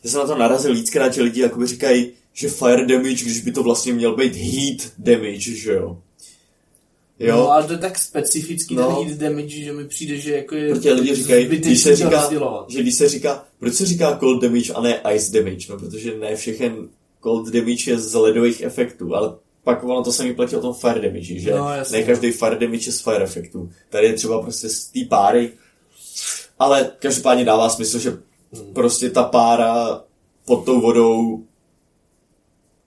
Já 0.05 0.11
jsem 0.11 0.21
na 0.21 0.27
to 0.27 0.39
narazil 0.39 0.75
víckrát, 0.75 1.15
že 1.15 1.23
lidi 1.23 1.41
jakoby 1.41 1.67
říkají, 1.67 2.13
že 2.33 2.49
fire 2.49 2.87
damage, 2.87 3.25
když 3.25 3.41
by 3.41 3.53
to 3.53 3.63
vlastně 3.63 3.93
měl 3.93 4.17
být 4.17 4.35
heat 4.35 4.93
damage, 4.99 5.39
že 5.41 5.73
jo. 5.73 5.99
Jo. 7.19 7.37
No, 7.37 7.51
ale 7.51 7.65
to 7.67 7.73
je 7.73 7.79
tak 7.79 7.99
specifický 7.99 8.75
no. 8.75 8.87
ten 8.87 9.09
heat 9.09 9.19
damage, 9.19 9.57
že 9.57 9.73
mi 9.73 9.85
přijde, 9.85 10.17
že 10.17 10.37
jako 10.37 10.55
je... 10.55 10.75
Protože 10.75 10.93
lidi 10.93 11.15
říkají, 11.15 11.47
když 11.47 11.83
se 11.83 11.97
říká, 11.97 12.31
že 12.69 12.83
když 12.83 12.95
se 12.95 13.09
říká, 13.09 13.45
proč 13.59 13.75
se 13.75 13.87
říká 13.87 14.19
cold 14.19 14.43
damage 14.43 14.73
a 14.73 14.81
ne 14.81 15.01
ice 15.15 15.33
damage, 15.33 15.67
no 15.69 15.79
protože 15.79 16.19
ne 16.19 16.37
všechen 16.37 16.89
cold 17.27 17.49
damage 17.49 17.91
je 17.91 17.99
z 17.99 18.15
ledových 18.15 18.61
efektů, 18.61 19.15
ale 19.15 19.35
pak 19.65 19.85
ono 19.85 20.05
to 20.05 20.13
samý 20.13 20.35
platí 20.35 20.57
o 20.57 20.61
tom 20.61 20.75
fire 20.75 21.01
damage, 21.01 21.39
že 21.39 21.51
no, 21.51 21.69
ne 21.93 22.03
každý 22.03 22.31
fire 22.31 22.57
damage 22.57 22.89
je 22.89 22.93
z 22.93 23.01
fire 23.01 23.25
efektů. 23.25 23.71
Tady 23.91 24.07
je 24.07 24.13
třeba 24.13 24.43
prostě 24.43 24.69
z 24.69 24.87
té 24.87 25.01
páry, 25.09 25.53
ale 26.59 26.91
každopádně 26.99 27.45
dává 27.45 27.69
smysl, 27.69 27.99
že 27.99 28.11
hmm. 28.11 28.75
prostě 28.75 29.11
ta 29.11 29.23
pára 29.23 30.05
pod 30.45 30.65
tou 30.65 30.81
vodou 30.81 31.45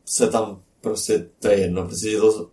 se 0.06 0.28
tam 0.28 0.62
prostě, 0.82 1.30
to 1.40 1.48
je 1.48 1.60
jedno, 1.60 1.88
protože 1.88 2.18
to 2.18 2.50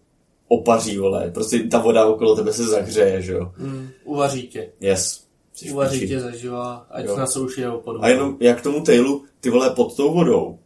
opaří, 0.49 0.99
vole. 0.99 1.31
Prostě 1.31 1.59
ta 1.59 1.79
voda 1.79 2.07
okolo 2.07 2.37
tebe 2.37 2.53
se 2.53 2.65
zahřeje, 2.65 3.23
že 3.23 3.33
jo. 3.33 3.53
Mm, 3.59 3.89
uvaří 4.05 4.49
tě. 4.49 4.73
Yes. 4.81 5.27
Jsi 5.53 5.71
uvaří 5.71 6.09
tě 6.09 6.21
zaživa, 6.21 6.87
ať 6.91 7.05
jo. 7.05 7.17
na 7.17 7.27
souši 7.27 7.61
nebo 7.61 7.81
pod 7.81 7.97
A 8.01 8.09
jenom 8.09 8.37
jak 8.41 8.61
tomu 8.61 8.81
tailu, 8.81 9.25
ty 9.41 9.51
vole 9.51 9.71
pod 9.71 9.97
tou 9.97 10.15
vodou, 10.15 10.59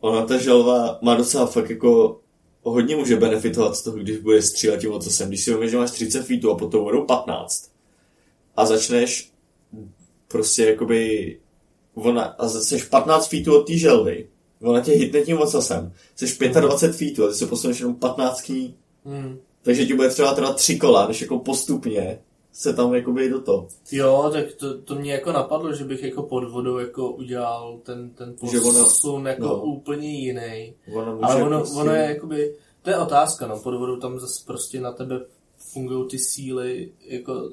ona 0.00 0.26
ta 0.26 0.38
želva 0.38 0.98
má 1.02 1.14
docela 1.14 1.46
fakt 1.46 1.70
jako 1.70 2.20
hodně 2.62 2.96
může 2.96 3.16
benefitovat 3.16 3.76
z 3.76 3.82
toho, 3.82 3.96
když 3.96 4.16
bude 4.16 4.42
střílet 4.42 4.80
tím 4.80 4.92
ocasem. 4.92 5.28
Když 5.28 5.44
si 5.44 5.50
uvědomíš, 5.50 5.70
že 5.70 5.76
máš 5.76 5.90
30 5.90 6.22
feetů 6.22 6.50
a 6.50 6.58
pod 6.58 6.72
tou 6.72 6.84
vodou 6.84 7.04
15 7.04 7.70
a 8.56 8.66
začneš 8.66 9.32
prostě 10.28 10.64
jakoby 10.64 11.38
ona, 11.94 12.22
a 12.22 12.48
jsi 12.48 12.82
15 12.90 13.28
feetů 13.28 13.56
od 13.56 13.66
té 13.66 13.78
želvy, 13.78 14.28
ona 14.62 14.80
tě 14.80 14.92
hitne 14.92 15.20
tím 15.20 15.38
ocasem, 15.38 15.92
jsi 16.16 16.38
25 16.48 16.96
feetů 16.96 17.24
a 17.24 17.28
ty 17.28 17.34
se 17.34 17.46
posuneš 17.46 17.80
jenom 17.80 17.94
15 17.94 18.52
Hmm. 19.04 19.38
Takže 19.62 19.86
ti 19.86 19.94
bude 19.94 20.08
třeba 20.08 20.34
teda 20.34 20.52
tři 20.52 20.78
kola, 20.78 21.08
než 21.08 21.20
jako 21.20 21.38
postupně 21.38 22.18
se 22.56 22.72
tam 22.72 22.94
jakoby 22.94 23.28
do 23.28 23.40
to. 23.40 23.68
Jo, 23.92 24.30
tak 24.32 24.52
to, 24.52 24.78
to 24.78 24.94
mě 24.94 25.12
jako 25.12 25.32
napadlo, 25.32 25.72
že 25.72 25.84
bych 25.84 26.02
jako 26.02 26.22
pod 26.22 26.50
vodou 26.50 26.78
jako 26.78 27.10
udělal 27.10 27.78
ten, 27.82 28.10
ten 28.10 28.34
posun 28.40 29.14
ono, 29.14 29.28
jako 29.28 29.46
no. 29.46 29.62
úplně 29.62 30.08
jiný. 30.08 30.74
Ono 30.94 31.18
Ale 31.22 31.42
ono, 31.42 31.58
prostě... 31.58 31.78
ono 31.78 31.92
je 31.92 32.02
jakoby, 32.02 32.54
to 32.82 32.90
je 32.90 32.96
otázka, 32.96 33.46
no, 33.46 33.58
pod 33.58 33.78
vodou 33.78 33.96
tam 33.96 34.20
zase 34.20 34.44
prostě 34.46 34.80
na 34.80 34.92
tebe 34.92 35.20
fungují 35.72 36.08
ty 36.08 36.18
síly, 36.18 36.92
jako 37.06 37.50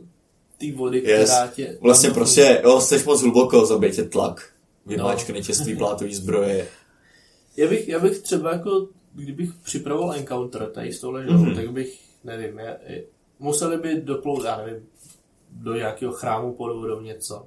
ty 0.58 0.72
vody, 0.72 0.97
yes. 0.97 1.30
která 1.30 1.47
tě... 1.47 1.78
Vlastně 1.82 2.10
prostě, 2.10 2.62
jo, 2.64 2.82
jsi 2.82 3.04
moc 3.06 3.22
hluboko, 3.22 3.66
zabije 3.66 3.91
tě 3.91 4.04
tlak. 4.04 4.49
Vymáčkne 4.86 5.36
no. 5.36 5.41
tě 5.41 5.54
z 5.54 5.76
plátový 5.78 6.16
zbroje. 6.16 6.68
Já 7.58 7.70
bych, 7.70 7.89
já 7.89 7.99
bych 7.99 8.20
třeba 8.20 8.54
jako 8.54 8.88
kdybych 9.14 9.49
připravoval 9.64 10.14
encounter 10.14 10.72
tady 10.72 10.93
s 10.93 10.99
touhle 10.99 11.24
želvou, 11.24 11.45
mm-hmm. 11.45 11.56
tak 11.56 11.72
bych, 11.72 11.99
nevím, 12.24 12.60
je, 12.60 13.04
museli 13.40 13.78
by 13.78 14.02
doplout, 14.02 14.46
já 14.46 14.58
nevím, 14.58 14.88
do 15.50 15.74
nějakého 15.76 16.12
chrámu 16.12 16.54
pod 16.54 16.74
vodou 16.74 17.02
něco. 17.02 17.46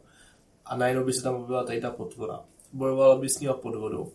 A 0.65 0.77
najednou 0.77 1.05
by 1.05 1.13
se 1.13 1.23
tam 1.23 1.35
objevila 1.35 1.65
tady 1.65 1.81
ta 1.81 1.91
potvora. 1.91 2.41
Bojovala 2.73 3.17
by 3.17 3.29
s 3.29 3.41
ním 3.41 3.51
pod 3.63 3.75
vodou. 3.75 4.13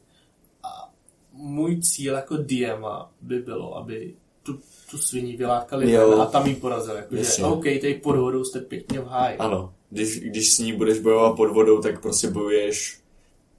A 0.63 0.93
můj 1.33 1.81
cíl 1.81 2.13
jako 2.13 2.37
DM 2.37 2.85
by 3.21 3.39
bylo, 3.39 3.77
aby 3.77 4.15
tu, 4.43 4.59
tu 4.91 4.97
sviní 4.97 5.37
vylákali 5.37 5.97
a 5.97 6.25
tam 6.25 6.47
jí 6.47 6.55
porazil. 6.55 6.95
Jakože, 6.95 7.43
OK, 7.43 7.63
tady 7.63 7.93
pod 8.03 8.15
vodou 8.15 8.43
jste 8.43 8.59
pěkně 8.59 8.99
v 8.99 9.07
háji. 9.07 9.37
Ano, 9.37 9.73
když, 9.89 10.19
když 10.19 10.53
s 10.55 10.59
ní 10.59 10.73
budeš 10.73 10.99
bojovat 10.99 11.35
pod 11.35 11.53
vodou, 11.53 11.81
tak 11.81 12.01
prostě 12.01 12.29
bojuješ 12.29 13.01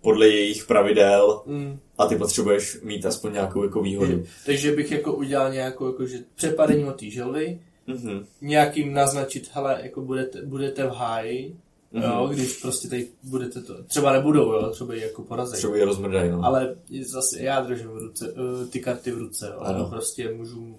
podle 0.00 0.28
jejich 0.28 0.66
pravidel 0.66 1.42
mm. 1.46 1.78
a 1.98 2.06
ty 2.06 2.16
potřebuješ 2.16 2.78
mít 2.82 3.06
aspoň 3.06 3.32
nějakou 3.32 3.64
jako 3.64 3.82
výhodu. 3.82 4.24
Takže 4.46 4.72
bych 4.72 4.92
jako 4.92 5.14
udělal 5.14 5.52
nějakou 5.52 5.86
jako, 5.86 6.06
že 6.06 6.18
přepadení 6.34 6.84
od 6.84 7.00
té 7.00 7.10
želvy, 7.10 7.60
mm-hmm. 7.88 8.24
nějakým 8.40 8.94
naznačit, 8.94 9.50
hele, 9.52 9.80
jako 9.82 10.00
budete, 10.00 10.42
budete 10.42 10.86
v 10.86 10.90
háji, 10.90 11.56
mm-hmm. 11.92 12.18
jo, 12.18 12.26
když 12.26 12.56
prostě 12.56 12.88
tady 12.88 13.08
budete 13.22 13.60
to, 13.60 13.84
třeba 13.84 14.12
nebudou, 14.12 14.52
jo, 14.52 14.70
třeba 14.70 14.94
jako 14.94 15.22
porazit. 15.22 15.56
Třeba 15.56 15.76
je 15.76 15.84
rozmrdají, 15.84 16.30
no. 16.30 16.44
Ale 16.44 16.76
zase 17.02 17.42
já 17.42 17.60
držím 17.60 17.88
v 17.88 17.98
ruce, 17.98 18.32
uh, 18.32 18.66
ty 18.70 18.80
karty 18.80 19.10
v 19.10 19.18
ruce, 19.18 19.52
jo, 19.54 19.60
ano. 19.60 19.88
prostě 19.90 20.34
můžu, 20.34 20.76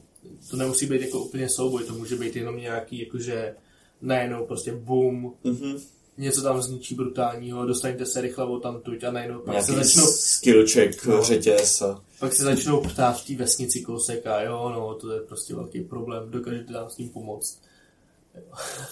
to 0.49 0.57
nemusí 0.57 0.85
být 0.85 1.01
jako 1.01 1.19
úplně 1.19 1.49
souboj, 1.49 1.83
to 1.83 1.93
může 1.93 2.15
být 2.15 2.35
jenom 2.35 2.57
nějaký, 2.57 2.99
jakože 2.99 3.55
najednou 4.01 4.45
prostě 4.45 4.71
boom, 4.71 5.33
mm-hmm 5.45 5.79
něco 6.17 6.41
tam 6.41 6.61
zničí 6.61 6.95
brutálního, 6.95 7.65
dostaňte 7.65 8.05
se 8.05 8.21
rychle 8.21 8.45
o 8.45 8.59
tam 8.59 8.81
tuď 8.81 9.03
a 9.03 9.11
najednou 9.11 9.39
pak 9.39 9.51
Nějaký 9.51 9.65
se 9.67 9.75
začnou... 9.75 10.05
skill 10.05 10.67
check, 10.73 11.05
no, 11.05 11.23
řetěz 11.23 11.81
a... 11.81 12.01
Pak 12.19 12.33
se 12.33 12.43
začnou 12.43 12.81
ptát 12.81 13.21
v 13.21 13.27
té 13.27 13.35
vesnici 13.35 13.81
kousek 13.81 14.27
a 14.27 14.41
jo, 14.41 14.71
no, 14.75 14.93
to 14.93 15.11
je 15.11 15.21
prostě 15.21 15.55
velký 15.55 15.81
problém, 15.81 16.31
dokážete 16.31 16.73
nám 16.73 16.89
s 16.89 16.95
tím 16.95 17.09
pomoct. 17.09 17.61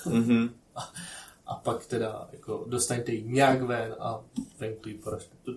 Mm-hmm. 0.05 0.49
a, 0.76 0.91
a, 1.47 1.55
pak 1.55 1.86
teda 1.86 2.30
jako 2.32 2.65
dostaňte 2.67 3.11
ji 3.11 3.24
nějak 3.24 3.61
ven 3.61 3.95
a 3.99 4.22
venku 4.59 4.89
ji 4.89 4.95
poražte. 4.95 5.36
To, 5.43 5.51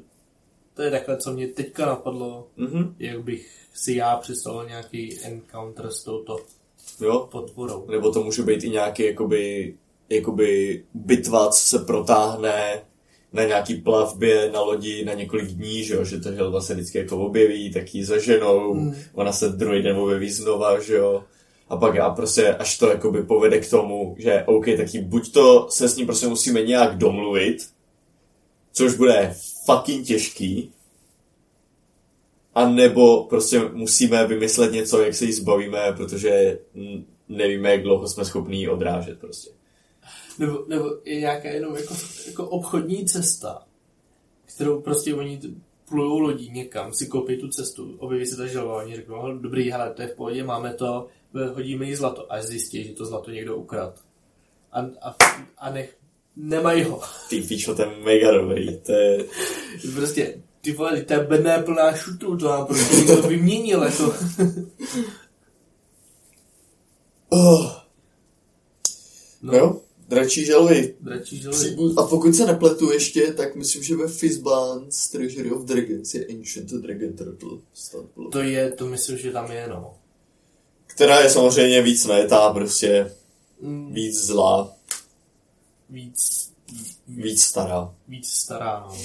to 0.74 0.82
je 0.82 0.90
takhle, 0.90 1.16
co 1.16 1.32
mě 1.32 1.48
teďka 1.48 1.86
napadlo, 1.86 2.48
mm-hmm. 2.58 2.94
jak 2.98 3.22
bych 3.22 3.66
si 3.74 3.92
já 3.92 4.16
představil 4.16 4.68
nějaký 4.68 5.24
encounter 5.24 5.90
s 5.90 6.04
touto 6.04 6.38
jo. 7.00 7.28
potvorou. 7.30 7.86
Nebo 7.90 8.12
to 8.12 8.24
může 8.24 8.42
být 8.42 8.64
i 8.64 8.70
nějaký 8.70 9.02
jakoby 9.02 9.74
jakoby 10.10 10.82
bitva, 10.94 11.48
co 11.48 11.66
se 11.66 11.78
protáhne 11.78 12.82
na 13.32 13.44
nějaký 13.44 13.74
plavbě 13.74 14.50
na 14.52 14.60
lodi 14.60 15.04
na 15.04 15.14
několik 15.14 15.46
dní, 15.46 15.84
že, 15.84 15.94
jo? 15.94 16.04
že 16.04 16.20
to 16.20 16.32
želva 16.32 16.60
se 16.60 16.74
vždycky 16.74 16.98
jako 16.98 17.18
objeví, 17.18 17.72
tak 17.72 17.94
ji 17.94 18.04
zaženou, 18.04 18.74
mm. 18.74 18.94
ona 19.14 19.32
se 19.32 19.48
druhý 19.48 19.82
den 19.82 19.96
objeví 19.96 20.30
znova, 20.30 20.80
že 20.80 20.94
jo. 20.94 21.24
A 21.68 21.76
pak 21.76 21.94
já 21.94 22.10
prostě, 22.10 22.54
až 22.54 22.78
to 22.78 22.88
jakoby 22.88 23.22
povede 23.22 23.60
k 23.60 23.70
tomu, 23.70 24.16
že 24.18 24.44
OK, 24.46 24.64
tak 24.76 24.94
jí 24.94 25.00
buď 25.00 25.32
to 25.32 25.66
se 25.70 25.88
s 25.88 25.96
ním 25.96 26.06
prostě 26.06 26.26
musíme 26.26 26.62
nějak 26.62 26.98
domluvit, 26.98 27.56
což 28.72 28.94
bude 28.94 29.34
fucking 29.64 30.06
těžký, 30.06 30.70
a 32.54 32.68
nebo 32.68 33.24
prostě 33.24 33.60
musíme 33.72 34.26
vymyslet 34.26 34.72
něco, 34.72 35.02
jak 35.02 35.14
se 35.14 35.24
jí 35.24 35.32
zbavíme, 35.32 35.78
protože 35.96 36.58
nevíme, 37.28 37.70
jak 37.70 37.82
dlouho 37.82 38.08
jsme 38.08 38.24
schopní 38.24 38.68
odrážet 38.68 39.18
prostě 39.18 39.50
nebo, 40.38 40.64
nebo 40.68 40.90
je 41.04 41.20
nějaká 41.20 41.48
jenom 41.48 41.76
jako, 41.76 41.94
jako 42.26 42.48
obchodní 42.48 43.06
cesta, 43.06 43.62
kterou 44.54 44.80
prostě 44.80 45.14
oni 45.14 45.40
plujou 45.88 46.18
lodí 46.18 46.50
někam, 46.50 46.94
si 46.94 47.06
koupí 47.06 47.36
tu 47.36 47.48
cestu, 47.48 47.96
objeví 47.98 48.26
se 48.26 48.36
ta 48.36 48.46
želva, 48.46 48.82
oni 48.82 48.96
řeknou, 48.96 49.26
no, 49.26 49.38
dobrý, 49.38 49.70
hele, 49.70 49.90
to 49.90 50.02
je 50.02 50.08
v 50.08 50.16
pohodě, 50.16 50.44
máme 50.44 50.74
to, 50.74 51.06
hodíme 51.54 51.86
jí 51.86 51.94
zlato, 51.94 52.32
až 52.32 52.44
zjistí, 52.44 52.84
že 52.84 52.92
to 52.92 53.06
zlato 53.06 53.30
někdo 53.30 53.56
ukrad. 53.56 54.00
A, 54.72 54.80
a, 54.80 55.16
a 55.58 55.70
nech, 55.70 55.96
nemají 56.36 56.82
ho. 56.82 57.00
Ty 57.28 57.40
pičo, 57.40 57.74
to 57.74 57.82
je 57.82 57.88
mega 58.04 58.32
dobrý, 58.32 58.78
to 58.78 58.92
je... 58.92 59.24
Prostě, 59.94 60.42
ty 60.60 60.72
vole, 60.72 61.04
bedna 61.28 61.52
je 61.52 61.62
plná 61.62 61.96
šutů, 61.96 62.36
to 62.36 62.48
nám 62.48 62.66
prostě 62.66 62.96
někdo 62.96 63.22
vyměnil, 63.22 63.82
jako. 63.82 64.04
oh. 67.28 67.72
No. 69.42 69.52
no. 69.52 69.80
Dračí 70.08 70.44
želvy. 70.44 70.94
Dračí 71.00 71.38
želvy. 71.42 71.76
A 71.96 72.02
pokud 72.02 72.34
se 72.34 72.46
nepletu 72.46 72.92
ještě, 72.92 73.32
tak 73.32 73.56
myslím, 73.56 73.82
že 73.82 73.96
ve 73.96 74.08
Fizzbands 74.08 75.08
Treasury 75.08 75.50
of 75.50 75.64
Dragons 75.64 76.14
je 76.14 76.26
Ancient 76.26 76.70
Dragon 76.70 77.12
Turtle. 77.12 77.58
To 78.32 78.38
je, 78.38 78.72
to 78.72 78.86
myslím, 78.86 79.18
že 79.18 79.32
tam 79.32 79.50
je, 79.50 79.68
no. 79.68 79.94
Která 80.86 81.20
je 81.20 81.30
samozřejmě 81.30 81.82
víc 81.82 82.06
najetá, 82.06 82.52
prostě 82.52 83.12
mm. 83.60 83.94
víc 83.94 84.24
zlá. 84.24 84.76
Víc... 85.90 86.50
Víc 87.08 87.42
stará. 87.42 87.94
Víc 88.08 88.28
stará, 88.28 88.86
no. 88.88 88.96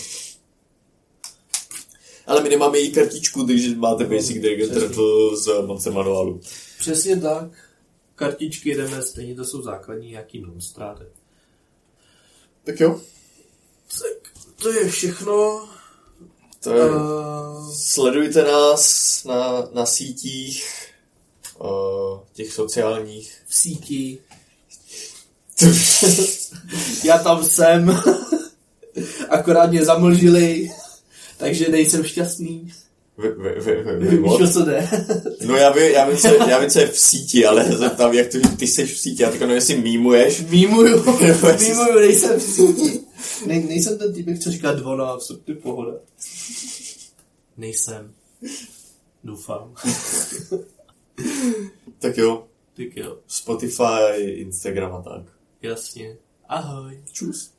Ale 2.28 2.43
my 2.43 2.50
nemáme 2.50 2.78
její 2.78 2.91
kartičku, 2.91 3.47
takže 3.47 3.76
máte 3.76 4.04
no, 4.04 4.10
Basic 4.10 4.41
Dragon 4.41 4.70
Turtle 4.70 5.38
z 5.38 5.66
Monster 5.66 5.93
Manualu. 5.93 6.41
Přesně 6.80 7.18
tak 7.18 7.52
kartičky 8.20 8.76
jdeme, 8.76 9.02
stejně 9.02 9.36
to 9.36 9.46
jsou 9.46 9.62
základní 9.62 10.10
nějaký 10.10 10.40
monstráty. 10.40 11.04
Tak 12.64 12.80
jo. 12.80 13.02
Tak, 13.92 14.34
to 14.62 14.72
je 14.72 14.90
všechno. 14.90 15.70
To 16.64 16.74
je, 16.74 16.90
Uh, 16.90 17.74
Sledujte 17.74 18.44
nás 18.44 19.24
na, 19.24 19.70
na 19.74 19.86
sítích, 19.86 20.66
uh, 21.60 22.20
těch 22.34 22.54
sociálních. 22.54 23.44
v 23.48 23.56
síti. 23.56 24.20
Já 27.04 27.18
tam 27.18 27.44
jsem. 27.44 28.02
Akorát 29.30 29.70
mě 29.70 29.86
zamlžili. 29.86 30.72
Takže 31.38 31.70
nejsem 31.70 32.04
šťastný. 32.04 32.74
Vy, 33.20 33.30
vy, 33.30 33.60
vy, 33.60 33.84
vy, 33.84 34.08
vy, 34.08 34.18
Víš, 34.18 34.42
o 34.42 34.48
co 34.54 34.66
jde? 34.66 34.88
no 35.46 35.56
já 35.56 35.72
vím, 35.72 35.84
já, 35.84 36.10
vím, 36.10 36.18
co, 36.18 36.28
já 36.28 36.60
vím, 36.60 36.70
co 36.70 36.80
je 36.80 36.88
v 36.88 37.00
síti, 37.00 37.46
ale 37.46 37.64
zeptám, 37.78 38.14
jak 38.14 38.28
to, 38.28 38.38
ty 38.58 38.68
jsi 38.68 38.86
v 38.86 38.98
síti, 39.00 39.24
já 39.24 39.30
tak 39.32 39.40
nevím, 39.40 39.56
jestli 39.56 39.78
mýmuješ. 39.82 40.42
Mýmuju. 40.42 40.98
Mýmuju, 41.60 42.00
nejsem 42.00 42.40
v 42.40 42.44
síti. 42.44 43.00
Nej, 43.46 43.64
nejsem 43.64 43.98
ten 43.98 44.14
typek, 44.14 44.40
co 44.40 44.52
říká 44.52 44.72
12, 44.72 45.32
ty 45.46 45.54
pohoda. 45.54 45.92
Nejsem. 47.58 48.14
Doufám. 49.24 49.74
Tak 52.00 52.18
jo, 52.18 52.48
Tak 52.78 52.96
jo, 52.96 53.18
Spotify, 53.28 54.22
Instagram 54.24 54.94
a 54.94 55.02
tak. 55.02 55.24
jasně. 55.62 56.18
Ahoj. 56.50 57.00
Čus. 57.12 57.52